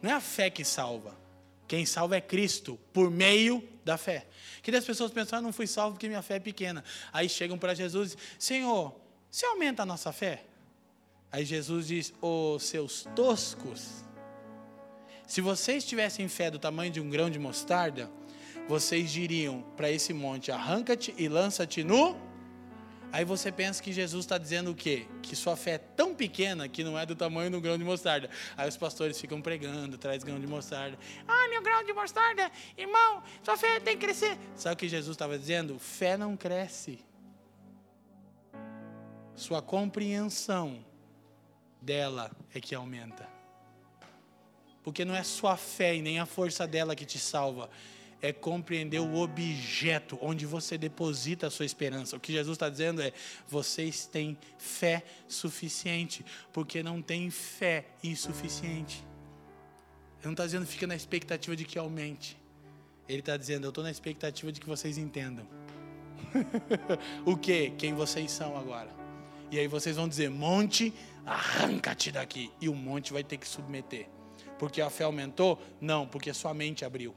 Não 0.00 0.08
é 0.08 0.12
a 0.12 0.20
fé 0.20 0.48
que 0.48 0.64
salva. 0.64 1.18
Quem 1.66 1.84
salva 1.84 2.14
é 2.14 2.20
Cristo, 2.20 2.78
por 2.92 3.10
meio 3.10 3.68
da 3.84 3.98
fé. 3.98 4.24
Que 4.62 4.70
as 4.70 4.84
pessoas 4.84 5.10
pensam, 5.10 5.40
ah, 5.40 5.42
não 5.42 5.52
fui 5.52 5.66
salvo 5.66 5.94
porque 5.94 6.06
minha 6.06 6.22
fé 6.22 6.36
é 6.36 6.38
pequena. 6.38 6.84
Aí 7.12 7.28
chegam 7.28 7.58
para 7.58 7.74
Jesus 7.74 8.12
e 8.12 8.14
dizem, 8.14 8.30
Senhor, 8.38 8.94
você 9.28 9.44
aumenta 9.46 9.82
a 9.82 9.84
nossa 9.84 10.12
fé? 10.12 10.44
Aí 11.32 11.44
Jesus 11.44 11.88
diz, 11.88 12.14
ô 12.22 12.54
oh, 12.54 12.58
seus 12.60 13.04
toscos, 13.16 14.04
se 15.26 15.40
vocês 15.40 15.84
tivessem 15.84 16.28
fé 16.28 16.48
do 16.48 16.60
tamanho 16.60 16.92
de 16.92 17.00
um 17.00 17.10
grão 17.10 17.28
de 17.28 17.40
mostarda, 17.40 18.08
vocês 18.68 19.10
diriam 19.10 19.62
para 19.76 19.90
esse 19.90 20.14
monte, 20.14 20.52
arranca-te 20.52 21.12
e 21.18 21.28
lança-te 21.28 21.82
no 21.82 22.16
Aí 23.12 23.26
você 23.26 23.52
pensa 23.52 23.82
que 23.82 23.92
Jesus 23.92 24.24
está 24.24 24.38
dizendo 24.38 24.70
o 24.70 24.74
quê? 24.74 25.06
Que 25.20 25.36
sua 25.36 25.54
fé 25.54 25.72
é 25.72 25.78
tão 25.78 26.14
pequena 26.14 26.66
que 26.66 26.82
não 26.82 26.98
é 26.98 27.04
do 27.04 27.14
tamanho 27.14 27.50
do 27.50 27.60
grão 27.60 27.76
de 27.76 27.84
mostarda. 27.84 28.30
Aí 28.56 28.66
os 28.66 28.76
pastores 28.78 29.20
ficam 29.20 29.42
pregando, 29.42 29.98
traz 29.98 30.24
grão 30.24 30.40
de 30.40 30.46
mostarda. 30.46 30.98
Ah, 31.28 31.48
meu 31.50 31.60
grão 31.60 31.84
de 31.84 31.92
mostarda, 31.92 32.50
irmão, 32.76 33.22
sua 33.42 33.58
fé 33.58 33.78
tem 33.80 33.98
que 33.98 34.06
crescer. 34.06 34.38
Sabe 34.56 34.74
o 34.74 34.76
que 34.78 34.88
Jesus 34.88 35.14
estava 35.14 35.38
dizendo? 35.38 35.78
Fé 35.78 36.16
não 36.16 36.38
cresce. 36.38 37.04
Sua 39.34 39.60
compreensão 39.60 40.82
dela 41.82 42.30
é 42.54 42.60
que 42.60 42.74
aumenta. 42.74 43.28
Porque 44.82 45.04
não 45.04 45.14
é 45.14 45.22
sua 45.22 45.58
fé 45.58 45.94
e 45.94 46.00
nem 46.00 46.18
a 46.18 46.24
força 46.24 46.66
dela 46.66 46.96
que 46.96 47.04
te 47.04 47.18
salva, 47.18 47.68
é 48.22 48.32
compreender 48.32 49.00
o 49.00 49.16
objeto 49.16 50.16
onde 50.22 50.46
você 50.46 50.78
deposita 50.78 51.48
a 51.48 51.50
sua 51.50 51.66
esperança. 51.66 52.16
O 52.16 52.20
que 52.20 52.32
Jesus 52.32 52.54
está 52.54 52.68
dizendo 52.68 53.02
é: 53.02 53.12
vocês 53.48 54.06
têm 54.06 54.38
fé 54.56 55.04
suficiente, 55.26 56.24
porque 56.52 56.84
não 56.84 57.02
tem 57.02 57.28
fé 57.28 57.86
insuficiente. 58.02 59.04
Ele 60.18 60.26
não 60.26 60.32
está 60.32 60.46
dizendo 60.46 60.64
fica 60.64 60.86
na 60.86 60.94
expectativa 60.94 61.56
de 61.56 61.64
que 61.64 61.76
aumente. 61.76 62.38
Ele 63.08 63.18
está 63.18 63.36
dizendo: 63.36 63.64
eu 63.64 63.70
estou 63.70 63.82
na 63.82 63.90
expectativa 63.90 64.52
de 64.52 64.60
que 64.60 64.68
vocês 64.68 64.96
entendam. 64.96 65.46
o 67.26 67.36
que? 67.36 67.70
Quem 67.70 67.92
vocês 67.92 68.30
são 68.30 68.56
agora. 68.56 68.94
E 69.50 69.58
aí 69.58 69.66
vocês 69.66 69.96
vão 69.96 70.08
dizer: 70.08 70.30
monte, 70.30 70.94
arranca-te 71.26 72.12
daqui. 72.12 72.52
E 72.60 72.68
o 72.68 72.74
monte 72.74 73.12
vai 73.12 73.24
ter 73.24 73.36
que 73.36 73.48
submeter. 73.48 74.08
Porque 74.60 74.80
a 74.80 74.88
fé 74.88 75.02
aumentou? 75.02 75.60
Não, 75.80 76.06
porque 76.06 76.32
sua 76.32 76.54
mente 76.54 76.84
abriu. 76.84 77.12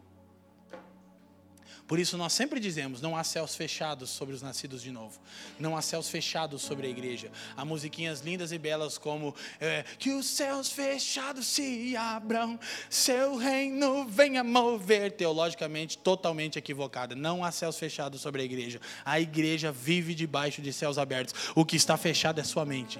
Por 1.87 1.99
isso 1.99 2.17
nós 2.17 2.33
sempre 2.33 2.59
dizemos: 2.59 3.01
não 3.01 3.15
há 3.15 3.23
céus 3.23 3.55
fechados 3.55 4.09
sobre 4.09 4.33
os 4.33 4.41
nascidos 4.41 4.81
de 4.81 4.91
novo, 4.91 5.19
não 5.59 5.77
há 5.77 5.81
céus 5.81 6.09
fechados 6.09 6.61
sobre 6.61 6.87
a 6.87 6.89
igreja. 6.89 7.31
Há 7.55 7.63
musiquinhas 7.63 8.21
lindas 8.21 8.51
e 8.51 8.57
belas 8.57 8.97
como 8.97 9.35
é, 9.59 9.83
que 9.99 10.11
os 10.11 10.25
céus 10.25 10.71
fechados 10.71 11.45
se 11.45 11.95
abram, 11.95 12.59
seu 12.89 13.35
reino 13.35 14.05
venha 14.07 14.43
mover. 14.43 15.11
Teologicamente 15.11 15.97
totalmente 15.97 16.57
equivocada. 16.57 17.15
Não 17.15 17.43
há 17.43 17.51
céus 17.51 17.77
fechados 17.77 18.21
sobre 18.21 18.41
a 18.41 18.45
igreja. 18.45 18.81
A 19.03 19.19
igreja 19.19 19.71
vive 19.71 20.15
debaixo 20.15 20.61
de 20.61 20.73
céus 20.73 20.97
abertos. 20.97 21.51
O 21.55 21.63
que 21.63 21.75
está 21.75 21.95
fechado 21.97 22.39
é 22.39 22.43
sua 22.43 22.65
mente. 22.65 22.99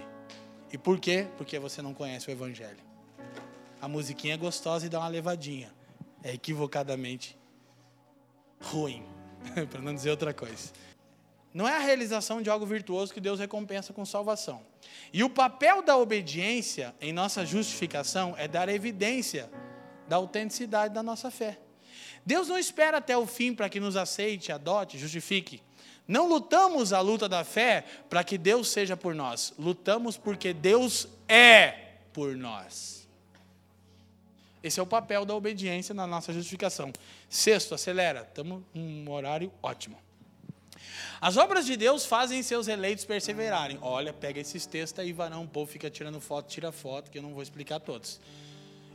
E 0.72 0.78
por 0.78 1.00
quê? 1.00 1.28
Porque 1.38 1.58
você 1.58 1.82
não 1.82 1.94
conhece 1.94 2.30
o 2.30 2.32
evangelho. 2.32 2.84
A 3.82 3.88
musiquinha 3.88 4.36
é 4.36 4.38
gostosa 4.38 4.86
e 4.86 4.90
dá 4.90 5.00
uma 5.00 5.08
levadinha. 5.08 5.74
É 6.24 6.34
equivocadamente 6.34 7.38
ruim, 8.66 9.04
para 9.70 9.82
não 9.82 9.94
dizer 9.94 10.12
outra 10.12 10.34
coisa. 10.34 10.72
Não 11.54 11.68
é 11.68 11.78
a 11.78 11.80
realização 11.80 12.42
de 12.42 12.50
algo 12.50 12.66
virtuoso 12.66 13.14
que 13.14 13.22
Deus 13.22 13.40
recompensa 13.40 13.94
com 13.94 14.04
salvação. 14.04 14.62
E 15.14 15.24
o 15.24 15.30
papel 15.30 15.82
da 15.82 15.96
obediência 15.96 16.94
em 17.00 17.14
nossa 17.14 17.46
justificação 17.46 18.36
é 18.38 18.48
dar 18.48 18.68
evidência 18.68 19.50
da 20.08 20.18
autenticidade 20.18 20.94
da 20.94 21.02
nossa 21.02 21.32
fé. 21.32 21.58
Deus 22.26 22.50
não 22.50 22.58
espera 22.58 22.98
até 22.98 23.18
o 23.18 23.26
fim 23.26 23.54
para 23.54 23.70
que 23.70 23.80
nos 23.80 23.96
aceite, 23.96 24.52
adote, 24.52 24.98
justifique. 24.98 25.62
Não 26.08 26.28
lutamos 26.28 26.92
a 26.92 27.00
luta 27.00 27.30
da 27.30 27.44
fé 27.44 27.84
para 28.10 28.24
que 28.24 28.38
Deus 28.38 28.70
seja 28.70 28.98
por 28.98 29.16
nós. 29.16 29.54
Lutamos 29.58 30.18
porque 30.18 30.54
Deus 30.54 31.08
é 31.28 31.72
por 32.12 32.36
nós. 32.36 32.95
Esse 34.66 34.80
é 34.80 34.84
o 34.84 34.88
papel 34.88 35.26
da 35.26 35.36
obediência 35.36 35.94
na 35.94 36.08
nossa 36.08 36.34
justificação. 36.34 36.92
Sexto, 37.30 37.76
acelera. 37.76 38.26
Estamos 38.28 38.64
num 38.74 39.08
horário 39.12 39.52
ótimo. 39.62 39.96
As 41.22 41.38
obras 41.38 41.68
de 41.68 41.78
Deus 41.78 42.04
fazem 42.04 42.42
seus 42.42 42.68
eleitos 42.68 43.06
perseverarem. 43.06 43.78
Olha, 43.80 44.12
pega 44.12 44.42
esses 44.42 44.66
textos 44.66 45.00
aí, 45.04 45.14
varão, 45.14 45.44
o 45.44 45.48
povo 45.48 45.72
fica 45.72 45.88
tirando 45.88 46.20
foto, 46.20 46.48
tira 46.48 46.72
foto, 46.72 47.12
que 47.12 47.20
eu 47.20 47.22
não 47.22 47.32
vou 47.32 47.44
explicar 47.44 47.80
todos. 47.80 48.20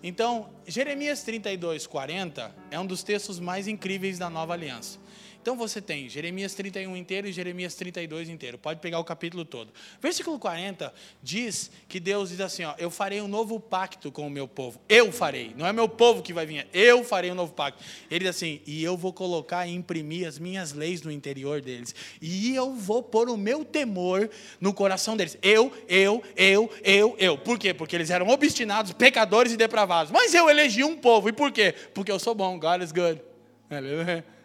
Então, 0.02 0.50
Jeremias 0.66 1.22
32, 1.22 1.86
40 1.86 2.52
é 2.68 2.80
um 2.80 2.84
dos 2.84 3.04
textos 3.04 3.38
mais 3.38 3.68
incríveis 3.68 4.18
da 4.18 4.28
nova 4.28 4.54
aliança. 4.54 4.98
Então 5.42 5.56
você 5.56 5.80
tem 5.80 6.08
Jeremias 6.08 6.52
31 6.54 6.94
inteiro 6.96 7.26
e 7.26 7.32
Jeremias 7.32 7.74
32 7.74 8.28
inteiro. 8.28 8.58
Pode 8.58 8.78
pegar 8.80 8.98
o 8.98 9.04
capítulo 9.04 9.44
todo. 9.44 9.72
Versículo 10.00 10.38
40 10.38 10.92
diz 11.22 11.70
que 11.88 11.98
Deus 11.98 12.28
diz 12.28 12.40
assim: 12.40 12.64
ó, 12.64 12.74
Eu 12.76 12.90
farei 12.90 13.22
um 13.22 13.28
novo 13.28 13.58
pacto 13.58 14.12
com 14.12 14.26
o 14.26 14.30
meu 14.30 14.46
povo. 14.46 14.80
Eu 14.88 15.10
farei. 15.10 15.54
Não 15.56 15.66
é 15.66 15.72
meu 15.72 15.88
povo 15.88 16.22
que 16.22 16.32
vai 16.32 16.44
vir. 16.44 16.68
Eu 16.74 17.02
farei 17.02 17.30
um 17.32 17.34
novo 17.34 17.52
pacto. 17.54 17.82
Ele 18.10 18.20
diz 18.20 18.36
assim: 18.36 18.60
E 18.66 18.84
eu 18.84 18.96
vou 18.96 19.12
colocar 19.12 19.66
e 19.66 19.74
imprimir 19.74 20.28
as 20.28 20.38
minhas 20.38 20.72
leis 20.72 21.00
no 21.02 21.10
interior 21.10 21.62
deles. 21.62 21.94
E 22.20 22.54
eu 22.54 22.74
vou 22.74 23.02
pôr 23.02 23.30
o 23.30 23.36
meu 23.36 23.64
temor 23.64 24.28
no 24.60 24.74
coração 24.74 25.16
deles. 25.16 25.38
Eu, 25.42 25.72
eu, 25.88 26.22
eu, 26.36 26.70
eu, 26.82 27.16
eu. 27.18 27.38
Por 27.38 27.58
quê? 27.58 27.72
Porque 27.72 27.96
eles 27.96 28.10
eram 28.10 28.28
obstinados, 28.28 28.92
pecadores 28.92 29.52
e 29.52 29.56
depravados. 29.56 30.12
Mas 30.12 30.34
eu 30.34 30.50
elegi 30.50 30.84
um 30.84 30.96
povo. 30.96 31.30
E 31.30 31.32
por 31.32 31.50
quê? 31.50 31.74
Porque 31.94 32.12
eu 32.12 32.18
sou 32.18 32.34
bom. 32.34 32.58
God 32.58 32.82
is 32.82 32.92
good. 32.92 33.22
Aleluia. 33.70 34.39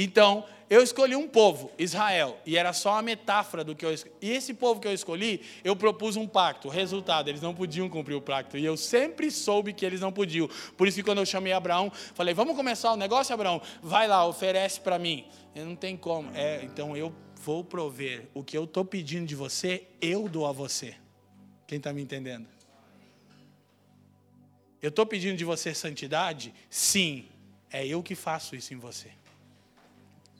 Então, 0.00 0.44
eu 0.70 0.80
escolhi 0.80 1.16
um 1.16 1.26
povo, 1.26 1.72
Israel, 1.76 2.38
e 2.46 2.56
era 2.56 2.72
só 2.72 2.92
uma 2.92 3.02
metáfora 3.02 3.64
do 3.64 3.74
que 3.74 3.84
eu 3.84 3.92
escolhi. 3.92 4.14
E 4.22 4.30
esse 4.30 4.54
povo 4.54 4.80
que 4.80 4.86
eu 4.86 4.92
escolhi, 4.92 5.40
eu 5.64 5.74
propus 5.74 6.14
um 6.14 6.24
pacto. 6.24 6.68
Resultado, 6.68 7.28
eles 7.28 7.40
não 7.40 7.52
podiam 7.52 7.88
cumprir 7.88 8.14
o 8.14 8.22
pacto. 8.22 8.56
E 8.56 8.64
eu 8.64 8.76
sempre 8.76 9.28
soube 9.28 9.72
que 9.72 9.84
eles 9.84 10.00
não 10.00 10.12
podiam. 10.12 10.48
Por 10.76 10.86
isso 10.86 10.98
que 10.98 11.02
quando 11.02 11.18
eu 11.18 11.26
chamei 11.26 11.52
Abraão, 11.52 11.90
falei: 12.14 12.32
"Vamos 12.32 12.54
começar 12.54 12.92
o 12.92 12.96
negócio, 12.96 13.34
Abraão? 13.34 13.60
Vai 13.82 14.06
lá, 14.06 14.24
oferece 14.24 14.80
para 14.80 15.00
mim". 15.00 15.26
Eu 15.52 15.66
não 15.66 15.74
tem 15.74 15.96
como. 15.96 16.30
É, 16.32 16.62
então 16.62 16.96
eu 16.96 17.12
vou 17.34 17.64
prover 17.64 18.28
o 18.34 18.44
que 18.44 18.56
eu 18.56 18.64
estou 18.64 18.84
pedindo 18.84 19.26
de 19.26 19.34
você, 19.34 19.84
eu 20.00 20.28
dou 20.28 20.46
a 20.46 20.52
você. 20.52 20.94
Quem 21.66 21.78
está 21.78 21.92
me 21.92 22.02
entendendo? 22.02 22.46
Eu 24.80 24.90
estou 24.90 25.04
pedindo 25.04 25.36
de 25.36 25.44
você 25.44 25.74
santidade? 25.74 26.54
Sim, 26.70 27.26
é 27.68 27.84
eu 27.84 28.00
que 28.00 28.14
faço 28.14 28.54
isso 28.54 28.72
em 28.72 28.76
você 28.76 29.17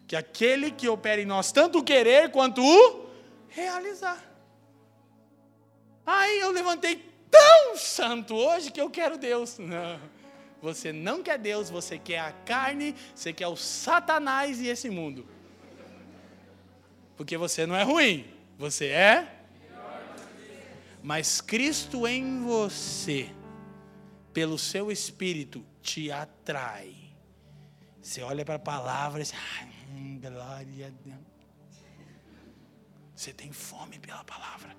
que 0.09 0.17
aquele 0.17 0.71
que 0.71 0.89
opera 0.89 1.21
em 1.21 1.27
nós 1.27 1.53
tanto 1.53 1.81
o 1.81 1.85
querer 1.85 2.31
quanto 2.31 2.63
o 2.65 3.11
realizar. 3.47 4.25
Aí 6.07 6.41
eu 6.41 6.51
levantei 6.51 7.05
tão 7.31 7.77
santo 7.77 8.35
hoje 8.35 8.73
que 8.73 8.81
eu 8.81 8.89
quero 8.89 9.19
Deus. 9.19 9.59
Não. 9.59 10.01
Você 10.63 10.95
não 10.95 11.23
quer 11.23 11.39
Deus, 11.39 11.69
você 11.69 11.99
quer 11.99 12.21
a 12.21 12.33
carne, 12.33 12.97
você 13.15 13.35
quer 13.35 13.49
o 13.49 13.55
Satanás 13.55 14.61
e 14.61 14.69
esse 14.69 14.89
mundo. 14.89 15.29
Porque 17.15 17.37
você 17.37 17.67
não 17.67 17.77
é 17.77 17.83
ruim, 17.83 18.27
você 18.57 18.87
é. 18.87 19.35
Mas 21.03 21.43
Cristo 21.43 22.09
em 22.09 22.43
você, 22.43 23.29
pelo 24.33 24.59
seu 24.59 24.91
espírito, 24.91 25.65
te 25.83 26.11
atrai. 26.11 26.95
Você 28.01 28.23
olha 28.23 28.43
para 28.45 28.55
a 28.55 28.59
palavra 28.59 29.21
e 29.21 29.23
diz, 29.23 29.35
ah, 29.35 29.78
Glória 30.21 30.87
a 30.87 30.91
Deus. 30.91 31.39
Você 33.15 33.33
tem 33.33 33.53
fome 33.53 33.99
pela 33.99 34.23
palavra. 34.25 34.77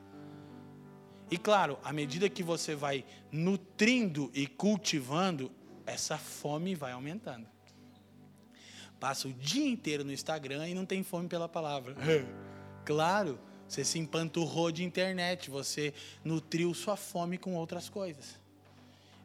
E 1.30 1.38
claro, 1.38 1.78
à 1.84 1.94
medida 1.94 2.30
que 2.30 2.42
você 2.42 2.74
vai 2.74 3.06
nutrindo 3.32 4.32
e 4.34 4.48
cultivando, 4.48 5.52
essa 5.86 6.18
fome 6.18 6.74
vai 6.74 6.92
aumentando. 6.92 7.48
Passa 9.00 9.28
o 9.28 9.34
dia 9.34 9.68
inteiro 9.68 10.04
no 10.04 10.12
Instagram 10.12 10.70
e 10.70 10.74
não 10.74 10.86
tem 10.86 11.04
fome 11.04 11.28
pela 11.28 11.48
palavra. 11.48 11.96
claro, 12.86 13.40
você 13.68 13.84
se 13.86 14.00
empanturrou 14.00 14.72
de 14.72 14.84
internet, 14.84 15.50
você 15.50 15.94
nutriu 16.24 16.74
sua 16.74 16.98
fome 16.98 17.38
com 17.38 17.56
outras 17.56 17.90
coisas. 17.90 18.39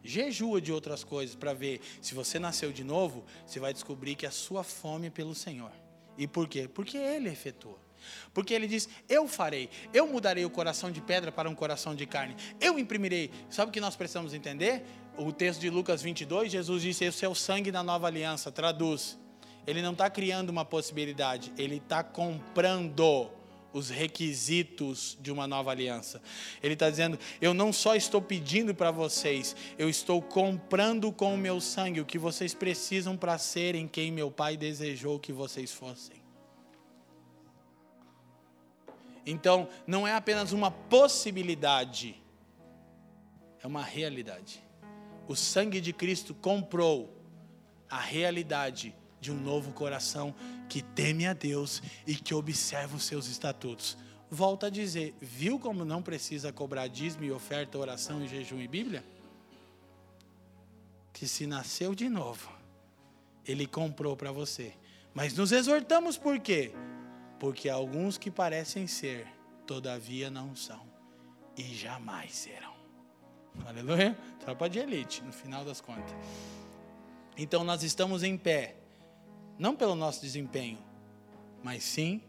Jejua 0.05 0.61
de 0.61 0.71
outras 0.71 1.03
coisas 1.03 1.35
para 1.35 1.55
ver 1.55 1.81
se 2.03 2.15
você 2.15 2.39
nasceu 2.39 2.71
de 2.71 2.85
novo, 2.85 3.25
você 3.47 3.59
vai 3.59 3.73
descobrir 3.73 4.15
que 4.15 4.27
a 4.27 4.31
sua 4.31 4.63
fome 4.63 5.07
é 5.07 5.11
pelo 5.11 5.35
Senhor. 5.35 5.73
E 6.19 6.27
por 6.27 6.47
quê? 6.47 6.69
Porque 6.69 6.99
Ele 6.99 7.31
efetua. 7.31 7.83
Porque 8.33 8.53
ele 8.53 8.67
diz: 8.67 8.89
Eu 9.09 9.27
farei, 9.27 9.71
eu 9.93 10.07
mudarei 10.07 10.45
o 10.45 10.51
coração 10.51 10.91
de 10.91 11.01
pedra 11.01 11.33
para 11.33 11.49
um 11.49 11.55
coração 11.55 11.95
de 11.95 12.07
carne, 12.07 12.37
eu 12.61 12.79
imprimirei. 12.79 13.31
Sabe 13.49 13.71
o 13.71 13.73
que 13.73 13.81
nós 13.81 13.97
precisamos 13.97 14.35
entender? 14.35 14.85
O 15.17 15.33
texto 15.33 15.61
de 15.61 15.71
Lucas 15.71 16.03
22, 16.03 16.53
Jesus 16.53 16.83
disse: 16.83 17.05
Esse 17.05 17.25
é 17.25 17.29
o 17.29 17.35
sangue 17.35 17.71
da 17.71 17.83
nova 17.83 18.07
aliança. 18.07 18.53
Traduz. 18.53 19.19
Ele 19.67 19.81
não 19.81 19.93
está 19.93 20.11
criando 20.11 20.51
uma 20.51 20.65
possibilidade, 20.65 21.51
ele 21.57 21.77
está 21.77 22.05
comprando 22.05 23.31
os 23.75 23.91
requisitos 23.91 25.18
de 25.20 25.33
uma 25.33 25.47
nova 25.47 25.72
aliança. 25.72 26.22
Ele 26.62 26.75
está 26.75 26.89
dizendo: 26.89 27.18
Eu 27.41 27.53
não 27.53 27.72
só 27.72 27.95
estou 27.95 28.22
pedindo 28.22 28.75
para 28.75 28.91
vocês, 28.91 29.55
eu 29.77 29.91
estou 29.91 30.22
comprando 30.22 31.12
com 31.12 31.35
o 31.35 31.39
meu 31.39 31.61
sangue 31.61 32.01
o 32.01 32.07
que 32.07 32.18
vocês 32.18 32.55
precisam 32.55 33.16
para 33.16 33.37
serem 33.37 33.89
quem 33.89 34.12
meu 34.12 34.31
Pai 34.31 34.57
desejou 34.57 35.18
que 35.18 35.33
vocês 35.33 35.72
fossem. 35.72 36.22
Então, 39.27 39.68
não 39.87 40.07
é 40.07 40.14
apenas 40.14 40.53
uma 40.53 40.70
possibilidade, 40.70 42.22
é 43.62 43.66
uma 43.66 43.83
realidade. 43.83 44.62
O 45.27 45.35
sangue 45.35 45.81
de 45.81 45.93
Cristo 45.93 46.35
comprou 46.35 47.11
a 47.89 47.99
realidade 47.99 48.95
de 49.20 49.33
um 49.33 49.41
novo 49.41 49.72
coração 49.72 50.35
que 50.69 50.83
teme 50.83 51.27
a 51.27 51.33
Deus 51.33 51.83
e 52.07 52.15
que 52.15 52.35
observa 52.35 52.97
os 52.97 53.05
seus 53.05 53.27
estatutos. 53.27 53.97
Volta 54.31 54.67
a 54.67 54.71
dizer, 54.71 55.15
viu 55.21 55.59
como 55.59 55.85
não 55.85 56.03
precisa 56.03 56.53
cobrar 56.53 56.89
dízimo 56.89 57.25
e 57.25 57.31
oferta, 57.31 57.79
oração 57.79 58.25
e 58.25 58.29
jejum 58.29 58.61
e 58.61 58.67
Bíblia? 58.67 59.05
Que 61.12 61.29
se 61.29 61.47
nasceu 61.47 61.95
de 61.95 62.09
novo, 62.09 62.51
ele 63.47 63.67
comprou 63.67 64.17
para 64.17 64.33
você. 64.33 64.75
Mas 65.12 65.35
nos 65.35 65.53
exortamos 65.53 66.19
por 66.19 66.41
quê? 66.41 66.73
Porque 67.39 67.69
alguns 67.69 68.19
que 68.19 68.31
parecem 68.31 68.87
ser, 68.87 69.27
todavia 69.67 70.29
não 70.31 70.57
são 70.57 70.85
e 71.57 71.62
jamais 71.75 72.35
serão. 72.35 72.75
Aleluia? 73.65 74.19
Tropa 74.41 74.69
de 74.69 74.81
elite, 74.81 75.23
no 75.23 75.33
final 75.33 75.65
das 75.65 75.81
contas. 75.81 76.12
Então 77.37 77.62
nós 77.65 77.83
estamos 77.83 78.23
em 78.23 78.37
pé 78.37 78.77
não 79.59 79.77
pelo 79.77 79.95
nosso 79.95 80.21
desempenho, 80.21 80.79
mas 81.63 81.83
sim 81.83 82.23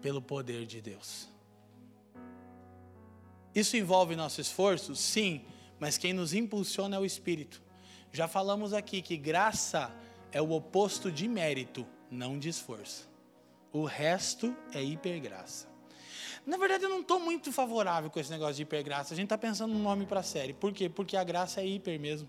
pelo 0.00 0.20
poder 0.22 0.66
de 0.66 0.80
Deus. 0.80 1.28
Isso 3.54 3.76
envolve 3.76 4.14
nosso 4.14 4.40
esforço? 4.40 4.94
Sim, 4.94 5.44
mas 5.78 5.98
quem 5.98 6.12
nos 6.12 6.32
impulsiona 6.32 6.96
é 6.96 6.98
o 6.98 7.04
Espírito. 7.04 7.62
Já 8.12 8.26
falamos 8.28 8.72
aqui 8.72 9.02
que 9.02 9.16
graça 9.16 9.92
é 10.32 10.40
o 10.40 10.52
oposto 10.52 11.10
de 11.10 11.28
mérito, 11.28 11.86
não 12.10 12.38
de 12.38 12.48
esforço. 12.48 13.08
O 13.72 13.84
resto 13.84 14.56
é 14.72 14.82
hipergraça. 14.82 15.68
Na 16.46 16.56
verdade, 16.56 16.84
eu 16.84 16.90
não 16.90 17.00
estou 17.00 17.20
muito 17.20 17.52
favorável 17.52 18.10
com 18.10 18.18
esse 18.18 18.30
negócio 18.30 18.54
de 18.54 18.62
hipergraça. 18.62 19.14
A 19.14 19.16
gente 19.16 19.26
está 19.26 19.38
pensando 19.38 19.72
no 19.72 19.78
nome 19.78 20.06
para 20.06 20.20
a 20.20 20.24
série. 20.24 20.52
Por 20.52 20.72
quê? 20.72 20.88
Porque 20.88 21.16
a 21.16 21.22
graça 21.22 21.60
é 21.60 21.66
hiper 21.66 22.00
mesmo. 22.00 22.28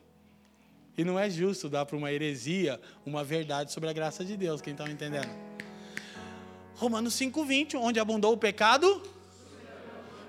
E 0.98 1.04
não 1.04 1.18
é 1.18 1.30
justo 1.30 1.70
dar 1.70 1.86
para 1.86 1.96
uma 1.96 2.12
heresia 2.12 2.80
uma 3.06 3.24
verdade 3.24 3.72
sobre 3.72 3.90
a 3.90 3.94
graça 3.94 4.26
de 4.26 4.36
Deus. 4.36 4.62
Quem 4.62 4.74
está 4.74 4.86
me 4.86 4.94
entendendo? 4.94 5.30
Romanos 6.76 7.14
5,20, 7.14 7.76
onde 7.76 8.00
abundou 8.00 8.34
o 8.34 8.38
pecado. 8.38 9.02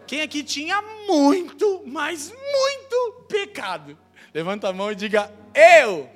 Quem 0.07 0.21
aqui 0.21 0.43
tinha 0.43 0.81
muito, 1.07 1.83
mas 1.87 2.31
muito 2.31 3.25
pecado? 3.29 3.99
Levanta 4.35 4.69
a 4.69 4.73
mão 4.73 4.93
e 4.93 4.95
diga, 4.95 5.33
eu. 5.55 6.09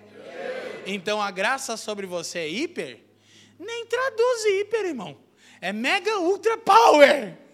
Então 0.86 1.20
a 1.20 1.30
graça 1.30 1.76
sobre 1.76 2.07
você 2.07 2.40
é 2.40 2.49
hiper? 2.49 3.01
Nem 3.59 3.86
traduz 3.86 4.44
hiper, 4.44 4.84
irmão. 4.84 5.16
É 5.61 5.72
mega 5.72 6.18
ultra 6.18 6.57
power. 6.59 7.45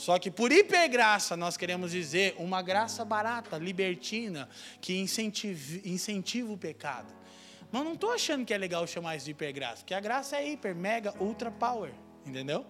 Só 0.00 0.18
que 0.18 0.30
por 0.30 0.50
hipergraça 0.50 1.36
nós 1.36 1.58
queremos 1.58 1.90
dizer 1.90 2.34
uma 2.38 2.62
graça 2.62 3.04
barata, 3.04 3.58
libertina, 3.58 4.48
que 4.80 4.98
incentiva, 4.98 5.86
incentiva 5.86 6.50
o 6.50 6.56
pecado. 6.56 7.12
Mas 7.70 7.84
não 7.84 7.92
estou 7.92 8.10
achando 8.10 8.46
que 8.46 8.54
é 8.54 8.56
legal 8.56 8.86
chamar 8.86 9.16
isso 9.16 9.26
de 9.26 9.32
hipergraça, 9.32 9.82
porque 9.82 9.92
a 9.92 10.00
graça 10.00 10.38
é 10.38 10.52
hiper, 10.52 10.74
mega, 10.74 11.14
ultra 11.20 11.50
power, 11.50 11.92
entendeu? 12.24 12.64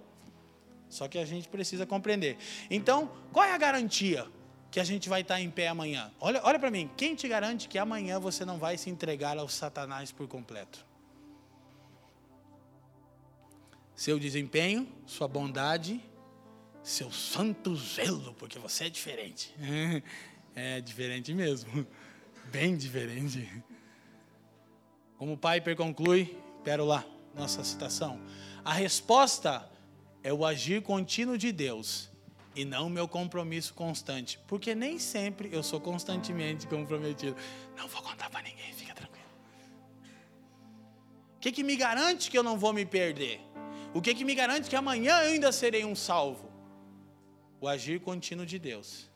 Só 0.88 1.06
que 1.06 1.18
a 1.18 1.24
gente 1.24 1.46
precisa 1.46 1.86
compreender. 1.86 2.36
Então, 2.68 3.08
qual 3.32 3.46
é 3.46 3.52
a 3.52 3.58
garantia 3.58 4.26
que 4.68 4.80
a 4.80 4.84
gente 4.84 5.08
vai 5.08 5.20
estar 5.20 5.40
em 5.40 5.48
pé 5.48 5.68
amanhã? 5.68 6.10
Olha, 6.18 6.40
olha 6.42 6.58
para 6.58 6.68
mim, 6.68 6.90
quem 6.96 7.14
te 7.14 7.28
garante 7.28 7.68
que 7.68 7.78
amanhã 7.78 8.18
você 8.18 8.44
não 8.44 8.58
vai 8.58 8.76
se 8.76 8.90
entregar 8.90 9.38
ao 9.38 9.48
Satanás 9.48 10.10
por 10.10 10.26
completo? 10.26 10.84
Seu 13.94 14.18
desempenho, 14.18 14.88
sua 15.06 15.28
bondade 15.28 16.09
seu 16.82 17.10
santo 17.10 17.76
zelo, 17.76 18.34
porque 18.34 18.58
você 18.58 18.84
é 18.84 18.90
diferente. 18.90 19.54
É 20.54 20.80
diferente 20.80 21.32
mesmo, 21.32 21.86
bem 22.50 22.76
diferente. 22.76 23.48
Como 25.16 25.34
o 25.34 25.38
Piper 25.38 25.76
conclui, 25.76 26.36
lá 26.78 27.04
nossa 27.34 27.62
citação. 27.64 28.20
A 28.64 28.72
resposta 28.72 29.68
é 30.22 30.32
o 30.32 30.44
agir 30.44 30.82
contínuo 30.82 31.38
de 31.38 31.52
Deus 31.52 32.10
e 32.54 32.64
não 32.64 32.90
meu 32.90 33.06
compromisso 33.06 33.72
constante, 33.72 34.38
porque 34.46 34.74
nem 34.74 34.98
sempre 34.98 35.48
eu 35.52 35.62
sou 35.62 35.80
constantemente 35.80 36.66
comprometido. 36.66 37.36
Não 37.76 37.86
vou 37.88 38.02
contar 38.02 38.28
para 38.28 38.42
ninguém, 38.42 38.72
fica 38.72 38.94
tranquilo. 38.94 39.24
O 41.36 41.40
que, 41.40 41.52
que 41.52 41.62
me 41.62 41.76
garante 41.76 42.30
que 42.30 42.36
eu 42.36 42.42
não 42.42 42.58
vou 42.58 42.72
me 42.72 42.84
perder? 42.84 43.40
O 43.94 44.02
que, 44.02 44.14
que 44.14 44.24
me 44.24 44.34
garante 44.34 44.68
que 44.68 44.76
amanhã 44.76 45.22
eu 45.22 45.32
ainda 45.32 45.50
serei 45.52 45.84
um 45.84 45.94
salvo? 45.94 46.49
O 47.60 47.68
agir 47.68 48.00
contínuo 48.00 48.46
de 48.46 48.58
Deus 48.58 49.10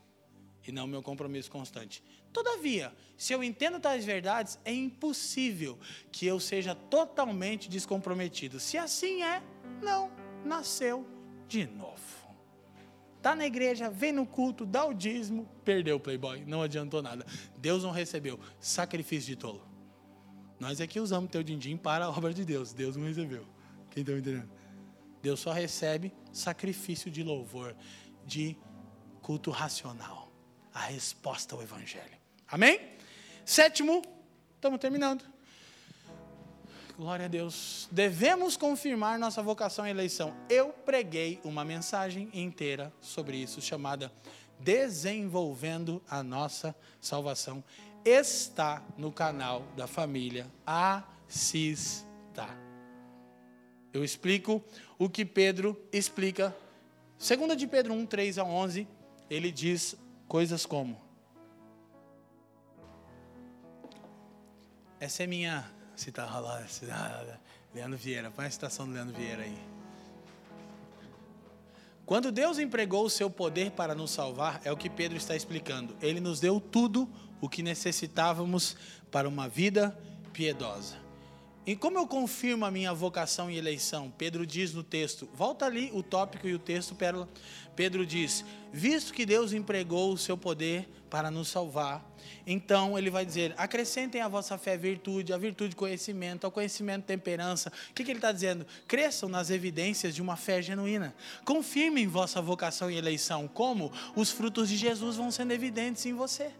e 0.66 0.72
não 0.72 0.86
meu 0.86 1.02
compromisso 1.02 1.50
constante. 1.50 2.02
Todavia, 2.32 2.92
se 3.16 3.32
eu 3.32 3.44
entendo 3.44 3.78
tais 3.78 4.04
verdades, 4.04 4.58
é 4.64 4.72
impossível 4.72 5.78
que 6.10 6.26
eu 6.26 6.40
seja 6.40 6.74
totalmente 6.74 7.68
descomprometido. 7.68 8.58
Se 8.58 8.76
assim 8.76 9.22
é, 9.22 9.42
não 9.82 10.10
nasceu 10.44 11.06
de 11.46 11.66
novo. 11.66 12.24
Está 13.16 13.34
na 13.34 13.46
igreja, 13.46 13.88
vem 13.88 14.12
no 14.12 14.26
culto, 14.26 14.66
dá 14.66 14.84
o 14.84 14.92
dízimo, 14.92 15.48
perdeu 15.64 15.96
o 15.96 16.00
playboy, 16.00 16.44
não 16.44 16.60
adiantou 16.60 17.00
nada. 17.02 17.24
Deus 17.56 17.82
não 17.82 17.90
recebeu. 17.90 18.38
Sacrifício 18.60 19.28
de 19.28 19.36
tolo. 19.36 19.66
Nós 20.60 20.80
é 20.80 20.86
que 20.86 21.00
usamos 21.00 21.30
teu 21.30 21.42
din-din 21.42 21.76
para 21.76 22.04
a 22.06 22.10
obra 22.10 22.34
de 22.34 22.44
Deus. 22.44 22.72
Deus 22.72 22.96
não 22.96 23.06
recebeu. 23.06 23.46
Quem 23.90 24.02
está 24.02 24.12
entendendo? 24.12 24.50
Deus 25.22 25.40
só 25.40 25.52
recebe 25.52 26.12
sacrifício 26.32 27.10
de 27.10 27.22
louvor, 27.22 27.74
de 28.26 28.56
culto 29.22 29.50
racional. 29.50 30.32
A 30.72 30.80
resposta 30.80 31.54
ao 31.54 31.62
Evangelho. 31.62 32.16
Amém? 32.48 32.80
Sétimo, 33.44 34.02
estamos 34.56 34.80
terminando. 34.80 35.24
Glória 36.96 37.24
a 37.24 37.28
Deus. 37.28 37.88
Devemos 37.90 38.56
confirmar 38.56 39.18
nossa 39.18 39.42
vocação 39.42 39.84
e 39.86 39.90
eleição. 39.90 40.32
Eu 40.48 40.68
preguei 40.68 41.40
uma 41.42 41.64
mensagem 41.64 42.30
inteira 42.32 42.92
sobre 43.00 43.36
isso, 43.36 43.60
chamada 43.60 44.12
Desenvolvendo 44.60 46.00
a 46.08 46.22
Nossa 46.22 46.74
Salvação. 47.00 47.64
Está 48.04 48.80
no 48.96 49.10
canal 49.10 49.62
da 49.76 49.88
família 49.88 50.46
Assista. 50.64 52.46
Eu 53.92 54.04
explico 54.04 54.62
o 54.98 55.08
que 55.08 55.24
Pedro 55.24 55.76
explica. 55.92 56.56
Segunda 57.24 57.56
de 57.56 57.66
Pedro 57.66 57.94
1, 57.94 58.04
3 58.04 58.38
a 58.38 58.44
11, 58.44 58.86
ele 59.30 59.50
diz 59.50 59.96
coisas 60.28 60.66
como 60.66 61.00
Essa 65.00 65.22
é 65.22 65.26
minha 65.26 65.64
se 65.96 66.12
tá 66.12 66.26
rolando. 66.26 66.68
Se 66.68 66.84
tá, 66.84 67.24
Leandro 67.74 67.96
Vieira, 67.96 68.30
põe 68.30 68.44
a 68.44 68.50
citação 68.50 68.86
do 68.86 68.92
Leandro 68.92 69.16
Vieira 69.16 69.42
aí. 69.42 69.58
Quando 72.04 72.30
Deus 72.30 72.58
empregou 72.58 73.06
o 73.06 73.10
seu 73.10 73.30
poder 73.30 73.70
para 73.70 73.94
nos 73.94 74.10
salvar, 74.10 74.60
é 74.62 74.70
o 74.70 74.76
que 74.76 74.90
Pedro 74.90 75.16
está 75.16 75.34
explicando. 75.34 75.96
Ele 76.02 76.20
nos 76.20 76.40
deu 76.40 76.60
tudo 76.60 77.10
o 77.40 77.48
que 77.48 77.62
necessitávamos 77.62 78.76
para 79.10 79.26
uma 79.26 79.48
vida 79.48 79.98
piedosa. 80.30 81.03
E 81.66 81.74
como 81.74 81.98
eu 81.98 82.06
confirmo 82.06 82.66
a 82.66 82.70
minha 82.70 82.92
vocação 82.92 83.50
e 83.50 83.56
eleição? 83.56 84.12
Pedro 84.18 84.46
diz 84.46 84.74
no 84.74 84.82
texto, 84.82 85.26
volta 85.34 85.64
ali 85.64 85.90
o 85.94 86.02
tópico 86.02 86.46
e 86.46 86.54
o 86.54 86.58
texto, 86.58 86.94
Pérola. 86.94 87.26
Pedro 87.74 88.04
diz: 88.04 88.44
Visto 88.70 89.14
que 89.14 89.24
Deus 89.24 89.52
empregou 89.54 90.12
o 90.12 90.18
seu 90.18 90.36
poder 90.36 90.86
para 91.08 91.30
nos 91.30 91.48
salvar, 91.48 92.04
então 92.46 92.98
ele 92.98 93.08
vai 93.08 93.24
dizer: 93.24 93.54
acrescentem 93.56 94.20
à 94.20 94.28
vossa 94.28 94.58
fé 94.58 94.76
virtude, 94.76 95.32
a 95.32 95.38
virtude 95.38 95.74
conhecimento, 95.74 96.44
ao 96.44 96.52
conhecimento 96.52 97.04
temperança. 97.04 97.72
O 97.90 97.94
que, 97.94 98.04
que 98.04 98.10
ele 98.10 98.18
está 98.18 98.30
dizendo? 98.30 98.66
Cresçam 98.86 99.28
nas 99.28 99.48
evidências 99.48 100.14
de 100.14 100.20
uma 100.20 100.36
fé 100.36 100.60
genuína. 100.60 101.14
Confirmem 101.46 102.06
vossa 102.06 102.42
vocação 102.42 102.90
e 102.90 102.96
eleição. 102.96 103.48
Como? 103.48 103.90
Os 104.14 104.30
frutos 104.30 104.68
de 104.68 104.76
Jesus 104.76 105.16
vão 105.16 105.30
sendo 105.30 105.52
evidentes 105.52 106.04
em 106.04 106.12
você. 106.12 106.52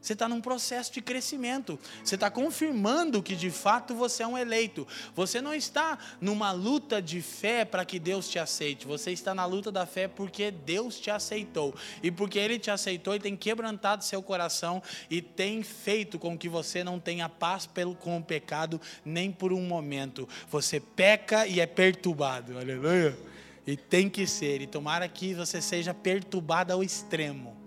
Você 0.00 0.14
está 0.14 0.26
num 0.26 0.40
processo 0.40 0.92
de 0.92 1.02
crescimento. 1.02 1.78
Você 2.02 2.14
está 2.14 2.30
confirmando 2.30 3.22
que 3.22 3.36
de 3.36 3.50
fato 3.50 3.94
você 3.94 4.22
é 4.22 4.26
um 4.26 4.38
eleito. 4.38 4.88
Você 5.14 5.42
não 5.42 5.52
está 5.52 5.98
numa 6.20 6.52
luta 6.52 7.02
de 7.02 7.20
fé 7.20 7.66
para 7.66 7.84
que 7.84 7.98
Deus 7.98 8.28
te 8.28 8.38
aceite. 8.38 8.86
Você 8.86 9.10
está 9.12 9.34
na 9.34 9.44
luta 9.44 9.70
da 9.70 9.84
fé 9.84 10.08
porque 10.08 10.50
Deus 10.50 10.98
te 10.98 11.10
aceitou. 11.10 11.74
E 12.02 12.10
porque 12.10 12.38
Ele 12.38 12.58
te 12.58 12.70
aceitou 12.70 13.14
e 13.14 13.20
tem 13.20 13.36
quebrantado 13.36 14.02
seu 14.02 14.22
coração 14.22 14.82
e 15.10 15.20
tem 15.20 15.62
feito 15.62 16.18
com 16.18 16.36
que 16.36 16.48
você 16.48 16.82
não 16.82 16.98
tenha 16.98 17.28
paz 17.28 17.66
pelo, 17.66 17.94
com 17.94 18.16
o 18.16 18.24
pecado 18.24 18.80
nem 19.04 19.30
por 19.30 19.52
um 19.52 19.66
momento. 19.66 20.26
Você 20.50 20.80
peca 20.80 21.46
e 21.46 21.60
é 21.60 21.66
perturbado. 21.66 22.58
Aleluia. 22.58 23.16
E 23.66 23.76
tem 23.76 24.08
que 24.08 24.26
ser. 24.26 24.62
E 24.62 24.66
tomara 24.66 25.06
que 25.06 25.34
você 25.34 25.60
seja 25.60 25.92
perturbado 25.92 26.72
ao 26.72 26.82
extremo 26.82 27.59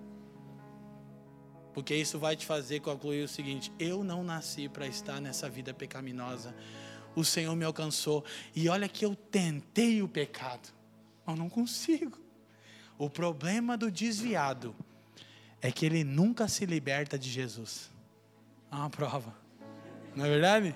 porque 1.73 1.95
isso 1.95 2.19
vai 2.19 2.35
te 2.35 2.45
fazer 2.45 2.79
concluir 2.79 3.23
o 3.23 3.27
seguinte: 3.27 3.71
eu 3.79 4.03
não 4.03 4.23
nasci 4.23 4.69
para 4.69 4.87
estar 4.87 5.19
nessa 5.19 5.49
vida 5.49 5.73
pecaminosa. 5.73 6.55
O 7.15 7.23
Senhor 7.23 7.55
me 7.55 7.65
alcançou. 7.65 8.23
E 8.55 8.69
olha 8.69 8.87
que 8.87 9.05
eu 9.05 9.15
tentei 9.15 10.01
o 10.01 10.07
pecado, 10.07 10.69
mas 11.25 11.37
não 11.37 11.49
consigo. 11.49 12.19
O 12.97 13.09
problema 13.09 13.77
do 13.77 13.91
desviado 13.91 14.75
é 15.61 15.71
que 15.71 15.85
ele 15.85 16.03
nunca 16.03 16.47
se 16.47 16.65
liberta 16.65 17.17
de 17.17 17.29
Jesus. 17.29 17.91
É 18.71 18.75
uma 18.75 18.89
prova. 18.89 19.35
Não 20.15 20.25
é 20.25 20.29
verdade? 20.29 20.75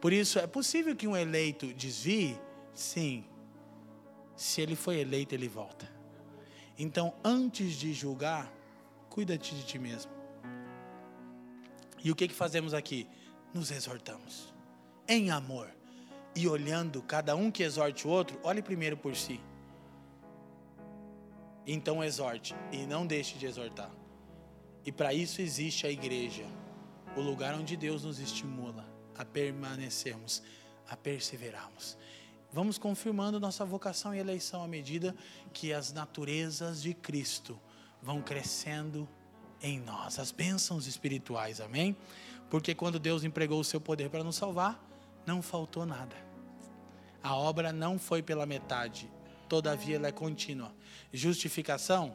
Por 0.00 0.12
isso, 0.12 0.38
é 0.38 0.46
possível 0.46 0.94
que 0.94 1.08
um 1.08 1.16
eleito 1.16 1.72
desvie? 1.72 2.38
Sim. 2.74 3.24
Se 4.36 4.60
ele 4.60 4.76
foi 4.76 4.98
eleito, 5.00 5.34
ele 5.34 5.48
volta. 5.48 5.90
Então, 6.78 7.14
antes 7.24 7.74
de 7.74 7.94
julgar, 7.94 8.52
Cuida-te 9.14 9.54
de 9.54 9.62
ti 9.62 9.78
mesmo. 9.78 10.10
E 12.02 12.10
o 12.10 12.16
que, 12.16 12.26
que 12.26 12.34
fazemos 12.34 12.74
aqui? 12.74 13.06
Nos 13.54 13.70
exortamos. 13.70 14.52
Em 15.06 15.30
amor. 15.30 15.70
E 16.34 16.48
olhando 16.48 17.00
cada 17.00 17.36
um 17.36 17.48
que 17.48 17.62
exorte 17.62 18.08
o 18.08 18.10
outro, 18.10 18.40
olhe 18.42 18.60
primeiro 18.60 18.96
por 18.96 19.14
si. 19.14 19.40
Então 21.64 22.02
exorte 22.02 22.56
e 22.72 22.78
não 22.86 23.06
deixe 23.06 23.38
de 23.38 23.46
exortar. 23.46 23.88
E 24.84 24.90
para 24.90 25.14
isso 25.14 25.40
existe 25.40 25.86
a 25.86 25.90
igreja, 25.92 26.44
o 27.16 27.20
lugar 27.20 27.54
onde 27.54 27.76
Deus 27.76 28.02
nos 28.02 28.18
estimula 28.18 28.84
a 29.16 29.24
permanecermos, 29.24 30.42
a 30.88 30.96
perseverarmos. 30.96 31.96
Vamos 32.52 32.78
confirmando 32.78 33.38
nossa 33.38 33.64
vocação 33.64 34.12
e 34.12 34.18
eleição 34.18 34.64
à 34.64 34.66
medida 34.66 35.14
que 35.52 35.72
as 35.72 35.92
naturezas 35.92 36.82
de 36.82 36.92
Cristo 36.92 37.56
vão 38.04 38.20
crescendo 38.20 39.08
em 39.62 39.80
nós, 39.80 40.18
as 40.18 40.30
bênçãos 40.30 40.86
espirituais, 40.86 41.58
amém? 41.58 41.96
Porque 42.50 42.74
quando 42.74 42.98
Deus 42.98 43.24
empregou 43.24 43.58
o 43.58 43.64
seu 43.64 43.80
poder 43.80 44.10
para 44.10 44.22
nos 44.22 44.36
salvar, 44.36 44.78
não 45.26 45.40
faltou 45.40 45.86
nada. 45.86 46.14
A 47.22 47.34
obra 47.34 47.72
não 47.72 47.98
foi 47.98 48.22
pela 48.22 48.44
metade, 48.44 49.10
todavia 49.48 49.96
ela 49.96 50.08
é 50.08 50.12
contínua. 50.12 50.70
Justificação, 51.14 52.14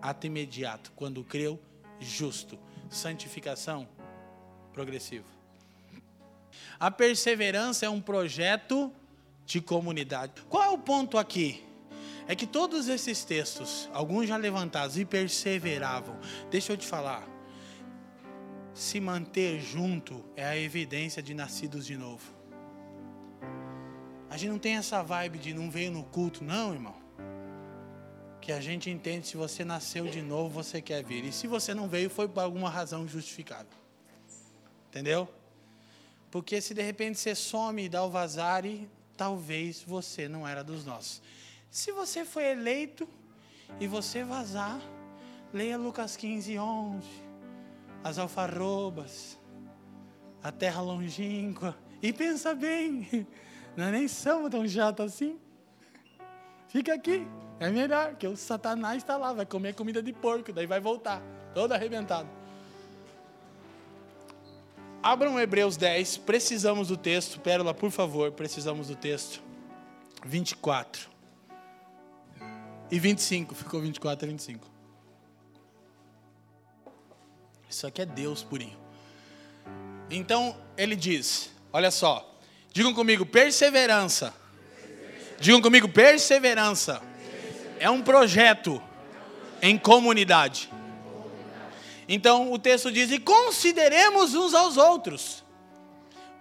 ato 0.00 0.28
imediato, 0.28 0.92
quando 0.94 1.24
creu, 1.24 1.60
justo. 1.98 2.56
Santificação, 2.88 3.88
progressivo. 4.72 5.26
A 6.78 6.88
perseverança 6.88 7.84
é 7.84 7.90
um 7.90 8.00
projeto 8.00 8.92
de 9.44 9.60
comunidade. 9.60 10.40
Qual 10.48 10.62
é 10.62 10.68
o 10.68 10.78
ponto 10.78 11.18
aqui? 11.18 11.64
É 12.26 12.34
que 12.34 12.46
todos 12.46 12.88
esses 12.88 13.24
textos, 13.24 13.88
alguns 13.92 14.28
já 14.28 14.36
levantados 14.36 14.96
e 14.98 15.04
perseveravam. 15.04 16.18
Deixa 16.50 16.72
eu 16.72 16.76
te 16.76 16.86
falar. 16.86 17.26
Se 18.72 18.98
manter 18.98 19.60
junto 19.60 20.24
é 20.34 20.44
a 20.44 20.56
evidência 20.56 21.22
de 21.22 21.34
nascidos 21.34 21.86
de 21.86 21.96
novo. 21.96 22.34
A 24.30 24.36
gente 24.36 24.50
não 24.50 24.58
tem 24.58 24.76
essa 24.76 25.02
vibe 25.02 25.38
de 25.38 25.54
não 25.54 25.70
veio 25.70 25.92
no 25.92 26.02
culto, 26.02 26.42
não, 26.42 26.72
irmão. 26.72 26.96
Que 28.40 28.50
a 28.50 28.60
gente 28.60 28.90
entende 28.90 29.28
se 29.28 29.36
você 29.36 29.64
nasceu 29.64 30.06
de 30.08 30.20
novo, 30.20 30.50
você 30.50 30.82
quer 30.82 31.04
vir. 31.04 31.24
E 31.24 31.32
se 31.32 31.46
você 31.46 31.72
não 31.72 31.88
veio, 31.88 32.10
foi 32.10 32.26
por 32.26 32.40
alguma 32.40 32.68
razão 32.68 33.06
justificada. 33.06 33.68
Entendeu? 34.88 35.28
Porque 36.30 36.60
se 36.60 36.74
de 36.74 36.82
repente 36.82 37.18
você 37.18 37.34
some 37.34 37.84
e 37.84 37.88
dá 37.88 38.02
o 38.02 38.10
vazare, 38.10 38.88
talvez 39.16 39.84
você 39.86 40.28
não 40.28 40.46
era 40.48 40.64
dos 40.64 40.84
nossos. 40.84 41.22
Se 41.74 41.90
você 41.90 42.24
foi 42.24 42.44
eleito 42.44 43.08
e 43.80 43.88
você 43.88 44.22
vazar, 44.22 44.80
leia 45.52 45.76
Lucas 45.76 46.16
15, 46.16 46.56
11. 46.56 47.04
As 48.04 48.16
alfarrobas, 48.16 49.36
a 50.40 50.52
terra 50.52 50.80
longínqua. 50.80 51.76
E 52.00 52.12
pensa 52.12 52.54
bem, 52.54 53.26
nós 53.76 53.90
nem 53.90 54.06
somos 54.06 54.52
tão 54.52 54.68
chato 54.68 55.02
assim. 55.02 55.36
Fica 56.68 56.94
aqui, 56.94 57.26
é 57.58 57.68
melhor, 57.70 58.10
porque 58.10 58.28
o 58.28 58.36
Satanás 58.36 58.98
está 58.98 59.16
lá, 59.16 59.32
vai 59.32 59.44
comer 59.44 59.74
comida 59.74 60.00
de 60.00 60.12
porco, 60.12 60.52
daí 60.52 60.66
vai 60.66 60.78
voltar, 60.78 61.20
todo 61.52 61.72
arrebentado. 61.72 62.28
Abram 65.02 65.40
Hebreus 65.40 65.76
10, 65.76 66.18
precisamos 66.18 66.86
do 66.86 66.96
texto, 66.96 67.40
Pérola, 67.40 67.74
por 67.74 67.90
favor, 67.90 68.30
precisamos 68.30 68.86
do 68.86 68.94
texto. 68.94 69.42
24. 70.24 71.13
E 72.90 72.98
25. 72.98 73.54
Ficou 73.54 73.80
24 73.80 74.26
e 74.26 74.30
25. 74.30 74.66
Isso 77.68 77.86
aqui 77.86 78.02
é 78.02 78.06
Deus 78.06 78.42
purinho. 78.42 78.76
Então 80.10 80.56
ele 80.76 80.94
diz: 80.94 81.50
Olha 81.72 81.90
só. 81.90 82.30
Digam 82.72 82.92
comigo, 82.92 83.24
perseverança. 83.24 84.34
Digam 85.38 85.60
comigo, 85.60 85.88
perseverança. 85.88 87.02
É 87.78 87.88
um 87.88 88.02
projeto 88.02 88.82
em 89.62 89.78
comunidade. 89.78 90.70
Então 92.08 92.52
o 92.52 92.58
texto 92.58 92.92
diz: 92.92 93.10
E 93.10 93.18
consideremos 93.18 94.34
uns 94.34 94.54
aos 94.54 94.76
outros. 94.76 95.42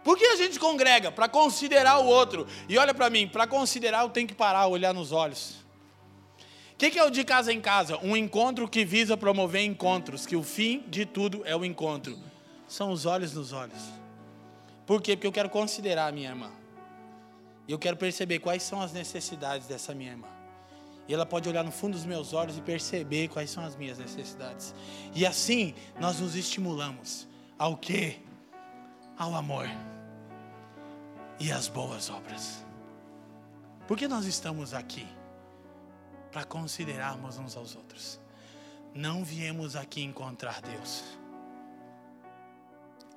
Por 0.04 0.18
que 0.18 0.26
a 0.26 0.36
gente 0.36 0.60
congrega? 0.60 1.12
Para 1.12 1.30
considerar 1.30 2.00
o 2.00 2.06
outro. 2.06 2.46
E 2.68 2.78
olha 2.78 2.94
para 2.94 3.10
mim, 3.10 3.28
para 3.28 3.48
considerar 3.48 4.04
eu 4.04 4.10
tenho 4.10 4.28
que 4.28 4.36
parar, 4.36 4.68
olhar 4.68 4.94
nos 4.94 5.12
olhos. 5.12 5.63
Que, 6.84 6.92
que 6.92 7.00
é 7.00 7.04
o 7.06 7.10
de 7.10 7.24
casa 7.24 7.54
em 7.54 7.62
casa? 7.62 7.98
Um 8.04 8.14
encontro 8.14 8.68
que 8.68 8.84
visa 8.84 9.16
promover 9.16 9.64
encontros, 9.64 10.26
que 10.26 10.36
o 10.36 10.44
fim 10.44 10.84
de 10.90 11.06
tudo 11.06 11.42
é 11.46 11.56
o 11.56 11.64
encontro. 11.64 12.20
São 12.68 12.92
os 12.92 13.06
olhos 13.06 13.32
nos 13.32 13.54
olhos. 13.54 13.82
Por 14.86 15.02
quê? 15.02 15.16
Porque 15.16 15.26
eu 15.26 15.32
quero 15.32 15.50
considerar 15.50 16.10
a 16.10 16.12
minha 16.12 16.28
irmã. 16.28 16.52
E 17.70 17.72
eu 17.72 17.80
quero 17.80 17.96
perceber 17.96 18.40
quais 18.40 18.64
são 18.64 18.82
as 18.82 18.92
necessidades 18.92 19.66
dessa 19.66 19.96
minha 19.96 20.12
irmã. 20.12 20.28
E 21.08 21.14
ela 21.14 21.26
pode 21.26 21.48
olhar 21.48 21.64
no 21.64 21.72
fundo 21.72 21.94
dos 21.94 22.06
meus 22.06 22.34
olhos 22.34 22.58
e 22.58 22.62
perceber 22.62 23.30
quais 23.30 23.50
são 23.50 23.64
as 23.64 23.78
minhas 23.78 23.98
necessidades. 23.98 24.76
E 25.16 25.26
assim 25.26 25.74
nós 26.02 26.20
nos 26.20 26.36
estimulamos 26.36 27.30
ao 27.58 27.78
quê? 27.78 28.18
Ao 29.18 29.34
amor 29.36 29.70
e 31.40 31.50
às 31.50 31.70
boas 31.70 32.10
obras. 32.10 32.66
Por 33.88 33.98
que 33.98 34.06
nós 34.06 34.26
estamos 34.26 34.74
aqui? 34.74 35.08
Para 36.34 36.44
considerarmos 36.44 37.38
uns 37.38 37.56
aos 37.56 37.76
outros. 37.76 38.20
Não 38.94 39.24
viemos 39.24 39.78
aqui 39.78 40.04
encontrar 40.04 40.62
Deus. 40.62 41.04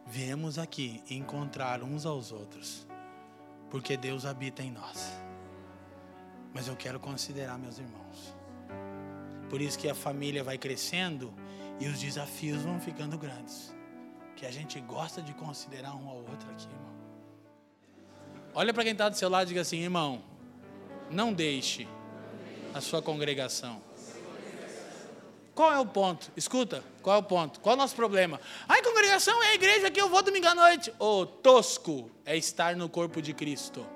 Viemos 0.07 0.59
aqui 0.59 1.03
encontrar 1.11 1.83
uns 1.83 2.07
aos 2.07 2.31
outros. 2.31 2.87
Porque 3.71 3.97
Deus 3.97 4.25
habita 4.25 4.63
em 4.63 4.71
nós 4.71 5.27
mas 6.57 6.69
eu 6.69 6.75
quero 6.75 6.99
considerar 6.99 7.59
meus 7.59 7.79
irmãos. 7.79 8.35
Por 9.51 9.61
isso 9.61 9.79
que 9.79 9.91
a 9.91 9.95
família 9.95 10.43
vai 10.43 10.57
crescendo 10.57 11.31
e 11.79 11.87
os 11.87 12.01
desafios 12.01 12.63
vão 12.63 12.81
ficando 12.81 13.19
grandes. 13.19 13.77
Que 14.35 14.47
a 14.47 14.51
gente 14.51 14.81
gosta 14.81 15.21
de 15.21 15.35
considerar 15.35 15.95
um 15.95 16.09
ao 16.09 16.17
outro 16.17 16.51
aqui, 16.51 16.67
irmão. 16.67 16.95
Olha 18.55 18.73
para 18.73 18.85
quem 18.85 18.93
está 18.93 19.11
do 19.11 19.19
seu 19.19 19.29
lado 19.29 19.45
e 19.45 19.49
diga 19.49 19.61
assim, 19.61 19.81
irmão, 19.81 20.23
não 21.11 21.31
deixe 21.31 21.87
a 22.77 22.81
sua 22.81 23.01
congregação. 23.01 23.83
Qual 25.55 25.73
é 25.73 25.79
o 25.79 25.87
ponto? 25.87 26.31
Escuta, 26.37 26.85
qual 27.01 27.17
é 27.17 27.19
o 27.19 27.23
ponto? 27.23 27.59
Qual 27.61 27.73
é 27.73 27.77
o 27.77 27.81
nosso 27.81 27.97
problema? 27.97 28.39
A 28.69 28.83
congregação 28.83 29.43
é 29.43 29.53
a 29.53 29.55
igreja 29.55 29.91
que 29.91 29.99
eu 29.99 30.11
vou 30.11 30.23
domingo 30.23 30.47
à 30.47 30.55
noite. 30.55 30.93
O 30.99 31.21
oh, 31.21 31.27
tosco 31.27 32.11
é 32.27 32.37
estar 32.37 32.77
no 32.77 32.91
corpo 32.91 33.23
de 33.23 33.33
Cristo. 33.33 33.87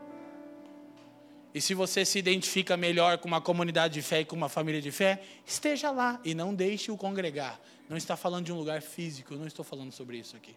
E 1.53 1.61
se 1.61 1.75
você 1.75 2.07
se 2.07 2.19
identifica 2.19 2.77
melhor 2.77 3.19
com 3.19 3.29
uma 3.29 3.41
comunidade 3.41 3.95
de 3.95 4.03
fé 4.03 4.21
e 4.21 4.25
com 4.25 4.35
uma 4.35 4.49
família 4.49 4.81
de 4.81 4.91
fé, 4.91 5.23
esteja 5.45 5.91
lá 5.91 6.19
e 6.25 6.33
não 6.35 6.55
deixe 6.55 6.91
o 6.91 6.97
congregar. 6.97 7.61
Não 7.91 7.99
está 7.99 8.17
falando 8.17 8.47
de 8.47 8.53
um 8.53 8.57
lugar 8.57 8.81
físico, 8.81 9.35
não 9.35 9.47
estou 9.47 9.65
falando 9.65 9.93
sobre 9.93 10.17
isso 10.17 10.37
aqui. 10.37 10.57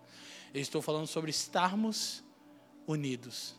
Eu 0.53 0.61
estou 0.61 0.81
falando 0.81 1.07
sobre 1.07 1.29
estarmos 1.29 2.23
unidos 2.87 3.55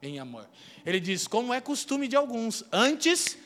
em 0.00 0.20
amor. 0.20 0.48
Ele 0.86 1.00
diz: 1.00 1.26
como 1.26 1.52
é 1.52 1.60
costume 1.60 2.06
de 2.06 2.14
alguns, 2.14 2.64
antes 2.70 3.36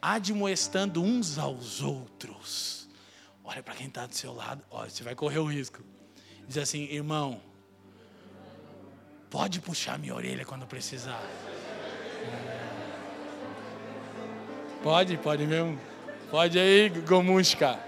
admoestando 0.00 1.02
uns 1.02 1.38
aos 1.38 1.82
outros. 1.82 2.88
Olha 3.44 3.62
para 3.62 3.74
quem 3.74 3.88
está 3.88 4.06
do 4.06 4.14
seu 4.14 4.32
lado, 4.32 4.62
olha, 4.70 4.88
você 4.88 5.02
vai 5.02 5.14
correr 5.14 5.38
o 5.38 5.44
risco. 5.44 5.82
Diz 6.46 6.58
assim, 6.58 6.84
irmão, 6.84 7.40
pode 9.28 9.60
puxar 9.60 9.98
minha 9.98 10.14
orelha 10.14 10.44
quando 10.44 10.66
precisar. 10.66 11.22
Pode, 14.82 15.16
pode 15.18 15.46
mesmo. 15.46 15.78
Pode 16.30 16.58
aí, 16.58 16.88
Gomunska. 16.88 17.78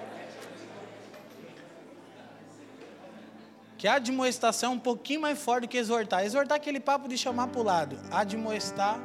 Que 3.79 3.89
a 3.89 3.95
admoestação 3.95 4.73
é 4.73 4.75
um 4.75 4.79
pouquinho 4.79 5.21
mais 5.21 5.43
forte 5.43 5.63
do 5.63 5.69
que 5.69 5.77
exortar. 5.77 6.25
Exortar 6.25 6.57
aquele 6.57 6.79
papo 6.79 7.09
de 7.09 7.17
chamar 7.17 7.49
para 7.49 7.61
o 7.61 7.65
lado. 7.65 7.99
Admoestar, 8.11 9.01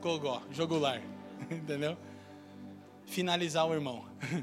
gogó, 0.00 0.42
jogular. 0.50 1.02
Entendeu? 1.50 1.96
Finalizar 3.12 3.66
o 3.66 3.74
irmão. 3.74 4.04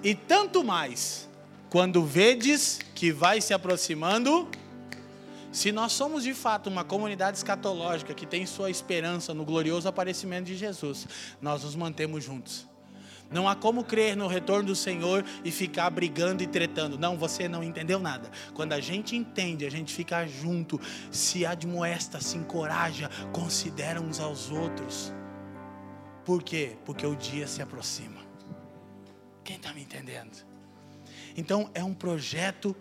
E 0.00 0.14
tanto 0.14 0.62
mais, 0.62 1.28
quando 1.68 2.04
vedes 2.04 2.78
que 2.94 3.10
vai 3.10 3.40
se 3.40 3.52
aproximando 3.52 4.48
se 5.50 5.72
nós 5.72 5.90
somos 5.90 6.22
de 6.22 6.32
fato 6.34 6.68
uma 6.68 6.84
comunidade 6.84 7.38
escatológica 7.38 8.14
que 8.14 8.24
tem 8.24 8.46
sua 8.46 8.70
esperança 8.70 9.34
no 9.34 9.44
glorioso 9.44 9.88
aparecimento 9.88 10.46
de 10.46 10.56
Jesus, 10.56 11.08
nós 11.42 11.64
nos 11.64 11.74
mantemos 11.74 12.22
juntos. 12.22 12.68
Não 13.28 13.48
há 13.48 13.56
como 13.56 13.82
crer 13.82 14.16
no 14.16 14.28
retorno 14.28 14.68
do 14.68 14.76
Senhor 14.76 15.24
e 15.44 15.50
ficar 15.50 15.90
brigando 15.90 16.44
e 16.44 16.46
tretando. 16.46 16.96
Não, 16.96 17.18
você 17.18 17.48
não 17.48 17.64
entendeu 17.64 17.98
nada. 17.98 18.30
Quando 18.54 18.72
a 18.72 18.80
gente 18.80 19.16
entende, 19.16 19.66
a 19.66 19.70
gente 19.70 19.92
fica 19.92 20.24
junto, 20.28 20.80
se 21.10 21.44
admoesta, 21.44 22.20
se 22.20 22.36
encoraja, 22.36 23.10
considera 23.32 24.00
uns 24.00 24.20
aos 24.20 24.48
outros. 24.48 25.12
Por 26.28 26.42
quê? 26.42 26.76
Porque 26.84 27.06
o 27.06 27.16
dia 27.16 27.46
se 27.46 27.62
aproxima. 27.62 28.20
Quem 29.42 29.56
está 29.56 29.72
me 29.72 29.80
entendendo? 29.80 30.44
Então 31.34 31.70
é 31.72 31.82
um 31.82 31.94
projeto 31.94 32.76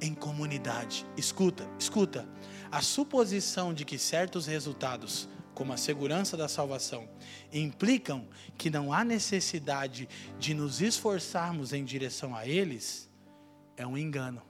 em 0.00 0.14
comunidade. 0.14 1.04
Escuta, 1.14 1.68
escuta. 1.78 2.26
A 2.72 2.80
suposição 2.80 3.74
de 3.74 3.84
que 3.84 3.98
certos 3.98 4.46
resultados, 4.46 5.28
como 5.52 5.74
a 5.74 5.76
segurança 5.76 6.38
da 6.38 6.48
salvação, 6.48 7.06
implicam 7.52 8.26
que 8.56 8.70
não 8.70 8.94
há 8.94 9.04
necessidade 9.04 10.08
de 10.38 10.54
nos 10.54 10.80
esforçarmos 10.80 11.74
em 11.74 11.84
direção 11.84 12.34
a 12.34 12.48
eles, 12.48 13.10
é 13.76 13.86
um 13.86 13.98
engano. 13.98 14.40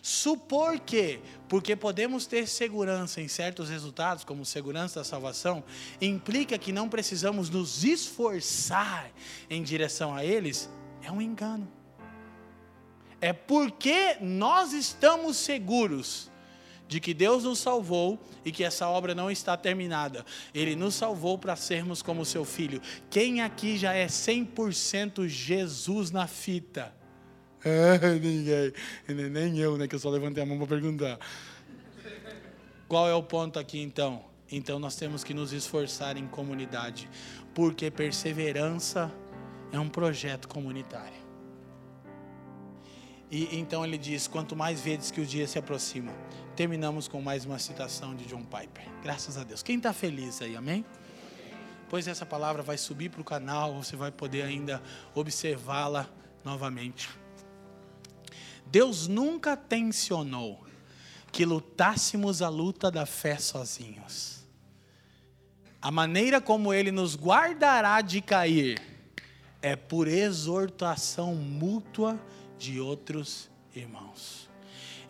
Supor 0.00 0.78
que, 0.80 1.20
porque 1.48 1.74
podemos 1.74 2.26
ter 2.26 2.46
segurança 2.46 3.20
em 3.20 3.28
certos 3.28 3.68
resultados, 3.68 4.24
como 4.24 4.44
segurança 4.44 5.00
da 5.00 5.04
salvação, 5.04 5.64
implica 6.00 6.58
que 6.58 6.72
não 6.72 6.88
precisamos 6.88 7.50
nos 7.50 7.84
esforçar 7.84 9.10
em 9.50 9.62
direção 9.62 10.14
a 10.14 10.24
eles, 10.24 10.68
é 11.02 11.10
um 11.10 11.20
engano 11.20 11.78
é 13.20 13.32
porque 13.32 14.16
nós 14.20 14.72
estamos 14.72 15.36
seguros 15.36 16.30
de 16.86 17.00
que 17.00 17.12
Deus 17.12 17.44
nos 17.44 17.58
salvou 17.58 18.18
e 18.44 18.50
que 18.50 18.64
essa 18.64 18.88
obra 18.88 19.14
não 19.14 19.30
está 19.30 19.56
terminada. 19.56 20.24
Ele 20.54 20.74
nos 20.74 20.94
salvou 20.94 21.36
para 21.36 21.54
sermos 21.54 22.00
como 22.00 22.24
seu 22.24 22.44
filho. 22.44 22.80
Quem 23.10 23.42
aqui 23.42 23.76
já 23.76 23.92
é 23.92 24.06
100% 24.06 25.28
Jesus 25.28 26.10
na 26.10 26.26
fita? 26.26 26.94
É, 27.64 27.98
ninguém. 28.18 28.72
Nem 29.08 29.58
eu, 29.58 29.76
né, 29.76 29.88
que 29.88 29.94
eu 29.94 29.98
só 29.98 30.10
levantei 30.10 30.42
a 30.42 30.46
mão 30.46 30.58
para 30.58 30.66
perguntar. 30.66 31.18
Qual 32.86 33.08
é 33.08 33.14
o 33.14 33.22
ponto 33.22 33.58
aqui 33.58 33.80
então? 33.80 34.24
Então 34.50 34.78
nós 34.78 34.96
temos 34.96 35.22
que 35.22 35.34
nos 35.34 35.52
esforçar 35.52 36.16
em 36.16 36.26
comunidade, 36.26 37.08
porque 37.54 37.90
perseverança 37.90 39.12
é 39.70 39.78
um 39.78 39.88
projeto 39.88 40.48
comunitário. 40.48 41.28
E 43.30 43.58
então 43.58 43.84
ele 43.84 43.98
diz: 43.98 44.26
quanto 44.26 44.56
mais 44.56 44.80
vezes 44.80 45.10
que 45.10 45.20
o 45.20 45.26
dia 45.26 45.46
se 45.46 45.58
aproxima. 45.58 46.12
Terminamos 46.56 47.06
com 47.06 47.20
mais 47.20 47.44
uma 47.44 47.58
citação 47.58 48.16
de 48.16 48.24
John 48.24 48.42
Piper. 48.42 48.88
Graças 49.02 49.36
a 49.36 49.44
Deus. 49.44 49.62
Quem 49.62 49.76
está 49.76 49.92
feliz 49.92 50.40
aí, 50.42 50.56
amém? 50.56 50.84
Pois 51.88 52.08
essa 52.08 52.26
palavra 52.26 52.62
vai 52.62 52.76
subir 52.76 53.10
para 53.10 53.20
o 53.20 53.24
canal, 53.24 53.74
você 53.74 53.96
vai 53.96 54.10
poder 54.10 54.42
ainda 54.42 54.82
observá-la 55.14 56.08
novamente. 56.44 57.08
Deus 58.70 59.08
nunca 59.08 59.56
tensionou 59.56 60.66
que 61.32 61.44
lutássemos 61.44 62.42
a 62.42 62.48
luta 62.48 62.90
da 62.90 63.06
fé 63.06 63.38
sozinhos. 63.38 64.46
A 65.80 65.90
maneira 65.90 66.40
como 66.40 66.72
Ele 66.72 66.90
nos 66.90 67.16
guardará 67.16 68.00
de 68.00 68.20
cair 68.20 68.80
é 69.62 69.76
por 69.76 70.08
exortação 70.08 71.34
mútua 71.34 72.18
de 72.58 72.80
outros 72.80 73.50
irmãos. 73.74 74.48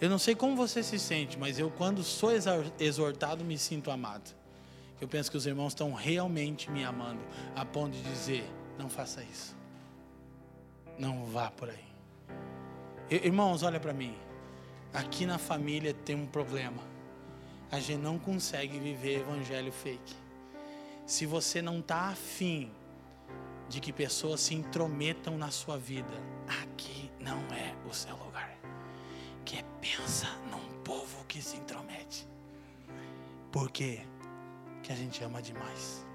Eu 0.00 0.08
não 0.08 0.18
sei 0.18 0.34
como 0.34 0.54
você 0.54 0.82
se 0.82 0.98
sente, 0.98 1.38
mas 1.38 1.58
eu, 1.58 1.70
quando 1.70 2.04
sou 2.04 2.30
exortado, 2.78 3.44
me 3.44 3.58
sinto 3.58 3.90
amado. 3.90 4.30
Eu 5.00 5.08
penso 5.08 5.30
que 5.30 5.36
os 5.36 5.46
irmãos 5.46 5.68
estão 5.68 5.92
realmente 5.92 6.70
me 6.70 6.84
amando, 6.84 7.20
a 7.54 7.64
ponto 7.64 7.96
de 7.96 8.02
dizer: 8.02 8.48
não 8.78 8.88
faça 8.88 9.22
isso, 9.22 9.56
não 10.98 11.24
vá 11.24 11.50
por 11.50 11.70
aí. 11.70 11.87
Irmãos, 13.10 13.62
olha 13.62 13.80
para 13.80 13.94
mim. 13.94 14.14
Aqui 14.92 15.24
na 15.24 15.38
família 15.38 15.94
tem 15.94 16.14
um 16.14 16.26
problema. 16.26 16.82
A 17.70 17.80
gente 17.80 18.02
não 18.02 18.18
consegue 18.18 18.78
viver 18.78 19.20
evangelho 19.20 19.72
fake. 19.72 20.14
se 21.06 21.24
você 21.24 21.62
não 21.62 21.78
está 21.78 22.10
afim 22.10 22.70
de 23.66 23.80
que 23.80 23.94
pessoas 23.94 24.42
se 24.42 24.54
intrometam 24.54 25.38
na 25.38 25.50
sua 25.50 25.78
vida, 25.78 26.12
aqui 26.62 27.10
não 27.18 27.38
é 27.50 27.74
o 27.88 27.94
seu 27.94 28.14
lugar. 28.14 28.54
Que 29.42 29.64
pensa 29.80 30.28
num 30.50 30.82
povo 30.82 31.24
que 31.24 31.40
se 31.40 31.56
intromete. 31.56 32.28
Por 33.50 33.70
quê? 33.70 34.02
Que 34.82 34.92
a 34.92 34.94
gente 34.94 35.24
ama 35.24 35.40
demais. 35.40 36.06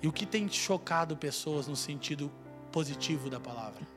E 0.00 0.06
o 0.06 0.12
que 0.12 0.24
tem 0.24 0.48
chocado 0.48 1.16
pessoas 1.16 1.66
no 1.66 1.74
sentido 1.74 2.30
positivo 2.70 3.28
da 3.28 3.40
palavra 3.40 3.93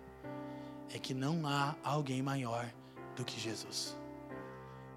é 0.93 0.99
que 0.99 1.13
não 1.13 1.45
há 1.45 1.75
alguém 1.83 2.21
maior 2.21 2.71
do 3.15 3.25
que 3.25 3.39
Jesus. 3.39 3.97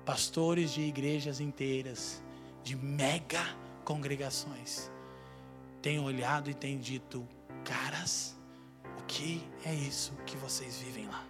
Pastores 0.05 0.73
de 0.73 0.83
igrejas 0.83 1.41
inteiras, 1.41 2.23
de 2.63 2.77
mega 2.77 3.43
congregações, 3.85 4.91
têm 5.83 5.99
olhado 5.99 6.51
e 6.51 6.55
têm 6.55 6.79
dito: 6.79 7.27
caras, 7.65 8.37
o 8.99 9.03
que 9.05 9.43
é 9.65 9.75
isso 9.75 10.13
que 10.27 10.37
vocês 10.37 10.79
vivem 10.79 11.07
lá? 11.07 11.25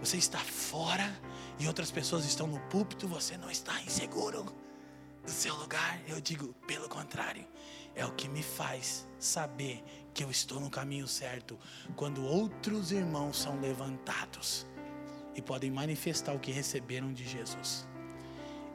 Você 0.00 0.16
está 0.16 0.38
fora 0.38 1.18
e 1.58 1.66
outras 1.66 1.90
pessoas 1.90 2.24
estão 2.24 2.46
no 2.46 2.60
púlpito, 2.68 3.08
você 3.08 3.36
não 3.36 3.50
está 3.50 3.80
inseguro 3.82 4.44
do 5.24 5.30
seu 5.30 5.54
lugar. 5.56 6.00
Eu 6.06 6.20
digo, 6.20 6.52
pelo 6.66 6.88
contrário, 6.88 7.46
é 7.94 8.04
o 8.04 8.12
que 8.12 8.28
me 8.28 8.42
faz 8.42 9.06
saber 9.18 9.82
que 10.16 10.24
eu 10.24 10.30
estou 10.30 10.58
no 10.58 10.70
caminho 10.70 11.06
certo 11.06 11.58
quando 11.94 12.24
outros 12.24 12.90
irmãos 12.90 13.38
são 13.38 13.60
levantados 13.60 14.66
e 15.34 15.42
podem 15.42 15.70
manifestar 15.70 16.32
o 16.32 16.38
que 16.38 16.50
receberam 16.50 17.12
de 17.12 17.28
Jesus. 17.28 17.86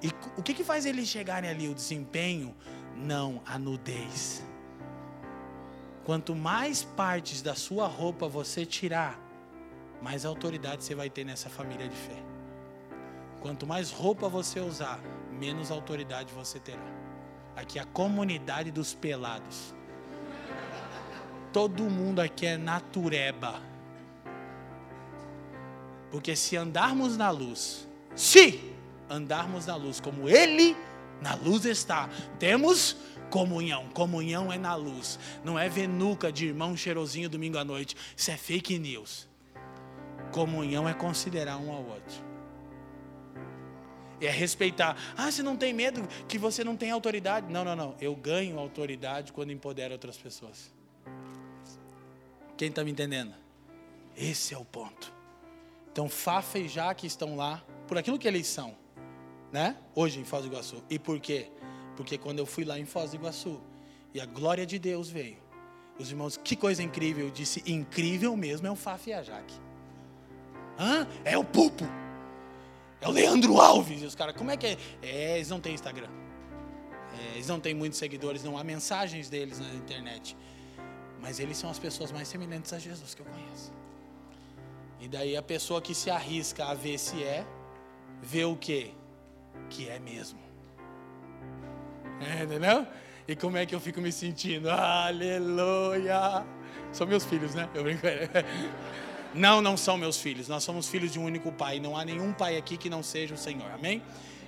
E 0.03 0.09
o 0.37 0.43
que, 0.43 0.53
que 0.53 0.63
faz 0.63 0.85
eles 0.85 1.07
chegarem 1.07 1.49
ali? 1.49 1.67
O 1.67 1.73
desempenho? 1.73 2.55
Não, 2.95 3.41
a 3.43 3.57
nudez. 3.57 4.45
Quanto 6.03 6.35
mais 6.35 6.83
partes 6.83 7.41
da 7.41 7.55
sua 7.55 7.87
roupa 7.87 8.27
você 8.27 8.63
tirar, 8.63 9.19
mais 9.99 10.25
autoridade 10.25 10.83
você 10.83 10.93
vai 10.93 11.09
ter 11.09 11.23
nessa 11.23 11.49
família 11.49 11.89
de 11.89 11.95
fé. 11.95 12.23
Quanto 13.39 13.65
mais 13.65 13.89
roupa 13.89 14.29
você 14.29 14.59
usar, 14.59 14.99
menos 15.31 15.71
autoridade 15.71 16.31
você 16.35 16.59
terá. 16.59 16.85
Aqui 17.55 17.79
é 17.79 17.81
a 17.81 17.85
comunidade 17.85 18.69
dos 18.69 18.93
pelados. 18.93 19.73
Todo 21.51 21.83
mundo 21.83 22.19
aqui 22.19 22.45
é 22.45 22.57
natureba. 22.57 23.61
Porque 26.09 26.35
se 26.35 26.57
andarmos 26.57 27.17
na 27.17 27.29
luz, 27.29 27.87
se 28.15 28.59
andarmos 29.09 29.65
na 29.65 29.75
luz 29.75 29.99
como 29.99 30.29
Ele 30.29 30.75
na 31.21 31.35
luz 31.35 31.65
está, 31.65 32.09
temos 32.39 32.97
comunhão. 33.29 33.87
Comunhão 33.89 34.51
é 34.51 34.57
na 34.57 34.75
luz, 34.75 35.17
não 35.43 35.57
é 35.57 35.69
venuca 35.69 36.31
de 36.31 36.47
irmão 36.47 36.75
cheirosinho 36.75 37.29
domingo 37.29 37.57
à 37.57 37.63
noite. 37.63 37.95
Isso 38.15 38.31
é 38.31 38.37
fake 38.37 38.77
news. 38.79 39.29
Comunhão 40.31 40.87
é 40.87 40.93
considerar 40.93 41.57
um 41.57 41.71
ao 41.71 41.83
outro. 41.83 42.31
É 44.19 44.29
respeitar. 44.29 44.95
Ah, 45.17 45.31
você 45.31 45.41
não 45.41 45.57
tem 45.57 45.73
medo 45.73 46.07
que 46.27 46.37
você 46.37 46.63
não 46.63 46.77
tem 46.77 46.91
autoridade? 46.91 47.51
Não, 47.51 47.63
não, 47.63 47.75
não. 47.75 47.95
Eu 47.99 48.15
ganho 48.15 48.59
autoridade 48.59 49.33
quando 49.33 49.51
empodero 49.51 49.93
outras 49.93 50.17
pessoas. 50.17 50.71
Quem 52.61 52.69
está 52.69 52.83
me 52.83 52.91
entendendo? 52.91 53.33
Esse 54.15 54.53
é 54.53 54.57
o 54.59 54.63
ponto. 54.63 55.11
Então, 55.91 56.07
Fafa 56.07 56.59
e 56.59 56.67
Jaque 56.67 57.07
estão 57.07 57.35
lá 57.35 57.65
por 57.87 57.97
aquilo 57.97 58.19
que 58.19 58.27
eles 58.27 58.45
são, 58.45 58.77
né? 59.51 59.77
Hoje 59.95 60.19
em 60.19 60.23
Foz 60.23 60.43
do 60.43 60.47
Iguaçu. 60.49 60.83
E 60.87 60.99
por 60.99 61.19
quê? 61.19 61.49
Porque 61.95 62.19
quando 62.19 62.37
eu 62.37 62.45
fui 62.45 62.63
lá 62.63 62.77
em 62.77 62.85
Foz 62.85 63.09
do 63.09 63.15
Iguaçu 63.15 63.59
e 64.13 64.21
a 64.21 64.27
glória 64.27 64.63
de 64.63 64.77
Deus 64.77 65.09
veio, 65.09 65.39
os 65.97 66.11
irmãos, 66.11 66.37
que 66.37 66.55
coisa 66.55 66.83
incrível. 66.83 67.25
Eu 67.25 67.31
disse, 67.31 67.63
incrível 67.65 68.37
mesmo 68.37 68.67
é 68.67 68.71
o 68.71 68.75
Fafa 68.75 69.09
e 69.09 69.13
a 69.13 69.23
Jaque. 69.23 69.55
Hã? 70.77 71.07
É 71.25 71.35
o 71.35 71.43
Pupo. 71.43 71.85
É 73.01 73.07
o 73.07 73.11
Leandro 73.11 73.59
Alves. 73.59 74.03
E 74.03 74.05
os 74.05 74.13
caras, 74.13 74.35
como 74.35 74.51
é 74.51 74.57
que 74.57 74.67
é? 74.67 74.77
É, 75.01 75.35
eles 75.37 75.49
não 75.49 75.59
têm 75.59 75.73
Instagram. 75.73 76.11
É, 77.17 77.33
eles 77.37 77.47
não 77.47 77.59
têm 77.59 77.73
muitos 77.73 77.97
seguidores, 77.97 78.43
não 78.43 78.55
há 78.55 78.63
mensagens 78.63 79.31
deles 79.31 79.59
na 79.59 79.73
internet. 79.73 80.37
Mas 81.21 81.39
eles 81.39 81.57
são 81.57 81.69
as 81.69 81.77
pessoas 81.77 82.11
mais 82.11 82.27
semelhantes 82.27 82.73
a 82.73 82.79
Jesus 82.79 83.13
que 83.13 83.21
eu 83.21 83.25
conheço. 83.25 83.71
E 84.99 85.07
daí 85.07 85.37
a 85.37 85.41
pessoa 85.41 85.81
que 85.81 85.93
se 85.93 86.09
arrisca 86.09 86.65
a 86.65 86.73
ver 86.73 86.97
se 86.97 87.23
é, 87.23 87.45
vê 88.21 88.43
o 88.43 88.55
quê? 88.55 88.91
Que 89.69 89.87
é 89.87 89.99
mesmo. 89.99 90.39
É, 92.19 92.43
entendeu? 92.43 92.87
E 93.27 93.35
como 93.35 93.57
é 93.57 93.65
que 93.65 93.73
eu 93.73 93.79
fico 93.79 94.01
me 94.01 94.11
sentindo? 94.11 94.69
Aleluia! 94.69 96.45
São 96.91 97.07
meus 97.07 97.23
filhos, 97.23 97.55
né? 97.55 97.69
Eu 97.73 97.83
brinco. 97.83 98.01
Não, 99.33 99.61
não 99.61 99.77
são 99.77 99.97
meus 99.97 100.17
filhos. 100.17 100.49
Nós 100.49 100.61
somos 100.61 100.89
filhos 100.89 101.13
de 101.13 101.17
um 101.17 101.23
único 101.23 101.53
pai. 101.53 101.79
Não 101.79 101.95
há 101.95 102.03
nenhum 102.03 102.33
pai 102.33 102.57
aqui 102.57 102.75
que 102.75 102.89
não 102.89 103.01
seja 103.01 103.33
o 103.33 103.37
Senhor. 103.37 103.71
Amém? 103.71 104.03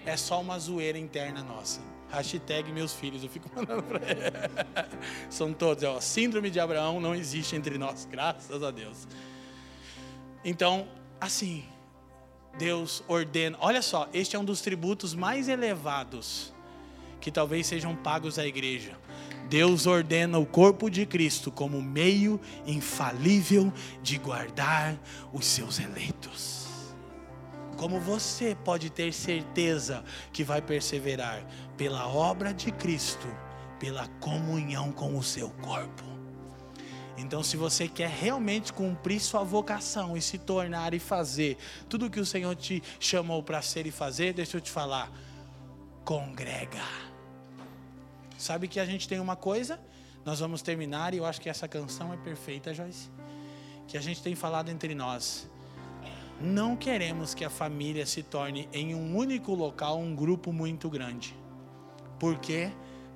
É 0.06 0.18
só 0.18 0.42
uma 0.42 0.60
zoeira 0.60 0.98
interna 0.98 1.42
nossa. 1.42 1.80
Hashtag 2.14 2.72
meus 2.72 2.94
filhos, 2.94 3.24
eu 3.24 3.30
fico 3.30 3.50
mandando 3.56 3.82
para 3.82 4.00
ele. 4.10 4.22
São 5.30 5.52
todos, 5.52 5.84
ó. 5.84 6.00
Síndrome 6.00 6.52
de 6.52 6.60
Abraão 6.60 7.00
não 7.00 7.16
existe 7.16 7.56
entre 7.56 7.78
nós, 7.78 8.08
graças 8.10 8.62
a 8.62 8.70
Deus. 8.70 9.08
Então, 10.46 10.88
assim, 11.20 11.66
Deus 12.58 13.04
ordena. 13.08 13.58
Olha 13.60 13.82
só, 13.82 14.08
este 14.14 14.36
é 14.36 14.40
um 14.40 14.46
dos 14.46 14.62
tributos 14.62 15.16
mais 15.16 15.48
elevados 15.48 16.54
que 17.20 17.32
talvez 17.32 17.66
sejam 17.66 17.96
pagos 17.96 18.38
à 18.38 18.46
igreja. 18.46 18.98
Deus 19.50 19.88
ordena 19.88 20.38
o 20.38 20.46
corpo 20.46 20.90
de 20.90 21.06
Cristo 21.06 21.52
como 21.52 21.82
meio 21.82 22.40
infalível 22.66 23.74
de 24.02 24.18
guardar 24.18 24.98
os 25.32 25.46
seus 25.46 25.80
eleitos. 25.80 26.63
Como 27.84 28.00
você 28.00 28.56
pode 28.64 28.90
ter 28.90 29.12
certeza 29.12 30.06
que 30.32 30.42
vai 30.42 30.62
perseverar? 30.62 31.46
Pela 31.76 32.08
obra 32.08 32.54
de 32.54 32.72
Cristo, 32.72 33.28
pela 33.78 34.08
comunhão 34.22 34.90
com 34.94 35.18
o 35.18 35.22
seu 35.22 35.50
corpo. 35.50 36.02
Então, 37.18 37.44
se 37.44 37.58
você 37.58 37.90
quer 37.90 38.08
realmente 38.08 38.72
cumprir 38.72 39.20
sua 39.20 39.44
vocação 39.44 40.16
e 40.16 40.22
se 40.22 40.38
tornar 40.38 40.94
e 40.94 41.00
fazer 41.00 41.58
tudo 41.90 42.06
o 42.06 42.10
que 42.10 42.22
o 42.22 42.26
Senhor 42.26 42.56
te 42.56 42.82
chamou 43.02 43.44
para 43.44 43.62
ser 43.62 43.86
e 43.86 43.92
fazer, 43.92 44.32
deixa 44.32 44.56
eu 44.56 44.62
te 44.62 44.72
falar, 44.72 45.12
congrega 46.06 46.80
Sabe 48.38 48.70
que 48.70 48.80
a 48.80 48.86
gente 48.86 49.10
tem 49.10 49.20
uma 49.20 49.36
coisa, 49.36 49.78
nós 50.24 50.40
vamos 50.40 50.62
terminar 50.62 51.14
e 51.14 51.18
eu 51.18 51.26
acho 51.26 51.42
que 51.42 51.50
essa 51.50 51.68
canção 51.68 52.14
é 52.14 52.16
perfeita, 52.16 52.74
Joyce. 52.74 53.10
Que 53.90 53.98
a 53.98 54.02
gente 54.02 54.24
tem 54.24 54.36
falado 54.36 54.70
entre 54.70 54.96
nós. 54.96 55.52
Não 56.42 56.76
queremos 56.76 57.34
que 57.34 57.46
a 57.46 57.50
família 57.50 58.06
se 58.06 58.24
torne 58.24 58.68
em 58.74 58.94
um 58.96 59.16
único 59.16 59.54
local 59.54 60.00
um 60.00 60.16
grupo 60.16 60.52
muito 60.52 60.90
grande. 60.90 61.36
Por 62.20 62.38
quê? 62.40 62.72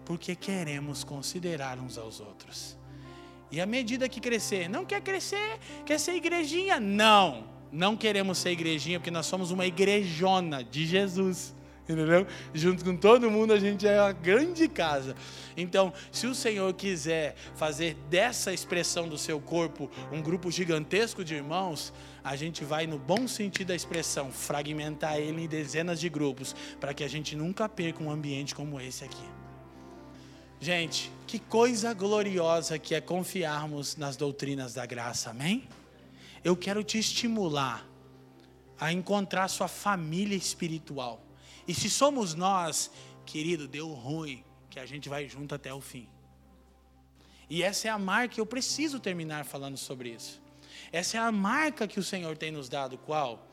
Porque 0.05 0.35
queremos 0.35 1.03
considerar 1.03 1.79
uns 1.79 1.97
aos 1.97 2.19
outros. 2.19 2.77
E 3.51 3.59
à 3.59 3.65
medida 3.65 4.07
que 4.07 4.19
crescer, 4.19 4.69
não 4.69 4.85
quer 4.85 5.01
crescer, 5.01 5.59
quer 5.85 5.99
ser 5.99 6.15
igrejinha? 6.15 6.79
Não, 6.79 7.45
não 7.71 7.95
queremos 7.95 8.37
ser 8.37 8.51
igrejinha 8.51 8.99
porque 8.99 9.11
nós 9.11 9.25
somos 9.25 9.51
uma 9.51 9.65
igrejona 9.65 10.63
de 10.63 10.85
Jesus 10.85 11.56
entendeu? 11.87 12.27
Junto 12.53 12.83
com 12.83 12.95
todo 12.95 13.29
mundo 13.31 13.53
a 13.53 13.59
gente 13.59 13.87
é 13.87 14.01
uma 14.01 14.11
grande 14.11 14.67
casa. 14.67 15.15
Então, 15.55 15.93
se 16.11 16.27
o 16.27 16.35
Senhor 16.35 16.73
quiser 16.73 17.35
fazer 17.55 17.95
dessa 18.09 18.53
expressão 18.53 19.07
do 19.07 19.17
seu 19.17 19.39
corpo 19.39 19.89
um 20.11 20.21
grupo 20.21 20.51
gigantesco 20.51 21.23
de 21.23 21.35
irmãos, 21.35 21.93
a 22.23 22.35
gente 22.35 22.63
vai, 22.63 22.85
no 22.85 22.99
bom 22.99 23.27
sentido 23.27 23.69
da 23.69 23.75
expressão, 23.75 24.31
fragmentar 24.31 25.17
ele 25.17 25.43
em 25.43 25.47
dezenas 25.47 25.99
de 25.99 26.09
grupos, 26.09 26.55
para 26.79 26.93
que 26.93 27.03
a 27.03 27.07
gente 27.07 27.35
nunca 27.35 27.69
perca 27.69 28.03
um 28.03 28.11
ambiente 28.11 28.53
como 28.53 28.79
esse 28.81 29.03
aqui. 29.03 29.25
Gente, 30.59 31.11
que 31.27 31.37
coisa 31.37 31.93
gloriosa 31.93 32.79
que 32.79 32.95
é 32.95 33.01
confiarmos 33.01 33.95
nas 33.95 34.17
doutrinas 34.17 34.73
da 34.73 34.85
graça, 34.85 35.29
amém? 35.29 35.67
Eu 36.43 36.55
quero 36.55 36.83
te 36.83 36.97
estimular 36.97 37.85
a 38.79 38.91
encontrar 38.91 39.47
sua 39.47 39.67
família 39.67 40.35
espiritual. 40.35 41.26
E 41.67 41.73
se 41.73 41.89
somos 41.89 42.33
nós, 42.33 42.89
querido, 43.25 43.67
deu 43.67 43.89
ruim, 43.89 44.43
que 44.69 44.79
a 44.79 44.85
gente 44.85 45.09
vai 45.09 45.27
junto 45.27 45.53
até 45.53 45.73
o 45.73 45.81
fim. 45.81 46.07
E 47.49 47.63
essa 47.63 47.87
é 47.87 47.91
a 47.91 47.97
marca, 47.97 48.39
eu 48.39 48.45
preciso 48.45 48.99
terminar 48.99 49.45
falando 49.45 49.77
sobre 49.77 50.09
isso. 50.09 50.41
Essa 50.91 51.17
é 51.17 51.19
a 51.19 51.31
marca 51.31 51.87
que 51.87 51.99
o 51.99 52.03
Senhor 52.03 52.37
tem 52.37 52.51
nos 52.51 52.69
dado, 52.69 52.97
qual? 52.97 53.45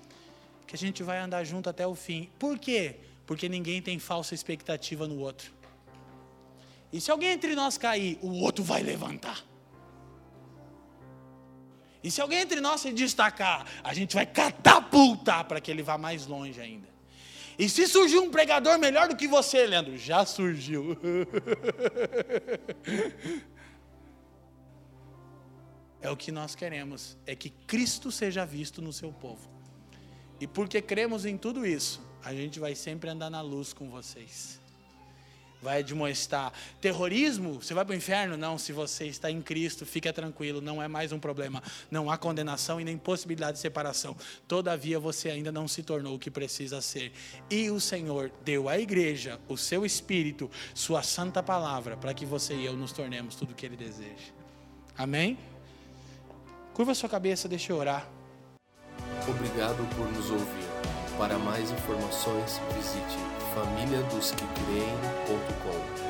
Que 0.66 0.76
a 0.76 0.78
gente 0.78 1.02
vai 1.02 1.18
andar 1.18 1.44
junto 1.44 1.68
até 1.68 1.86
o 1.86 1.94
fim. 1.94 2.30
Por 2.38 2.58
quê? 2.58 2.96
Porque 3.26 3.48
ninguém 3.48 3.80
tem 3.80 3.98
falsa 3.98 4.34
expectativa 4.34 5.06
no 5.08 5.18
outro. 5.18 5.52
E 6.92 7.00
se 7.00 7.10
alguém 7.10 7.30
entre 7.30 7.54
nós 7.56 7.76
cair, 7.76 8.18
o 8.22 8.30
outro 8.40 8.62
vai 8.62 8.82
levantar. 8.82 9.42
E 12.02 12.10
se 12.10 12.20
alguém 12.20 12.40
entre 12.40 12.60
nós 12.60 12.82
se 12.82 12.92
destacar, 12.92 13.66
a 13.82 13.94
gente 13.94 14.14
vai 14.14 14.26
catapultar 14.26 15.44
para 15.44 15.60
que 15.60 15.70
ele 15.70 15.82
vá 15.82 15.96
mais 15.96 16.26
longe 16.26 16.60
ainda. 16.60 16.93
E 17.58 17.68
se 17.68 17.86
surgir 17.86 18.18
um 18.18 18.30
pregador 18.30 18.78
melhor 18.78 19.08
do 19.08 19.16
que 19.16 19.28
você, 19.28 19.66
Leandro? 19.66 19.96
Já 19.96 20.24
surgiu. 20.24 20.96
É 26.00 26.10
o 26.10 26.16
que 26.18 26.30
nós 26.30 26.54
queremos, 26.54 27.16
é 27.26 27.34
que 27.34 27.48
Cristo 27.48 28.12
seja 28.12 28.44
visto 28.44 28.82
no 28.82 28.92
seu 28.92 29.10
povo. 29.10 29.48
E 30.38 30.46
porque 30.46 30.82
cremos 30.82 31.24
em 31.24 31.38
tudo 31.38 31.64
isso, 31.64 31.98
a 32.22 32.34
gente 32.34 32.60
vai 32.60 32.74
sempre 32.74 33.08
andar 33.08 33.30
na 33.30 33.40
luz 33.40 33.72
com 33.72 33.88
vocês 33.88 34.60
vai 35.64 35.78
admoestar. 35.78 36.52
Terrorismo, 36.80 37.54
você 37.54 37.72
vai 37.72 37.84
para 37.84 37.94
o 37.94 37.96
inferno? 37.96 38.36
Não, 38.36 38.58
se 38.58 38.70
você 38.70 39.06
está 39.06 39.30
em 39.30 39.40
Cristo, 39.40 39.86
fica 39.86 40.12
tranquilo, 40.12 40.60
não 40.60 40.82
é 40.82 40.86
mais 40.86 41.10
um 41.10 41.18
problema. 41.18 41.62
Não 41.90 42.10
há 42.10 42.18
condenação 42.18 42.78
e 42.78 42.84
nem 42.84 42.98
possibilidade 42.98 43.54
de 43.54 43.58
separação. 43.60 44.14
Todavia 44.46 45.00
você 45.00 45.30
ainda 45.30 45.50
não 45.50 45.66
se 45.66 45.82
tornou 45.82 46.16
o 46.16 46.18
que 46.18 46.30
precisa 46.30 46.82
ser. 46.82 47.12
E 47.50 47.70
o 47.70 47.80
Senhor 47.80 48.30
deu 48.44 48.68
à 48.68 48.78
igreja 48.78 49.40
o 49.48 49.56
seu 49.56 49.86
espírito, 49.86 50.50
sua 50.74 51.02
santa 51.02 51.42
palavra, 51.42 51.96
para 51.96 52.12
que 52.12 52.26
você 52.26 52.54
e 52.54 52.66
eu 52.66 52.74
nos 52.74 52.92
tornemos 52.92 53.34
tudo 53.34 53.52
o 53.52 53.54
que 53.54 53.64
ele 53.64 53.76
deseja. 53.76 54.32
Amém? 54.96 55.38
Curva 56.74 56.94
sua 56.94 57.08
cabeça, 57.08 57.48
deixa 57.48 57.72
eu 57.72 57.78
orar. 57.78 58.06
Obrigado 59.26 59.88
por 59.96 60.12
nos 60.12 60.30
ouvir. 60.30 60.68
Para 61.16 61.38
mais 61.38 61.70
informações, 61.70 62.60
visite 62.74 63.33
famíliadosquecreem.com. 63.54 66.03